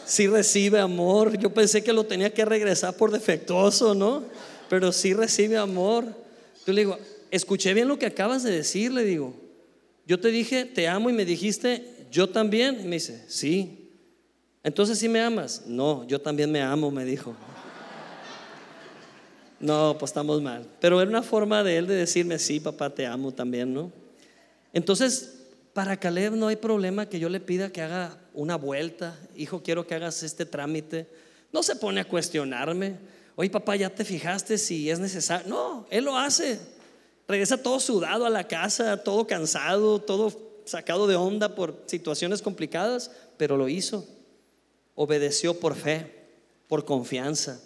Sí 0.06 0.26
recibe 0.26 0.80
amor. 0.80 1.38
Yo 1.38 1.54
pensé 1.54 1.84
que 1.84 1.92
lo 1.92 2.02
tenía 2.02 2.34
que 2.34 2.44
regresar 2.44 2.96
por 2.96 3.12
defectuoso, 3.12 3.94
¿no? 3.94 4.24
Pero 4.70 4.92
sí 4.92 5.14
recibe 5.14 5.56
amor. 5.56 6.06
Yo 6.64 6.72
le 6.72 6.82
digo, 6.82 6.98
escuché 7.32 7.74
bien 7.74 7.88
lo 7.88 7.98
que 7.98 8.06
acabas 8.06 8.44
de 8.44 8.52
decir, 8.52 8.92
le 8.92 9.02
digo. 9.02 9.34
Yo 10.06 10.20
te 10.20 10.28
dije, 10.28 10.64
te 10.64 10.86
amo 10.86 11.10
y 11.10 11.12
me 11.12 11.24
dijiste, 11.24 12.06
yo 12.12 12.28
también. 12.28 12.78
Y 12.80 12.84
me 12.84 12.94
dice, 12.94 13.24
sí. 13.26 13.90
Entonces 14.62 14.96
sí 15.00 15.08
me 15.08 15.20
amas. 15.20 15.64
No, 15.66 16.06
yo 16.06 16.20
también 16.20 16.52
me 16.52 16.62
amo, 16.62 16.92
me 16.92 17.04
dijo. 17.04 17.34
No, 19.58 19.96
pues 19.98 20.10
estamos 20.10 20.40
mal. 20.40 20.64
Pero 20.80 21.00
era 21.00 21.10
una 21.10 21.24
forma 21.24 21.64
de 21.64 21.76
él 21.76 21.88
de 21.88 21.96
decirme, 21.96 22.38
sí, 22.38 22.60
papá, 22.60 22.94
te 22.94 23.06
amo 23.06 23.32
también, 23.32 23.74
¿no? 23.74 23.90
Entonces, 24.72 25.48
para 25.72 25.96
Caleb 25.96 26.34
no 26.34 26.46
hay 26.46 26.54
problema 26.54 27.08
que 27.08 27.18
yo 27.18 27.28
le 27.28 27.40
pida 27.40 27.72
que 27.72 27.82
haga 27.82 28.20
una 28.34 28.54
vuelta. 28.54 29.18
Hijo, 29.34 29.64
quiero 29.64 29.84
que 29.84 29.96
hagas 29.96 30.22
este 30.22 30.46
trámite. 30.46 31.08
No 31.52 31.64
se 31.64 31.74
pone 31.74 32.02
a 32.02 32.04
cuestionarme. 32.04 33.19
Oye, 33.40 33.48
papá, 33.48 33.74
ya 33.74 33.88
te 33.88 34.04
fijaste 34.04 34.58
si 34.58 34.90
es 34.90 34.98
necesario. 34.98 35.48
No, 35.48 35.86
él 35.88 36.04
lo 36.04 36.14
hace. 36.14 36.60
Regresa 37.26 37.56
todo 37.56 37.80
sudado 37.80 38.26
a 38.26 38.28
la 38.28 38.46
casa, 38.46 38.98
todo 38.98 39.26
cansado, 39.26 39.98
todo 39.98 40.30
sacado 40.66 41.06
de 41.06 41.16
onda 41.16 41.54
por 41.54 41.84
situaciones 41.86 42.42
complicadas, 42.42 43.10
pero 43.38 43.56
lo 43.56 43.70
hizo. 43.70 44.06
Obedeció 44.94 45.58
por 45.58 45.74
fe, 45.74 46.26
por 46.68 46.84
confianza. 46.84 47.58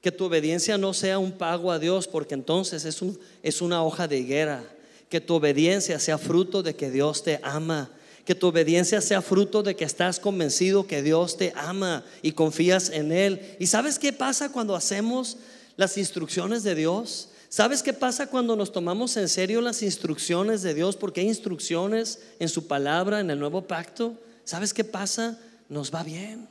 Que 0.00 0.10
tu 0.10 0.24
obediencia 0.24 0.78
no 0.78 0.94
sea 0.94 1.18
un 1.18 1.32
pago 1.32 1.70
a 1.70 1.78
Dios, 1.78 2.08
porque 2.08 2.32
entonces 2.32 2.86
es, 2.86 3.02
un, 3.02 3.20
es 3.42 3.60
una 3.60 3.84
hoja 3.84 4.08
de 4.08 4.16
higuera 4.16 4.64
que 5.10 5.20
tu 5.20 5.34
obediencia 5.34 5.98
sea 5.98 6.16
fruto 6.16 6.62
de 6.62 6.76
que 6.76 6.90
Dios 6.90 7.22
te 7.22 7.40
ama. 7.42 7.90
Que 8.24 8.34
tu 8.34 8.46
obediencia 8.48 9.00
sea 9.00 9.22
fruto 9.22 9.62
de 9.62 9.76
que 9.76 9.84
estás 9.84 10.18
convencido 10.18 10.86
que 10.86 11.02
Dios 11.02 11.36
te 11.36 11.52
ama 11.56 12.04
y 12.22 12.32
confías 12.32 12.90
en 12.90 13.12
Él. 13.12 13.56
¿Y 13.58 13.66
sabes 13.66 13.98
qué 13.98 14.12
pasa 14.12 14.50
cuando 14.50 14.74
hacemos 14.74 15.36
las 15.76 15.98
instrucciones 15.98 16.62
de 16.62 16.74
Dios? 16.74 17.28
¿Sabes 17.48 17.82
qué 17.82 17.92
pasa 17.92 18.26
cuando 18.26 18.56
nos 18.56 18.72
tomamos 18.72 19.16
en 19.16 19.28
serio 19.28 19.60
las 19.60 19.82
instrucciones 19.82 20.62
de 20.62 20.74
Dios? 20.74 20.96
Porque 20.96 21.20
hay 21.20 21.28
instrucciones 21.28 22.20
en 22.38 22.48
su 22.48 22.66
palabra, 22.66 23.20
en 23.20 23.30
el 23.30 23.38
nuevo 23.38 23.62
pacto. 23.62 24.14
¿Sabes 24.44 24.74
qué 24.74 24.84
pasa? 24.84 25.38
Nos 25.68 25.94
va 25.94 26.02
bien. 26.02 26.48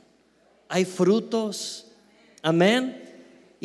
Hay 0.68 0.84
frutos. 0.84 1.86
Amén 2.42 3.04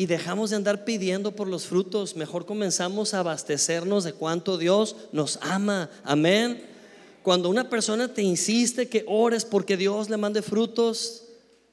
y 0.00 0.06
dejamos 0.06 0.48
de 0.48 0.56
andar 0.56 0.86
pidiendo 0.86 1.32
por 1.32 1.46
los 1.46 1.66
frutos. 1.66 2.16
Mejor 2.16 2.46
comenzamos 2.46 3.12
a 3.12 3.18
abastecernos 3.18 4.02
de 4.02 4.14
cuánto 4.14 4.56
Dios 4.56 4.96
nos 5.12 5.38
ama. 5.42 5.90
Amén. 6.04 6.64
Cuando 7.22 7.50
una 7.50 7.68
persona 7.68 8.12
te 8.12 8.22
insiste 8.22 8.88
que 8.88 9.04
ores 9.06 9.44
porque 9.44 9.76
Dios 9.76 10.08
le 10.08 10.16
mande 10.16 10.42
frutos, 10.42 11.24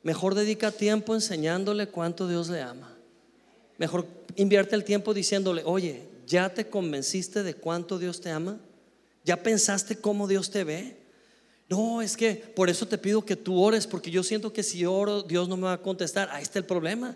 mejor 0.04 0.36
dedica 0.36 0.72
tiempo 0.72 1.16
enseñándole 1.16 1.88
cuánto 1.88 2.28
Dios 2.28 2.50
le 2.50 2.62
ama. 2.62 2.96
Mejor 3.78 4.08
invierte 4.36 4.76
el 4.76 4.84
tiempo 4.84 5.14
diciéndole, 5.14 5.62
oye, 5.66 6.04
¿ya 6.26 6.50
te 6.50 6.68
convenciste 6.68 7.44
de 7.44 7.54
cuánto 7.54 7.98
Dios 7.98 8.20
te 8.20 8.30
ama? 8.30 8.60
¿Ya 9.24 9.42
pensaste 9.42 9.98
cómo 9.98 10.28
Dios 10.28 10.52
te 10.52 10.64
ve? 10.64 10.98
No, 11.70 12.02
es 12.02 12.16
que 12.16 12.36
por 12.36 12.70
eso 12.70 12.88
te 12.88 12.98
pido 12.98 13.26
que 13.26 13.36
tú 13.36 13.62
ores, 13.62 13.88
porque 13.88 14.10
yo 14.10 14.24
siento 14.24 14.54
que 14.54 14.64
si 14.64 14.86
oro, 14.86 15.22
Dios 15.22 15.50
no 15.50 15.58
me 15.58 15.64
va 15.64 15.74
a 15.74 15.82
contestar. 15.82 16.30
Ahí 16.32 16.44
está 16.44 16.60
el 16.60 16.66
problema. 16.66 17.16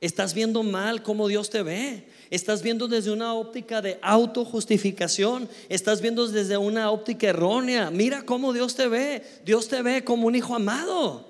Estás 0.00 0.34
viendo 0.34 0.62
mal 0.62 1.02
cómo 1.02 1.28
Dios 1.28 1.50
te 1.50 1.62
ve. 1.62 2.08
Estás 2.30 2.62
viendo 2.62 2.88
desde 2.88 3.10
una 3.10 3.34
óptica 3.34 3.80
de 3.80 3.98
autojustificación. 4.02 5.48
Estás 5.68 6.00
viendo 6.00 6.26
desde 6.28 6.56
una 6.56 6.90
óptica 6.90 7.28
errónea. 7.28 7.90
Mira 7.90 8.22
cómo 8.22 8.52
Dios 8.52 8.74
te 8.74 8.88
ve. 8.88 9.22
Dios 9.44 9.68
te 9.68 9.82
ve 9.82 10.04
como 10.04 10.26
un 10.26 10.34
hijo 10.34 10.54
amado. 10.54 11.26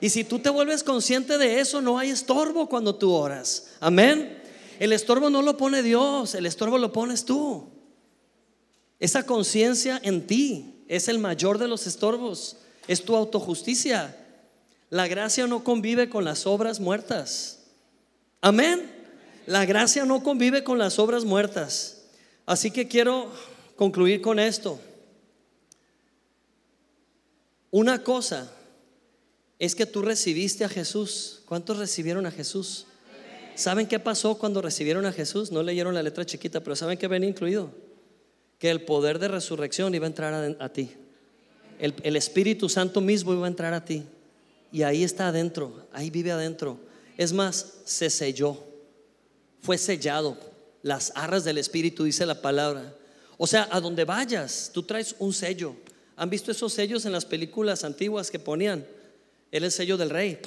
Y 0.00 0.10
si 0.10 0.24
tú 0.24 0.38
te 0.38 0.50
vuelves 0.50 0.84
consciente 0.84 1.38
de 1.38 1.60
eso, 1.60 1.80
no 1.80 1.98
hay 1.98 2.10
estorbo 2.10 2.68
cuando 2.68 2.94
tú 2.94 3.12
oras. 3.12 3.68
Amén. 3.80 4.42
El 4.78 4.92
estorbo 4.92 5.30
no 5.30 5.42
lo 5.42 5.56
pone 5.56 5.82
Dios, 5.82 6.34
el 6.34 6.46
estorbo 6.46 6.78
lo 6.78 6.92
pones 6.92 7.24
tú. 7.24 7.68
Esa 9.00 9.24
conciencia 9.24 9.98
en 10.02 10.26
ti 10.26 10.84
es 10.88 11.08
el 11.08 11.18
mayor 11.18 11.58
de 11.58 11.68
los 11.68 11.86
estorbos. 11.86 12.58
Es 12.86 13.04
tu 13.04 13.16
autojusticia. 13.16 14.16
La 14.90 15.08
gracia 15.08 15.46
no 15.46 15.64
convive 15.64 16.08
con 16.08 16.24
las 16.24 16.46
obras 16.46 16.78
muertas. 16.78 17.64
Amén. 18.40 18.95
La 19.46 19.64
gracia 19.64 20.04
no 20.04 20.22
convive 20.22 20.64
con 20.64 20.78
las 20.78 20.98
obras 20.98 21.24
muertas. 21.24 22.02
Así 22.46 22.70
que 22.70 22.88
quiero 22.88 23.30
concluir 23.76 24.20
con 24.20 24.38
esto. 24.38 24.80
Una 27.70 28.02
cosa 28.02 28.50
es 29.58 29.74
que 29.74 29.86
tú 29.86 30.02
recibiste 30.02 30.64
a 30.64 30.68
Jesús. 30.68 31.42
¿Cuántos 31.46 31.78
recibieron 31.78 32.26
a 32.26 32.30
Jesús? 32.30 32.86
¿Saben 33.54 33.86
qué 33.86 33.98
pasó 33.98 34.36
cuando 34.38 34.60
recibieron 34.60 35.06
a 35.06 35.12
Jesús? 35.12 35.50
No 35.50 35.62
leyeron 35.62 35.94
la 35.94 36.02
letra 36.02 36.26
chiquita, 36.26 36.60
pero 36.60 36.76
¿saben 36.76 36.98
qué 36.98 37.08
venía 37.08 37.28
incluido? 37.28 37.70
Que 38.58 38.70
el 38.70 38.82
poder 38.82 39.18
de 39.18 39.28
resurrección 39.28 39.94
iba 39.94 40.06
a 40.06 40.08
entrar 40.08 40.56
a, 40.58 40.68
ti. 40.70 40.90
El, 41.78 41.94
el 42.02 42.16
Espíritu 42.16 42.68
Santo 42.68 43.00
mismo 43.00 43.32
iba 43.32 43.46
a 43.46 43.48
entrar 43.48 43.72
a 43.72 43.84
ti. 43.84 44.04
Y 44.72 44.82
ahí 44.82 45.04
está 45.04 45.28
adentro, 45.28 45.86
ahí 45.92 46.10
vive 46.10 46.32
adentro. 46.32 46.78
Es 47.16 47.32
más, 47.32 47.74
se 47.84 48.10
selló, 48.10 48.62
fue 49.60 49.78
sellado. 49.78 50.36
Las 50.82 51.12
arras 51.14 51.44
del 51.44 51.58
Espíritu, 51.58 52.04
dice 52.04 52.26
la 52.26 52.40
palabra. 52.40 52.94
O 53.38 53.46
sea, 53.46 53.68
a 53.70 53.80
donde 53.80 54.04
vayas, 54.04 54.70
tú 54.72 54.82
traes 54.82 55.14
un 55.18 55.32
sello. 55.32 55.74
¿Han 56.16 56.30
visto 56.30 56.50
esos 56.50 56.72
sellos 56.72 57.04
en 57.04 57.12
las 57.12 57.24
películas 57.24 57.84
antiguas 57.84 58.30
que 58.30 58.38
ponían? 58.38 58.86
El 59.50 59.70
sello 59.70 59.96
del 59.96 60.10
rey. 60.10 60.38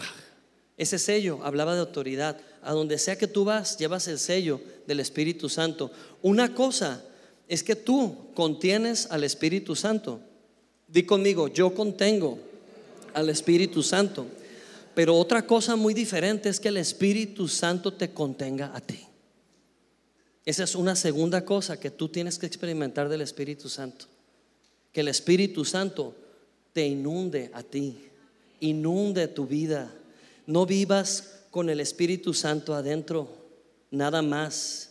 Ese 0.78 0.98
sello 0.98 1.40
hablaba 1.44 1.74
de 1.74 1.82
autoridad. 1.82 2.40
A 2.62 2.74
donde 2.74 2.98
sea 2.98 3.18
que 3.18 3.28
tú 3.28 3.46
vas, 3.46 3.78
llevas 3.78 4.08
el 4.08 4.18
sello 4.18 4.62
del 4.88 5.00
Espíritu 5.00 5.50
Santo. 5.50 5.92
Una 6.22 6.54
cosa 6.54 7.04
es 7.48 7.64
que 7.64 7.76
tú 7.76 8.16
contienes 8.34 9.08
al 9.12 9.24
Espíritu 9.24 9.76
Santo. 9.76 10.20
Di 10.88 11.04
conmigo, 11.04 11.48
yo 11.48 11.74
contengo 11.74 12.40
al 13.14 13.30
Espíritu 13.30 13.84
Santo. 13.84 14.26
Pero 15.00 15.16
otra 15.16 15.48
cosa 15.48 15.78
muy 15.78 15.94
diferente 15.94 16.50
es 16.50 16.60
que 16.60 16.68
el 16.68 16.76
Espíritu 16.76 17.48
Santo 17.48 17.94
te 17.94 18.12
contenga 18.12 18.76
a 18.76 18.82
ti. 18.82 19.00
Esa 20.44 20.66
es 20.66 20.76
una 20.76 20.94
segunda 20.94 21.46
cosa 21.46 21.80
que 21.80 21.90
tú 21.90 22.10
tienes 22.10 22.38
que 22.38 22.46
experimentar 22.46 23.08
del 23.08 23.22
Espíritu 23.22 23.70
Santo. 23.70 24.08
Que 24.92 25.00
el 25.00 25.08
Espíritu 25.08 25.64
Santo 25.64 26.14
te 26.74 26.86
inunde 26.86 27.50
a 27.54 27.64
ti, 27.64 27.98
inunde 28.60 29.30
tu 29.30 29.48
vida. 29.48 29.90
No 30.46 30.66
vivas 30.66 31.44
con 31.50 31.70
el 31.70 31.80
Espíritu 31.80 32.34
Santo 32.34 32.76
adentro, 32.76 33.30
nada 33.92 34.22
más. 34.22 34.90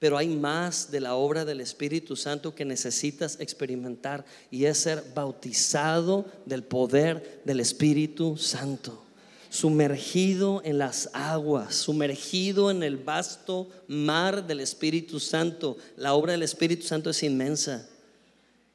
Pero 0.00 0.18
hay 0.18 0.30
más 0.30 0.90
de 0.90 0.98
la 0.98 1.14
obra 1.14 1.44
del 1.44 1.60
Espíritu 1.60 2.16
Santo 2.16 2.56
que 2.56 2.64
necesitas 2.64 3.38
experimentar 3.38 4.24
y 4.50 4.64
es 4.64 4.78
ser 4.78 5.04
bautizado 5.14 6.24
del 6.44 6.64
poder 6.64 7.40
del 7.44 7.60
Espíritu 7.60 8.36
Santo 8.36 9.03
sumergido 9.54 10.62
en 10.64 10.78
las 10.78 11.10
aguas, 11.12 11.76
sumergido 11.76 12.72
en 12.72 12.82
el 12.82 12.96
vasto 12.96 13.68
mar 13.86 14.48
del 14.48 14.58
Espíritu 14.58 15.20
Santo. 15.20 15.76
La 15.96 16.14
obra 16.14 16.32
del 16.32 16.42
Espíritu 16.42 16.84
Santo 16.84 17.10
es 17.10 17.22
inmensa. 17.22 17.88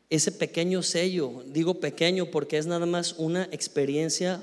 Ese 0.10 0.32
pequeño 0.32 0.82
sello, 0.82 1.44
digo 1.48 1.82
pequeño 1.82 2.28
porque 2.28 2.58
es 2.58 2.66
nada 2.66 2.86
más 2.86 3.16
una 3.18 3.44
experiencia 3.52 4.42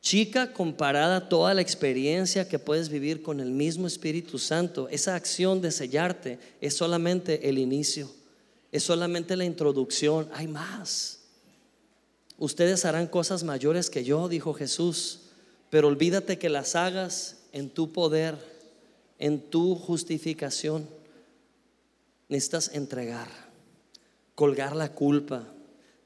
chica 0.00 0.54
comparada 0.54 1.16
a 1.16 1.28
toda 1.28 1.52
la 1.52 1.60
experiencia 1.60 2.48
que 2.48 2.58
puedes 2.58 2.88
vivir 2.88 3.22
con 3.22 3.38
el 3.38 3.50
mismo 3.50 3.86
Espíritu 3.86 4.38
Santo. 4.38 4.88
Esa 4.88 5.14
acción 5.14 5.60
de 5.60 5.70
sellarte 5.70 6.38
es 6.62 6.74
solamente 6.74 7.50
el 7.50 7.58
inicio, 7.58 8.10
es 8.72 8.84
solamente 8.84 9.36
la 9.36 9.44
introducción, 9.44 10.30
hay 10.32 10.48
más. 10.48 11.18
Ustedes 12.38 12.86
harán 12.86 13.06
cosas 13.06 13.44
mayores 13.44 13.90
que 13.90 14.02
yo, 14.02 14.30
dijo 14.30 14.54
Jesús 14.54 15.21
pero 15.72 15.88
olvídate 15.88 16.38
que 16.38 16.50
las 16.50 16.76
hagas 16.76 17.38
en 17.50 17.70
tu 17.70 17.92
poder, 17.92 18.36
en 19.18 19.40
tu 19.40 19.74
justificación. 19.74 20.86
Necesitas 22.28 22.74
entregar, 22.74 23.28
colgar 24.34 24.76
la 24.76 24.92
culpa, 24.92 25.44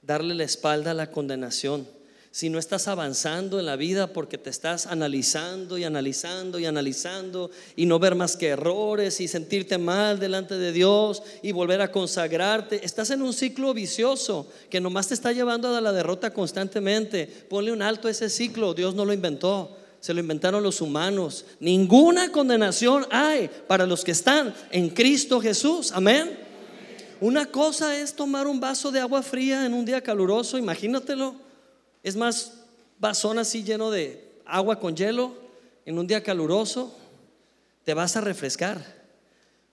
darle 0.03 0.37
la 0.37 0.45
espalda 0.45 0.93
a 0.93 0.95
la 0.95 1.11
condenación 1.11 1.89
si 2.37 2.51
no 2.51 2.59
estás 2.59 2.87
avanzando 2.87 3.59
en 3.59 3.65
la 3.65 3.77
vida 3.77 4.09
porque 4.09 4.37
te 4.37 4.51
estás 4.51 4.87
analizando 4.87 5.79
y 5.79 5.85
analizando 5.85 6.59
y 6.59 6.67
analizando 6.67 7.51
y 7.77 7.87
no 7.87 7.99
ver 7.99 8.15
más 8.15 8.37
que 8.37 8.49
errores 8.49 9.23
y 9.23 9.27
sentirte 9.27 9.79
mal 9.79 10.19
delante 10.19 10.59
de 10.59 10.71
Dios 10.71 11.23
y 11.43 11.53
volver 11.53 11.81
a 11.81 11.91
consagrarte, 11.91 12.85
estás 12.85 13.09
en 13.09 13.23
un 13.23 13.33
ciclo 13.33 13.73
vicioso 13.73 14.47
que 14.69 14.83
nomás 14.83 15.09
te 15.09 15.15
está 15.15 15.33
llevando 15.33 15.75
a 15.75 15.81
la 15.81 15.95
derrota 15.95 16.31
constantemente. 16.31 17.27
Ponle 17.49 17.73
un 17.73 17.81
alto 17.81 18.07
a 18.07 18.11
ese 18.11 18.29
ciclo, 18.29 18.75
Dios 18.75 18.95
no 18.95 19.07
lo 19.07 19.15
inventó. 19.15 19.75
Se 20.01 20.13
lo 20.13 20.21
inventaron 20.21 20.63
los 20.63 20.83
humanos. 20.83 21.47
Ninguna 21.59 22.31
condenación 22.31 23.07
hay 23.11 23.49
para 23.67 23.87
los 23.87 24.05
que 24.05 24.13
están 24.13 24.55
en 24.71 24.91
Cristo 24.91 25.41
Jesús. 25.41 25.91
Amén. 25.91 26.39
Una 27.19 27.47
cosa 27.47 27.99
es 27.99 28.13
tomar 28.13 28.47
un 28.47 28.61
vaso 28.61 28.93
de 28.93 29.01
agua 29.01 29.23
fría 29.23 29.65
en 29.65 29.73
un 29.73 29.87
día 29.87 30.03
caluroso, 30.03 30.59
imagínatelo. 30.59 31.46
Es 32.07 32.15
más, 32.15 32.53
vasón 33.01 33.37
así 33.37 33.65
lleno 33.65 33.91
de 33.91 34.41
agua 34.45 34.79
con 34.79 34.95
hielo 34.95 35.35
en 35.85 35.99
un 35.99 36.07
día 36.07 36.23
caluroso, 36.23 36.97
te 37.83 37.95
vas 37.95 38.17
a 38.17 38.21
refrescar. 38.21 38.81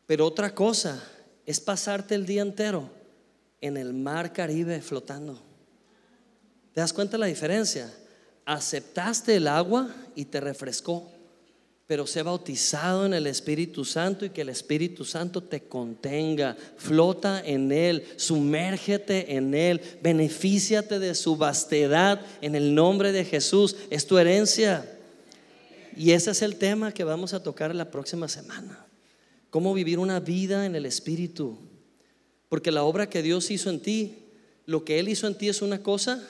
Pero 0.07 0.25
otra 0.25 0.55
cosa 0.55 0.99
es 1.45 1.59
pasarte 1.59 2.15
el 2.15 2.25
día 2.25 2.41
entero 2.41 2.89
en 3.61 3.77
el 3.77 3.93
mar 3.93 4.33
Caribe 4.33 4.81
flotando. 4.81 5.39
¿Te 6.73 6.81
das 6.81 6.91
cuenta 6.91 7.19
la 7.19 7.27
diferencia? 7.27 7.93
Aceptaste 8.45 9.35
el 9.35 9.47
agua 9.47 9.93
y 10.15 10.25
te 10.25 10.41
refrescó 10.41 11.11
pero 11.85 12.07
sé 12.07 12.23
bautizado 12.23 13.05
en 13.05 13.13
el 13.13 13.27
Espíritu 13.27 13.83
Santo 13.83 14.25
y 14.25 14.29
que 14.29 14.41
el 14.41 14.49
Espíritu 14.49 15.03
Santo 15.03 15.43
te 15.43 15.63
contenga, 15.63 16.55
flota 16.77 17.41
en 17.45 17.71
Él, 17.71 18.05
sumérgete 18.15 19.35
en 19.35 19.53
Él, 19.53 19.81
benefíciate 20.01 20.99
de 20.99 21.13
su 21.13 21.35
vastedad 21.35 22.21
en 22.41 22.55
el 22.55 22.73
nombre 22.73 23.11
de 23.11 23.25
Jesús, 23.25 23.75
es 23.89 24.07
tu 24.07 24.17
herencia. 24.17 24.89
Y 25.95 26.11
ese 26.11 26.31
es 26.31 26.41
el 26.41 26.55
tema 26.55 26.93
que 26.93 27.03
vamos 27.03 27.33
a 27.33 27.43
tocar 27.43 27.75
la 27.75 27.91
próxima 27.91 28.29
semana, 28.29 28.85
cómo 29.49 29.73
vivir 29.73 29.99
una 29.99 30.21
vida 30.21 30.65
en 30.65 30.75
el 30.75 30.85
Espíritu, 30.85 31.59
porque 32.47 32.71
la 32.71 32.83
obra 32.83 33.09
que 33.09 33.21
Dios 33.21 33.51
hizo 33.51 33.69
en 33.69 33.81
ti, 33.81 34.19
lo 34.65 34.85
que 34.85 34.99
Él 34.99 35.09
hizo 35.09 35.27
en 35.27 35.35
ti 35.35 35.49
es 35.49 35.61
una 35.61 35.83
cosa, 35.83 36.25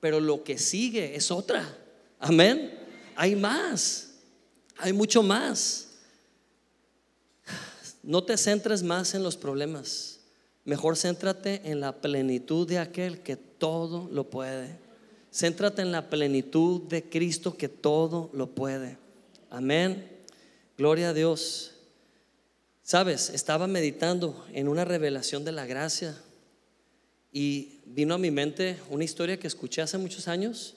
pero 0.00 0.18
lo 0.18 0.44
que 0.44 0.56
sigue 0.56 1.14
es 1.14 1.30
otra. 1.30 1.76
Amén. 2.18 2.72
Hay 3.14 3.36
más. 3.36 4.07
Hay 4.78 4.92
mucho 4.92 5.22
más. 5.22 5.88
No 8.02 8.24
te 8.24 8.36
centres 8.36 8.82
más 8.82 9.14
en 9.14 9.22
los 9.22 9.36
problemas. 9.36 10.20
Mejor 10.64 10.96
céntrate 10.96 11.62
en 11.64 11.80
la 11.80 12.00
plenitud 12.00 12.66
de 12.66 12.78
aquel 12.78 13.20
que 13.20 13.36
todo 13.36 14.08
lo 14.12 14.30
puede. 14.30 14.78
Céntrate 15.32 15.82
en 15.82 15.92
la 15.92 16.08
plenitud 16.08 16.82
de 16.82 17.02
Cristo 17.02 17.56
que 17.56 17.68
todo 17.68 18.30
lo 18.32 18.54
puede. 18.54 18.98
Amén. 19.50 20.08
Gloria 20.76 21.10
a 21.10 21.14
Dios. 21.14 21.72
Sabes, 22.82 23.30
estaba 23.30 23.66
meditando 23.66 24.46
en 24.52 24.68
una 24.68 24.84
revelación 24.84 25.44
de 25.44 25.52
la 25.52 25.66
gracia 25.66 26.16
y 27.32 27.80
vino 27.84 28.14
a 28.14 28.18
mi 28.18 28.30
mente 28.30 28.78
una 28.88 29.04
historia 29.04 29.38
que 29.38 29.46
escuché 29.46 29.82
hace 29.82 29.98
muchos 29.98 30.28
años 30.28 30.74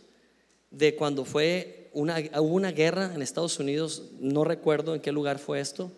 de 0.69 0.95
cuando 0.95 1.23
fue 1.23 1.80
una, 1.93 2.17
hubo 2.39 2.55
una 2.55 2.71
guerra 2.71 3.11
en 3.13 3.21
Estados 3.21 3.59
Unidos, 3.59 4.03
no 4.19 4.43
recuerdo 4.43 4.95
en 4.95 5.01
qué 5.01 5.11
lugar 5.11 5.39
fue 5.39 5.59
esto, 5.59 5.91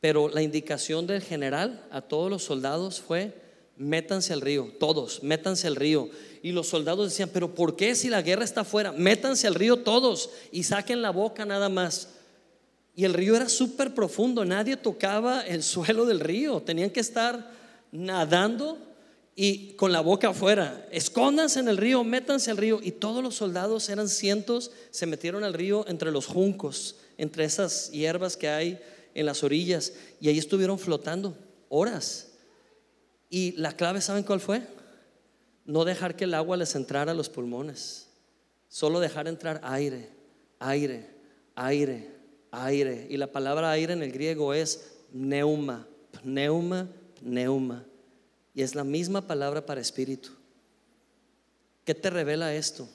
pero 0.00 0.28
la 0.28 0.42
indicación 0.42 1.06
del 1.06 1.22
general 1.22 1.84
a 1.90 2.00
todos 2.00 2.30
los 2.30 2.42
soldados 2.42 3.00
fue, 3.00 3.34
métanse 3.76 4.32
al 4.32 4.40
río, 4.40 4.72
todos, 4.80 5.22
métanse 5.22 5.66
al 5.66 5.76
río. 5.76 6.08
Y 6.42 6.52
los 6.52 6.68
soldados 6.68 7.10
decían, 7.10 7.30
pero 7.32 7.54
¿por 7.54 7.76
qué 7.76 7.94
si 7.94 8.08
la 8.08 8.22
guerra 8.22 8.44
está 8.44 8.62
afuera? 8.62 8.92
Métanse 8.92 9.46
al 9.46 9.54
río 9.54 9.78
todos 9.78 10.30
y 10.50 10.64
saquen 10.64 11.02
la 11.02 11.10
boca 11.10 11.44
nada 11.44 11.68
más. 11.68 12.08
Y 12.94 13.04
el 13.04 13.14
río 13.14 13.36
era 13.36 13.48
súper 13.48 13.94
profundo, 13.94 14.44
nadie 14.44 14.76
tocaba 14.76 15.42
el 15.42 15.62
suelo 15.62 16.04
del 16.04 16.20
río, 16.20 16.60
tenían 16.60 16.90
que 16.90 17.00
estar 17.00 17.52
nadando 17.92 18.78
y 19.34 19.72
con 19.74 19.92
la 19.92 20.00
boca 20.00 20.28
afuera, 20.28 20.86
escóndanse 20.90 21.60
en 21.60 21.68
el 21.68 21.78
río, 21.78 22.04
métanse 22.04 22.50
al 22.50 22.58
río. 22.58 22.80
Y 22.82 22.92
todos 22.92 23.22
los 23.22 23.36
soldados, 23.36 23.88
eran 23.88 24.08
cientos, 24.08 24.72
se 24.90 25.06
metieron 25.06 25.42
al 25.42 25.54
río 25.54 25.86
entre 25.88 26.10
los 26.10 26.26
juncos, 26.26 26.96
entre 27.16 27.44
esas 27.44 27.90
hierbas 27.90 28.36
que 28.36 28.48
hay 28.48 28.78
en 29.14 29.24
las 29.24 29.42
orillas. 29.42 29.94
Y 30.20 30.28
ahí 30.28 30.38
estuvieron 30.38 30.78
flotando 30.78 31.36
horas. 31.70 32.32
Y 33.30 33.52
la 33.52 33.74
clave, 33.74 34.02
¿saben 34.02 34.24
cuál 34.24 34.40
fue? 34.40 34.62
No 35.64 35.86
dejar 35.86 36.14
que 36.14 36.24
el 36.24 36.34
agua 36.34 36.58
les 36.58 36.74
entrara 36.74 37.12
a 37.12 37.14
los 37.14 37.30
pulmones. 37.30 38.08
Solo 38.68 39.00
dejar 39.00 39.28
entrar 39.28 39.60
aire, 39.64 40.10
aire, 40.58 41.08
aire, 41.54 42.10
aire. 42.50 43.06
Y 43.08 43.16
la 43.16 43.32
palabra 43.32 43.70
aire 43.70 43.94
en 43.94 44.02
el 44.02 44.12
griego 44.12 44.52
es 44.52 44.92
neuma, 45.10 45.86
pneuma, 46.22 46.88
pneuma. 47.20 47.86
Y 48.54 48.62
es 48.62 48.74
la 48.74 48.84
misma 48.84 49.26
palabra 49.26 49.64
para 49.64 49.80
espíritu. 49.80 50.30
¿Qué 51.84 51.94
te 51.94 52.10
revela 52.10 52.54
esto? 52.54 52.88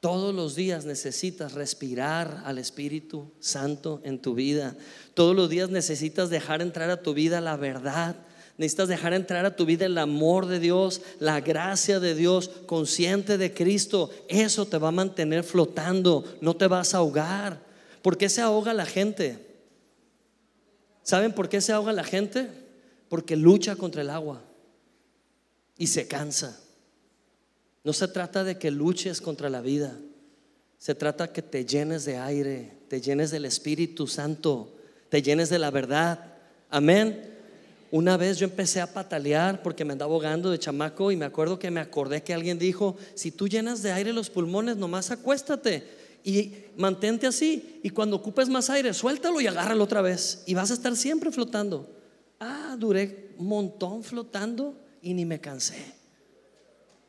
Todos 0.00 0.34
los 0.34 0.54
días 0.54 0.84
necesitas 0.84 1.52
respirar 1.54 2.42
al 2.44 2.58
Espíritu 2.58 3.32
Santo 3.40 4.02
en 4.04 4.20
tu 4.20 4.34
vida. 4.34 4.76
Todos 5.14 5.34
los 5.34 5.48
días 5.48 5.70
necesitas 5.70 6.28
dejar 6.28 6.60
entrar 6.60 6.90
a 6.90 7.00
tu 7.00 7.14
vida 7.14 7.40
la 7.40 7.56
verdad. 7.56 8.16
Necesitas 8.58 8.88
dejar 8.88 9.14
entrar 9.14 9.46
a 9.46 9.56
tu 9.56 9.64
vida 9.64 9.86
el 9.86 9.96
amor 9.96 10.44
de 10.44 10.60
Dios, 10.60 11.00
la 11.20 11.40
gracia 11.40 12.00
de 12.00 12.14
Dios, 12.14 12.50
consciente 12.66 13.38
de 13.38 13.54
Cristo. 13.54 14.10
Eso 14.28 14.66
te 14.66 14.76
va 14.76 14.88
a 14.88 14.92
mantener 14.92 15.42
flotando, 15.42 16.24
no 16.42 16.54
te 16.54 16.66
vas 16.66 16.92
a 16.92 16.98
ahogar. 16.98 17.62
¿Por 18.02 18.18
qué 18.18 18.28
se 18.28 18.42
ahoga 18.42 18.74
la 18.74 18.84
gente? 18.84 19.38
¿Saben 21.02 21.32
por 21.32 21.48
qué 21.48 21.62
se 21.62 21.72
ahoga 21.72 21.94
la 21.94 22.04
gente? 22.04 22.63
Porque 23.14 23.36
lucha 23.36 23.76
contra 23.76 24.02
el 24.02 24.10
agua 24.10 24.42
y 25.78 25.86
se 25.86 26.08
cansa. 26.08 26.60
No 27.84 27.92
se 27.92 28.08
trata 28.08 28.42
de 28.42 28.58
que 28.58 28.72
luches 28.72 29.20
contra 29.20 29.48
la 29.48 29.60
vida, 29.60 29.96
se 30.78 30.96
trata 30.96 31.32
que 31.32 31.40
te 31.40 31.64
llenes 31.64 32.04
de 32.06 32.16
aire, 32.18 32.72
te 32.88 33.00
llenes 33.00 33.30
del 33.30 33.44
Espíritu 33.44 34.08
Santo, 34.08 34.74
te 35.10 35.22
llenes 35.22 35.48
de 35.48 35.60
la 35.60 35.70
verdad. 35.70 36.38
Amén. 36.70 37.36
Una 37.92 38.16
vez 38.16 38.36
yo 38.36 38.46
empecé 38.46 38.80
a 38.80 38.92
patalear 38.92 39.62
porque 39.62 39.84
me 39.84 39.92
andaba 39.92 40.12
ahogando 40.12 40.50
de 40.50 40.58
chamaco 40.58 41.12
y 41.12 41.16
me 41.16 41.26
acuerdo 41.26 41.60
que 41.60 41.70
me 41.70 41.78
acordé 41.78 42.24
que 42.24 42.34
alguien 42.34 42.58
dijo, 42.58 42.96
si 43.14 43.30
tú 43.30 43.46
llenas 43.46 43.80
de 43.84 43.92
aire 43.92 44.12
los 44.12 44.28
pulmones, 44.28 44.76
nomás 44.76 45.12
acuéstate 45.12 45.84
y 46.24 46.52
mantente 46.76 47.28
así 47.28 47.78
y 47.84 47.90
cuando 47.90 48.16
ocupes 48.16 48.48
más 48.48 48.70
aire, 48.70 48.92
suéltalo 48.92 49.40
y 49.40 49.46
agárralo 49.46 49.84
otra 49.84 50.02
vez 50.02 50.42
y 50.46 50.54
vas 50.54 50.72
a 50.72 50.74
estar 50.74 50.96
siempre 50.96 51.30
flotando. 51.30 51.94
Ah, 52.46 52.76
duré 52.78 53.30
un 53.38 53.46
montón 53.46 54.04
flotando 54.04 54.74
y 55.00 55.14
ni 55.14 55.24
me 55.24 55.40
cansé. 55.40 55.94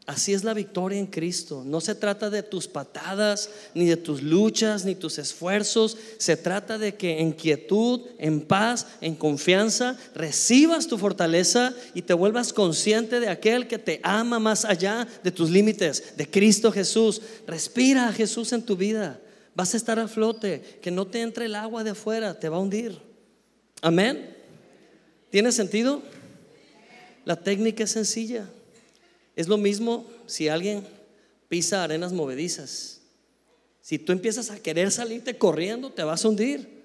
Así 0.05 0.33
es 0.33 0.45
la 0.45 0.53
victoria 0.53 0.97
en 0.97 1.07
Cristo. 1.07 1.63
No 1.65 1.81
se 1.81 1.93
trata 1.93 2.29
de 2.29 2.41
tus 2.41 2.67
patadas, 2.67 3.49
ni 3.73 3.85
de 3.85 3.97
tus 3.97 4.21
luchas, 4.21 4.85
ni 4.85 4.95
tus 4.95 5.17
esfuerzos. 5.17 5.97
Se 6.19 6.37
trata 6.37 6.77
de 6.77 6.95
que 6.95 7.19
en 7.19 7.33
quietud, 7.33 8.01
en 8.17 8.41
paz, 8.41 8.87
en 9.01 9.15
confianza, 9.15 9.97
recibas 10.13 10.87
tu 10.87 10.97
fortaleza 10.97 11.73
y 11.93 12.03
te 12.03 12.13
vuelvas 12.13 12.53
consciente 12.53 13.19
de 13.19 13.27
aquel 13.27 13.67
que 13.67 13.79
te 13.79 13.99
ama 14.03 14.39
más 14.39 14.63
allá 14.63 15.05
de 15.21 15.31
tus 15.31 15.49
límites, 15.49 16.15
de 16.15 16.29
Cristo 16.29 16.71
Jesús. 16.71 17.21
Respira 17.45 18.07
a 18.07 18.13
Jesús 18.13 18.53
en 18.53 18.61
tu 18.61 18.77
vida. 18.77 19.19
Vas 19.53 19.73
a 19.73 19.77
estar 19.77 19.99
a 19.99 20.07
flote. 20.07 20.79
Que 20.81 20.91
no 20.91 21.07
te 21.07 21.21
entre 21.21 21.45
el 21.45 21.55
agua 21.55 21.83
de 21.83 21.89
afuera, 21.89 22.39
te 22.39 22.47
va 22.47 22.55
a 22.57 22.61
hundir. 22.61 23.01
Amén. 23.81 24.34
¿Tiene 25.29 25.51
sentido? 25.51 26.01
La 27.25 27.35
técnica 27.35 27.83
es 27.83 27.91
sencilla. 27.91 28.47
Es 29.35 29.47
lo 29.47 29.57
mismo 29.57 30.07
si 30.27 30.47
alguien 30.47 30.85
pisa 31.49 31.83
arenas 31.83 32.13
movedizas. 32.13 33.01
Si 33.81 33.99
tú 33.99 34.11
empiezas 34.11 34.49
a 34.49 34.59
querer 34.59 34.91
salirte 34.91 35.37
corriendo, 35.37 35.91
te 35.91 36.03
vas 36.03 36.23
a 36.23 36.29
hundir. 36.29 36.83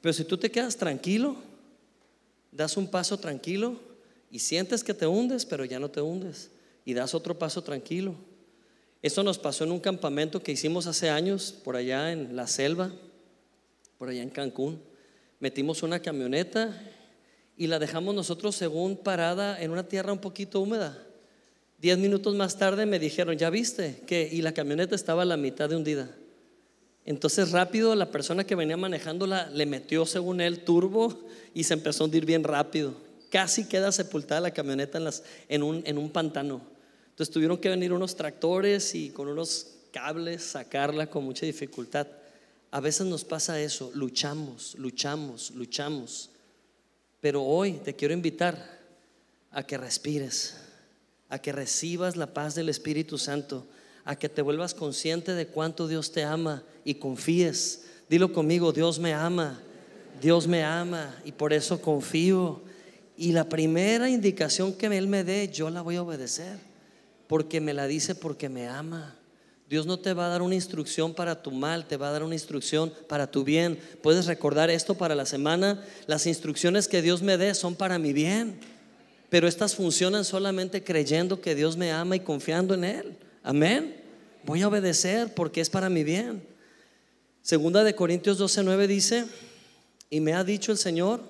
Pero 0.00 0.12
si 0.12 0.24
tú 0.24 0.38
te 0.38 0.50
quedas 0.50 0.76
tranquilo, 0.76 1.36
das 2.52 2.76
un 2.76 2.90
paso 2.90 3.18
tranquilo 3.18 3.80
y 4.30 4.38
sientes 4.38 4.84
que 4.84 4.94
te 4.94 5.06
hundes, 5.06 5.44
pero 5.44 5.64
ya 5.64 5.78
no 5.78 5.90
te 5.90 6.00
hundes. 6.00 6.50
Y 6.84 6.94
das 6.94 7.14
otro 7.14 7.38
paso 7.38 7.62
tranquilo. 7.62 8.14
Eso 9.02 9.22
nos 9.22 9.38
pasó 9.38 9.64
en 9.64 9.72
un 9.72 9.80
campamento 9.80 10.42
que 10.42 10.52
hicimos 10.52 10.86
hace 10.86 11.08
años 11.08 11.52
por 11.52 11.76
allá 11.76 12.12
en 12.12 12.34
la 12.34 12.46
selva, 12.46 12.92
por 13.98 14.08
allá 14.08 14.22
en 14.22 14.30
Cancún. 14.30 14.80
Metimos 15.40 15.82
una 15.82 16.00
camioneta 16.00 16.80
y 17.58 17.66
la 17.66 17.80
dejamos 17.80 18.14
nosotros 18.14 18.54
según 18.54 18.96
parada 18.96 19.60
en 19.60 19.72
una 19.72 19.82
tierra 19.82 20.12
un 20.12 20.20
poquito 20.20 20.60
húmeda. 20.60 20.96
Diez 21.80 21.98
minutos 21.98 22.36
más 22.36 22.56
tarde 22.56 22.86
me 22.86 23.00
dijeron, 23.00 23.36
¿ya 23.36 23.50
viste? 23.50 24.00
que 24.06 24.28
Y 24.32 24.42
la 24.42 24.54
camioneta 24.54 24.94
estaba 24.94 25.22
a 25.22 25.26
la 25.26 25.36
mitad 25.36 25.68
de 25.68 25.76
hundida. 25.76 26.08
Entonces 27.04 27.50
rápido 27.50 27.94
la 27.96 28.12
persona 28.12 28.44
que 28.44 28.54
venía 28.54 28.76
manejándola 28.76 29.50
le 29.50 29.66
metió 29.66 30.06
según 30.06 30.40
él 30.40 30.60
turbo 30.60 31.18
y 31.52 31.64
se 31.64 31.74
empezó 31.74 32.04
a 32.04 32.06
hundir 32.06 32.24
bien 32.24 32.44
rápido. 32.44 32.94
Casi 33.28 33.66
queda 33.66 33.90
sepultada 33.90 34.40
la 34.40 34.52
camioneta 34.52 34.98
en, 34.98 35.04
las, 35.04 35.24
en, 35.48 35.64
un, 35.64 35.82
en 35.84 35.98
un 35.98 36.10
pantano. 36.10 36.60
Entonces 37.10 37.32
tuvieron 37.32 37.58
que 37.58 37.68
venir 37.68 37.92
unos 37.92 38.14
tractores 38.14 38.94
y 38.94 39.10
con 39.10 39.26
unos 39.26 39.74
cables 39.92 40.44
sacarla 40.44 41.10
con 41.10 41.24
mucha 41.24 41.44
dificultad. 41.44 42.06
A 42.70 42.80
veces 42.80 43.06
nos 43.06 43.24
pasa 43.24 43.60
eso, 43.60 43.90
luchamos, 43.94 44.76
luchamos, 44.78 45.50
luchamos. 45.52 46.30
Pero 47.20 47.42
hoy 47.42 47.72
te 47.84 47.94
quiero 47.94 48.14
invitar 48.14 48.78
a 49.50 49.62
que 49.64 49.76
respires, 49.76 50.56
a 51.28 51.38
que 51.38 51.52
recibas 51.52 52.16
la 52.16 52.32
paz 52.32 52.54
del 52.54 52.68
Espíritu 52.68 53.18
Santo, 53.18 53.66
a 54.04 54.16
que 54.16 54.28
te 54.28 54.42
vuelvas 54.42 54.74
consciente 54.74 55.34
de 55.34 55.48
cuánto 55.48 55.88
Dios 55.88 56.12
te 56.12 56.24
ama 56.24 56.62
y 56.84 56.94
confíes. 56.94 57.84
Dilo 58.08 58.32
conmigo, 58.32 58.72
Dios 58.72 58.98
me 58.98 59.12
ama, 59.12 59.60
Dios 60.22 60.46
me 60.46 60.64
ama 60.64 61.14
y 61.24 61.32
por 61.32 61.52
eso 61.52 61.82
confío. 61.82 62.62
Y 63.16 63.32
la 63.32 63.48
primera 63.48 64.08
indicación 64.08 64.72
que 64.72 64.86
Él 64.86 65.08
me 65.08 65.24
dé, 65.24 65.48
yo 65.48 65.70
la 65.70 65.82
voy 65.82 65.96
a 65.96 66.02
obedecer. 66.02 66.56
Porque 67.26 67.60
me 67.60 67.74
la 67.74 67.86
dice 67.86 68.14
porque 68.14 68.48
me 68.48 68.68
ama. 68.68 69.17
Dios 69.68 69.84
no 69.84 69.98
te 69.98 70.14
va 70.14 70.26
a 70.26 70.30
dar 70.30 70.40
una 70.40 70.54
instrucción 70.54 71.12
para 71.12 71.42
tu 71.42 71.50
mal, 71.50 71.86
te 71.86 71.98
va 71.98 72.08
a 72.08 72.12
dar 72.12 72.22
una 72.22 72.34
instrucción 72.34 72.90
para 73.06 73.30
tu 73.30 73.44
bien. 73.44 73.78
Puedes 74.02 74.24
recordar 74.24 74.70
esto 74.70 74.94
para 74.94 75.14
la 75.14 75.26
semana. 75.26 75.84
Las 76.06 76.26
instrucciones 76.26 76.88
que 76.88 77.02
Dios 77.02 77.20
me 77.20 77.36
dé 77.36 77.54
son 77.54 77.74
para 77.74 77.98
mi 77.98 78.14
bien. 78.14 78.58
Pero 79.28 79.46
estas 79.46 79.74
funcionan 79.74 80.24
solamente 80.24 80.82
creyendo 80.82 81.42
que 81.42 81.54
Dios 81.54 81.76
me 81.76 81.92
ama 81.92 82.16
y 82.16 82.20
confiando 82.20 82.72
en 82.72 82.84
Él. 82.84 83.18
Amén. 83.42 83.94
Voy 84.44 84.62
a 84.62 84.68
obedecer 84.68 85.34
porque 85.34 85.60
es 85.60 85.68
para 85.68 85.90
mi 85.90 86.02
bien. 86.02 86.42
Segunda 87.42 87.84
de 87.84 87.94
Corintios 87.94 88.40
12:9 88.40 88.86
dice, 88.86 89.26
y 90.08 90.20
me 90.20 90.32
ha 90.32 90.44
dicho 90.44 90.72
el 90.72 90.78
Señor, 90.78 91.20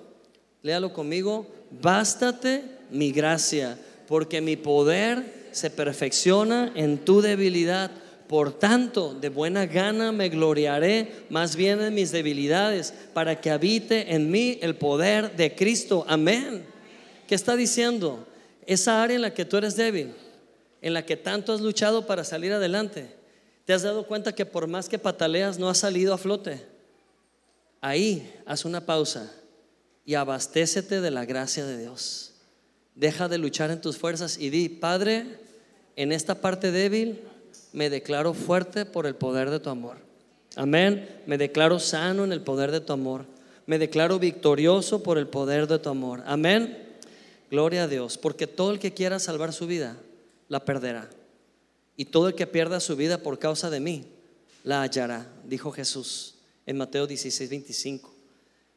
léalo 0.61 0.93
conmigo, 0.93 1.45
bástate 1.81 2.63
mi 2.89 3.11
gracia, 3.11 3.77
porque 4.07 4.39
mi 4.39 4.55
poder 4.55 5.49
se 5.51 5.69
perfecciona 5.69 6.71
en 6.75 6.99
tu 6.99 7.21
debilidad. 7.21 7.91
Por 8.29 8.53
tanto, 8.53 9.15
de 9.15 9.29
buena 9.29 9.65
gana 9.65 10.11
me 10.11 10.29
gloriaré 10.29 11.25
más 11.31 11.55
bien 11.55 11.81
en 11.81 11.95
mis 11.95 12.11
debilidades, 12.11 12.93
para 13.11 13.41
que 13.41 13.49
habite 13.49 14.13
en 14.13 14.29
mí 14.29 14.59
el 14.61 14.75
poder 14.75 15.35
de 15.35 15.55
Cristo. 15.55 16.05
Amén. 16.07 16.63
¿Qué 17.27 17.33
está 17.33 17.55
diciendo? 17.55 18.27
Esa 18.67 19.01
área 19.01 19.15
en 19.15 19.23
la 19.23 19.33
que 19.33 19.45
tú 19.45 19.57
eres 19.57 19.75
débil, 19.75 20.13
en 20.79 20.93
la 20.93 21.07
que 21.07 21.17
tanto 21.17 21.53
has 21.53 21.61
luchado 21.61 22.05
para 22.05 22.23
salir 22.23 22.53
adelante, 22.53 23.15
¿te 23.65 23.73
has 23.73 23.81
dado 23.81 24.05
cuenta 24.05 24.35
que 24.35 24.45
por 24.45 24.67
más 24.67 24.89
que 24.89 24.99
pataleas 24.99 25.57
no 25.57 25.67
has 25.67 25.79
salido 25.79 26.13
a 26.13 26.19
flote? 26.19 26.63
Ahí 27.81 28.31
haz 28.45 28.63
una 28.63 28.85
pausa 28.85 29.33
y 30.05 30.13
abastécete 30.13 31.01
de 31.01 31.09
la 31.09 31.25
gracia 31.25 31.65
de 31.65 31.79
Dios. 31.79 32.33
Deja 32.93 33.27
de 33.27 33.39
luchar 33.39 33.71
en 33.71 33.81
tus 33.81 33.97
fuerzas 33.97 34.37
y 34.37 34.51
di, 34.51 34.69
Padre, 34.69 35.25
en 35.95 36.11
esta 36.11 36.41
parte 36.41 36.71
débil 36.71 37.21
me 37.71 37.89
declaro 37.89 38.33
fuerte 38.33 38.85
por 38.85 39.05
el 39.05 39.15
poder 39.15 39.49
de 39.49 39.59
tu 39.59 39.69
amor. 39.69 39.97
Amén. 40.55 41.21
Me 41.25 41.37
declaro 41.37 41.79
sano 41.79 42.23
en 42.23 42.31
el 42.31 42.41
poder 42.41 42.71
de 42.71 42.81
tu 42.81 42.93
amor. 42.93 43.25
Me 43.65 43.77
declaro 43.77 44.19
victorioso 44.19 45.03
por 45.03 45.17
el 45.17 45.27
poder 45.27 45.67
de 45.67 45.79
tu 45.79 45.89
amor. 45.89 46.23
Amén. 46.25 46.97
Gloria 47.51 47.83
a 47.83 47.87
Dios. 47.87 48.17
Porque 48.17 48.47
todo 48.47 48.71
el 48.71 48.79
que 48.79 48.93
quiera 48.93 49.19
salvar 49.19 49.53
su 49.53 49.67
vida, 49.67 49.97
la 50.47 50.65
perderá. 50.65 51.09
Y 51.95 52.05
todo 52.05 52.29
el 52.29 52.35
que 52.35 52.47
pierda 52.47 52.79
su 52.79 52.95
vida 52.95 53.19
por 53.19 53.39
causa 53.39 53.69
de 53.69 53.79
mí, 53.79 54.05
la 54.63 54.81
hallará, 54.81 55.27
dijo 55.45 55.71
Jesús 55.71 56.35
en 56.65 56.77
Mateo 56.77 57.07
16, 57.07 57.49
25. 57.49 58.13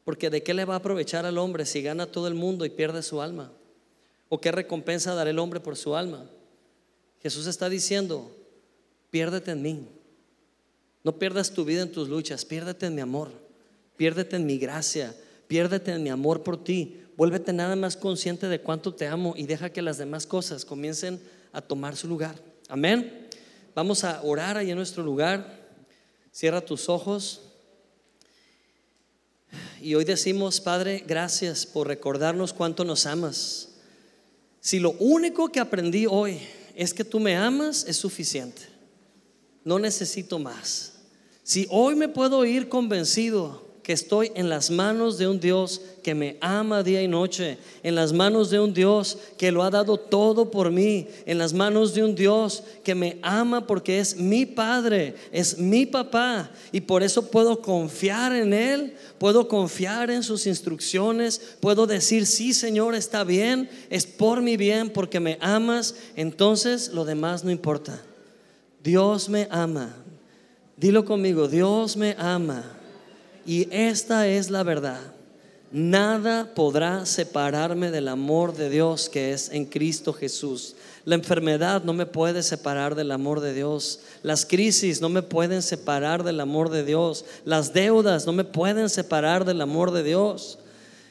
Porque 0.03 0.29
de 0.29 0.43
qué 0.43 0.53
le 0.53 0.65
va 0.65 0.75
a 0.75 0.77
aprovechar 0.77 1.25
al 1.25 1.37
hombre 1.37 1.65
si 1.65 1.81
gana 1.81 2.05
todo 2.05 2.27
el 2.27 2.33
mundo 2.33 2.65
y 2.65 2.69
pierde 2.69 3.01
su 3.01 3.21
alma? 3.21 3.51
¿O 4.29 4.41
qué 4.41 4.51
recompensa 4.51 5.13
dará 5.13 5.29
el 5.29 5.39
hombre 5.39 5.59
por 5.59 5.75
su 5.77 5.95
alma? 5.95 6.29
Jesús 7.21 7.47
está 7.47 7.69
diciendo, 7.69 8.35
piérdete 9.13 9.51
en 9.51 9.61
mí. 9.61 9.87
No 11.03 11.19
pierdas 11.19 11.51
tu 11.51 11.63
vida 11.63 11.83
en 11.83 11.91
tus 11.91 12.09
luchas, 12.09 12.45
piérdete 12.45 12.87
en 12.87 12.95
mi 12.95 13.01
amor, 13.01 13.29
piérdete 13.95 14.37
en 14.37 14.47
mi 14.47 14.57
gracia, 14.57 15.15
piérdete 15.47 15.91
en 15.91 16.01
mi 16.01 16.09
amor 16.09 16.41
por 16.41 16.63
ti. 16.63 16.99
Vuélvete 17.15 17.53
nada 17.53 17.75
más 17.75 17.95
consciente 17.95 18.47
de 18.47 18.59
cuánto 18.59 18.95
te 18.95 19.05
amo 19.05 19.35
y 19.37 19.45
deja 19.45 19.69
que 19.69 19.83
las 19.83 19.99
demás 19.99 20.25
cosas 20.25 20.65
comiencen 20.65 21.21
a 21.51 21.61
tomar 21.61 21.95
su 21.95 22.07
lugar. 22.07 22.33
Amén. 22.67 23.29
Vamos 23.75 24.03
a 24.03 24.19
orar 24.23 24.57
ahí 24.57 24.71
en 24.71 24.77
nuestro 24.77 25.03
lugar. 25.03 25.61
Cierra 26.31 26.61
tus 26.61 26.89
ojos. 26.89 27.41
Y 29.79 29.93
hoy 29.93 30.05
decimos, 30.05 30.59
Padre, 30.59 31.03
gracias 31.05 31.67
por 31.67 31.85
recordarnos 31.87 32.51
cuánto 32.51 32.83
nos 32.83 33.05
amas. 33.05 33.75
Si 34.59 34.79
lo 34.79 34.93
único 34.93 35.49
que 35.49 35.59
aprendí 35.59 36.07
hoy 36.07 36.39
es 36.73 36.95
que 36.95 37.05
tú 37.05 37.19
me 37.19 37.37
amas, 37.37 37.85
es 37.87 37.97
suficiente 37.97 38.72
no 39.63 39.79
necesito 39.79 40.39
más. 40.39 40.93
Si 41.43 41.67
hoy 41.69 41.95
me 41.95 42.07
puedo 42.07 42.45
ir 42.45 42.69
convencido 42.69 43.63
que 43.83 43.91
estoy 43.91 44.31
en 44.35 44.49
las 44.49 44.71
manos 44.71 45.17
de 45.17 45.27
un 45.27 45.41
Dios 45.41 45.81
que 46.01 46.15
me 46.15 46.37
ama 46.39 46.83
día 46.83 47.03
y 47.03 47.07
noche, 47.07 47.57
en 47.83 47.95
las 47.95 48.13
manos 48.13 48.49
de 48.49 48.59
un 48.61 48.73
Dios 48.73 49.17
que 49.37 49.51
lo 49.51 49.61
ha 49.61 49.69
dado 49.69 49.97
todo 49.97 50.49
por 50.49 50.71
mí, 50.71 51.07
en 51.25 51.37
las 51.37 51.51
manos 51.51 51.93
de 51.93 52.03
un 52.03 52.15
Dios 52.15 52.63
que 52.83 52.95
me 52.95 53.19
ama 53.21 53.67
porque 53.67 53.99
es 53.99 54.15
mi 54.15 54.45
Padre, 54.45 55.15
es 55.33 55.57
mi 55.57 55.85
papá, 55.85 56.49
y 56.71 56.79
por 56.79 57.03
eso 57.03 57.29
puedo 57.29 57.61
confiar 57.61 58.33
en 58.33 58.53
Él, 58.53 58.95
puedo 59.17 59.49
confiar 59.49 60.09
en 60.09 60.23
sus 60.23 60.47
instrucciones, 60.47 61.57
puedo 61.59 61.85
decir, 61.85 62.25
sí 62.25 62.53
Señor, 62.53 62.95
está 62.95 63.25
bien, 63.25 63.69
es 63.89 64.05
por 64.05 64.41
mi 64.41 64.55
bien, 64.55 64.89
porque 64.89 65.19
me 65.19 65.37
amas, 65.41 65.95
entonces 66.15 66.87
lo 66.93 67.03
demás 67.03 67.43
no 67.43 67.51
importa. 67.51 68.01
Dios 68.83 69.29
me 69.29 69.47
ama. 69.49 69.95
Dilo 70.75 71.05
conmigo, 71.05 71.47
Dios 71.47 71.95
me 71.95 72.15
ama. 72.19 72.63
Y 73.45 73.67
esta 73.71 74.27
es 74.27 74.49
la 74.49 74.63
verdad. 74.63 74.99
Nada 75.71 76.53
podrá 76.53 77.03
separarme 77.05 77.89
del 77.89 78.07
amor 78.07 78.55
de 78.55 78.69
Dios 78.69 79.09
que 79.09 79.33
es 79.33 79.49
en 79.49 79.65
Cristo 79.65 80.13
Jesús. 80.13 80.75
La 81.03 81.15
enfermedad 81.15 81.83
no 81.83 81.93
me 81.93 82.05
puede 82.05 82.43
separar 82.43 82.93
del 82.93 83.11
amor 83.11 83.39
de 83.39 83.53
Dios. 83.53 84.01
Las 84.21 84.45
crisis 84.45 85.01
no 85.01 85.09
me 85.09 85.23
pueden 85.23 85.63
separar 85.63 86.23
del 86.23 86.39
amor 86.41 86.69
de 86.69 86.83
Dios. 86.83 87.25
Las 87.43 87.73
deudas 87.73 88.27
no 88.27 88.33
me 88.33 88.43
pueden 88.43 88.87
separar 88.89 89.45
del 89.45 89.61
amor 89.61 89.91
de 89.91 90.03
Dios. 90.03 90.59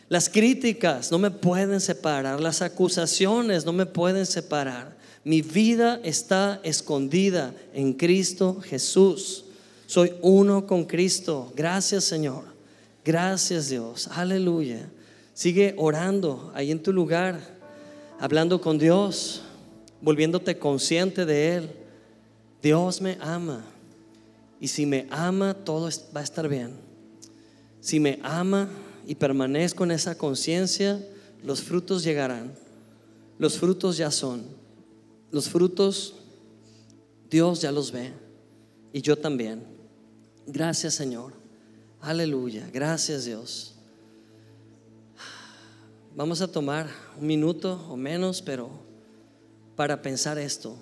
Las 0.09 0.29
críticas 0.29 1.11
no 1.11 1.19
me 1.19 1.31
pueden 1.31 1.81
separar. 1.81 2.39
Las 2.41 2.63
acusaciones 2.63 3.65
no 3.65 3.73
me 3.73 3.87
pueden 3.87 4.27
separar. 4.27 5.02
Mi 5.25 5.41
vida 5.41 6.01
está 6.03 6.61
escondida 6.65 7.55
en 7.73 7.93
Cristo 7.93 8.61
Jesús. 8.61 9.45
Soy 9.87 10.15
uno 10.21 10.67
con 10.67 10.85
Cristo. 10.85 11.53
Gracias 11.55 12.05
Señor. 12.05 12.45
Gracias 13.05 13.69
Dios. 13.69 14.09
Aleluya. 14.09 14.89
Sigue 15.35 15.75
orando 15.79 16.51
ahí 16.55 16.71
en 16.71 16.83
tu 16.83 16.93
lugar, 16.93 17.41
hablando 18.19 18.61
con 18.61 18.79
Dios, 18.79 19.43
volviéndote 20.01 20.59
consciente 20.59 21.25
de 21.25 21.57
Él. 21.57 21.71
Dios 22.63 23.01
me 23.01 23.17
ama. 23.21 23.65
Y 24.61 24.69
si 24.69 24.87
me 24.87 25.07
ama, 25.11 25.55
todo 25.55 25.89
va 26.15 26.21
a 26.21 26.25
estar 26.25 26.49
bien. 26.49 26.73
Si 27.81 27.99
me 27.99 28.21
ama 28.23 28.69
y 29.07 29.15
permanezco 29.15 29.85
en 29.85 29.91
esa 29.93 30.17
conciencia, 30.17 31.05
los 31.43 31.63
frutos 31.63 32.05
llegarán. 32.05 32.53
Los 33.39 33.59
frutos 33.59 33.97
ya 33.97 34.11
son. 34.11 34.62
Los 35.33 35.49
frutos 35.49 36.15
Dios 37.29 37.63
ya 37.63 37.73
los 37.73 37.91
ve 37.91 38.13
y 38.93 39.01
yo 39.01 39.17
también. 39.17 39.65
Gracias 40.47 40.95
Señor. 40.95 41.33
Aleluya. 42.03 42.69
Gracias 42.71 43.25
Dios. 43.25 43.75
Vamos 46.15 46.43
a 46.43 46.49
tomar 46.49 46.87
un 47.19 47.27
minuto 47.27 47.81
o 47.89 47.97
menos, 47.97 48.43
pero 48.43 48.69
para 49.75 50.03
pensar 50.03 50.37
esto. 50.39 50.77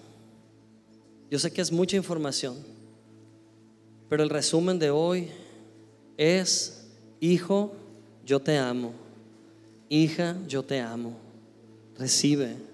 Yo 1.31 1.39
sé 1.39 1.53
que 1.53 1.61
es 1.61 1.71
mucha 1.71 1.97
información, 1.97 2.57
pero 4.09 4.25
el 4.25 4.31
resumen 4.31 4.81
de 4.81 4.91
hoy 4.91 5.29
es, 6.17 6.89
hijo, 7.21 7.73
yo 8.27 8.41
te 8.41 8.59
amo. 8.59 8.93
Hija, 9.89 10.37
yo 10.49 10.65
te 10.65 10.81
amo. 10.81 11.17
Recibe. 11.97 12.70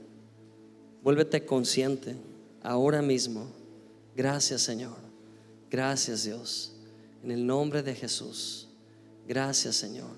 Vuélvete 1.07 1.47
consciente 1.47 2.17
ahora 2.65 3.01
mismo. 3.01 3.47
Gracias 4.17 4.63
Señor. 4.63 4.97
Gracias 5.71 6.25
Dios. 6.25 6.73
En 7.23 7.31
el 7.31 7.47
nombre 7.47 7.85
de 7.85 7.95
Jesús. 7.95 8.67
Gracias 9.29 9.77
Señor. 9.77 10.11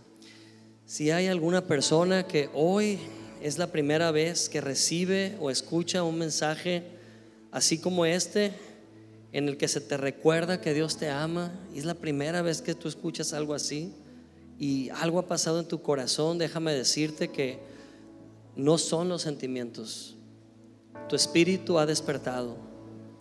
Si 0.86 1.10
hay 1.10 1.26
alguna 1.26 1.66
persona 1.66 2.26
que 2.26 2.48
hoy 2.54 2.98
es 3.42 3.58
la 3.58 3.66
primera 3.66 4.10
vez 4.12 4.48
que 4.48 4.62
recibe 4.62 5.36
o 5.40 5.50
escucha 5.50 6.04
un 6.04 6.16
mensaje 6.16 6.84
así 7.50 7.76
como 7.76 8.06
este, 8.06 8.54
en 9.32 9.46
el 9.46 9.58
que 9.58 9.68
se 9.68 9.82
te 9.82 9.98
recuerda 9.98 10.62
que 10.62 10.72
Dios 10.72 10.96
te 10.96 11.10
ama, 11.10 11.52
y 11.74 11.80
es 11.80 11.84
la 11.84 11.96
primera 11.96 12.40
vez 12.40 12.62
que 12.62 12.74
tú 12.74 12.88
escuchas 12.88 13.34
algo 13.34 13.52
así, 13.52 13.92
y 14.58 14.88
algo 14.88 15.18
ha 15.18 15.26
pasado 15.26 15.60
en 15.60 15.68
tu 15.68 15.82
corazón, 15.82 16.38
déjame 16.38 16.72
decirte 16.72 17.28
que 17.28 17.58
no 18.56 18.78
son 18.78 19.10
los 19.10 19.20
sentimientos, 19.20 20.14
tu 21.08 21.16
espíritu 21.16 21.78
ha 21.78 21.86
despertado. 21.86 22.56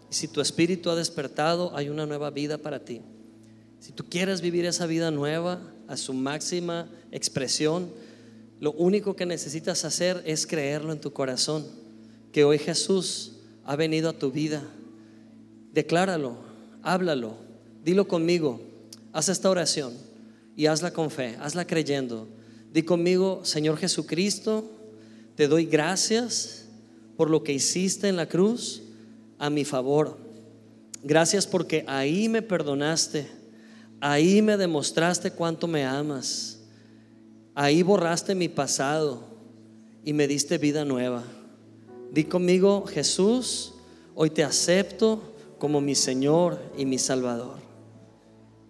Y 0.10 0.16
si 0.16 0.28
tu 0.28 0.42
espíritu 0.42 0.90
ha 0.90 0.96
despertado, 0.96 1.76
hay 1.76 1.90
una 1.90 2.06
nueva 2.06 2.30
vida 2.30 2.58
para 2.58 2.84
ti. 2.84 3.02
Si 3.80 3.92
tú 3.92 4.06
quieres 4.10 4.42
vivir 4.42 4.66
esa 4.66 4.86
vida 4.86 5.12
nueva 5.12 5.60
a 5.88 5.98
su 5.98 6.14
máxima 6.14 6.90
expresión, 7.12 7.90
lo 8.60 8.72
único 8.72 9.16
que 9.16 9.26
necesitas 9.26 9.86
hacer 9.86 10.22
es 10.26 10.48
creerlo 10.48 10.92
en 10.92 11.00
tu 11.00 11.14
corazón, 11.14 11.66
que 12.32 12.44
hoy 12.44 12.58
Jesús 12.58 13.34
ha 13.66 13.76
venido 13.76 14.10
a 14.10 14.14
tu 14.14 14.32
vida. 14.32 14.64
Decláralo, 15.74 16.38
háblalo, 16.82 17.36
dilo 17.84 18.08
conmigo, 18.08 18.62
haz 19.14 19.30
esta 19.30 19.50
oración 19.50 19.94
y 20.56 20.66
hazla 20.66 20.92
con 20.92 21.12
fe, 21.12 21.38
hazla 21.40 21.68
creyendo. 21.68 22.28
Di 22.74 22.84
conmigo, 22.84 23.42
Señor 23.44 23.78
Jesucristo, 23.78 24.72
Te 25.38 25.48
doy 25.48 25.68
gracias 25.68 26.66
por 27.18 27.30
lo 27.30 27.44
que 27.44 27.52
hiciste 27.52 28.08
en 28.08 28.16
la 28.16 28.30
cruz 28.30 28.84
a 29.40 29.50
mi 29.50 29.66
favor. 29.66 30.18
Gracias 31.04 31.48
porque 31.48 31.84
ahí 31.88 32.30
me 32.30 32.42
perdonaste. 32.42 33.28
Ahí 34.00 34.42
me 34.42 34.58
demostraste 34.58 35.32
cuánto 35.32 35.68
me 35.68 35.84
amas. 35.84 36.60
Ahí 37.56 37.82
borraste 37.82 38.36
mi 38.36 38.48
pasado 38.48 39.24
y 40.06 40.14
me 40.14 40.28
diste 40.28 40.60
vida 40.60 40.86
nueva. 40.86 41.24
Di 42.12 42.24
conmigo, 42.24 42.86
Jesús, 42.86 43.74
hoy 44.14 44.30
te 44.30 44.44
acepto 44.44 45.36
como 45.58 45.82
mi 45.82 45.96
Señor 45.96 46.60
y 46.78 46.86
mi 46.86 47.00
Salvador. 47.00 47.58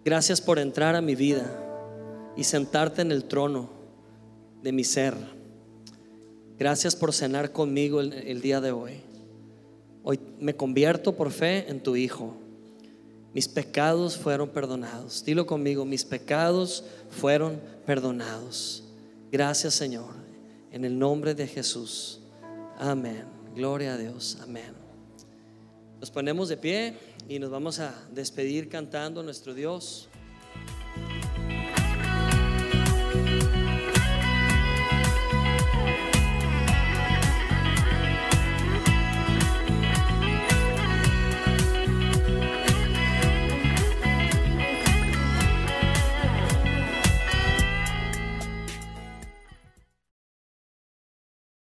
Gracias 0.04 0.40
por 0.40 0.58
entrar 0.58 0.96
a 0.96 1.02
mi 1.02 1.14
vida 1.14 1.64
y 2.34 2.44
sentarte 2.44 3.02
en 3.02 3.12
el 3.12 3.24
trono 3.24 3.68
de 4.62 4.72
mi 4.72 4.84
ser. 4.84 5.37
Gracias 6.58 6.96
por 6.96 7.12
cenar 7.12 7.52
conmigo 7.52 8.00
el, 8.00 8.40
día 8.40 8.60
de 8.60 8.72
hoy. 8.72 8.94
Hoy 10.02 10.18
me 10.40 10.56
convierto 10.56 11.14
por 11.14 11.30
fe 11.30 11.70
en 11.70 11.80
tu 11.80 11.94
Hijo. 11.94 12.34
Mis 13.32 13.46
pecados 13.46 14.16
fueron 14.16 14.48
perdonados. 14.48 15.24
Dilo 15.24 15.46
conmigo, 15.46 15.84
mis 15.84 16.04
pecados 16.04 16.84
fueron 17.10 17.60
perdonados. 17.86 18.82
Gracias 19.30 19.74
Señor. 19.74 20.10
En 20.72 20.84
el 20.84 20.98
nombre 20.98 21.34
de 21.34 21.46
Jesús. 21.46 22.20
Amén. 22.76 23.24
Gloria 23.54 23.94
a 23.94 23.96
Dios. 23.96 24.38
Amén. 24.42 24.72
Nos 26.00 26.10
ponemos 26.10 26.48
de 26.48 26.56
pie 26.56 26.94
y 27.28 27.38
nos 27.38 27.50
vamos 27.50 27.78
a 27.78 27.94
despedir 28.12 28.68
cantando 28.68 29.20
a 29.20 29.22
nuestro 29.22 29.54
Dios. 29.54 30.08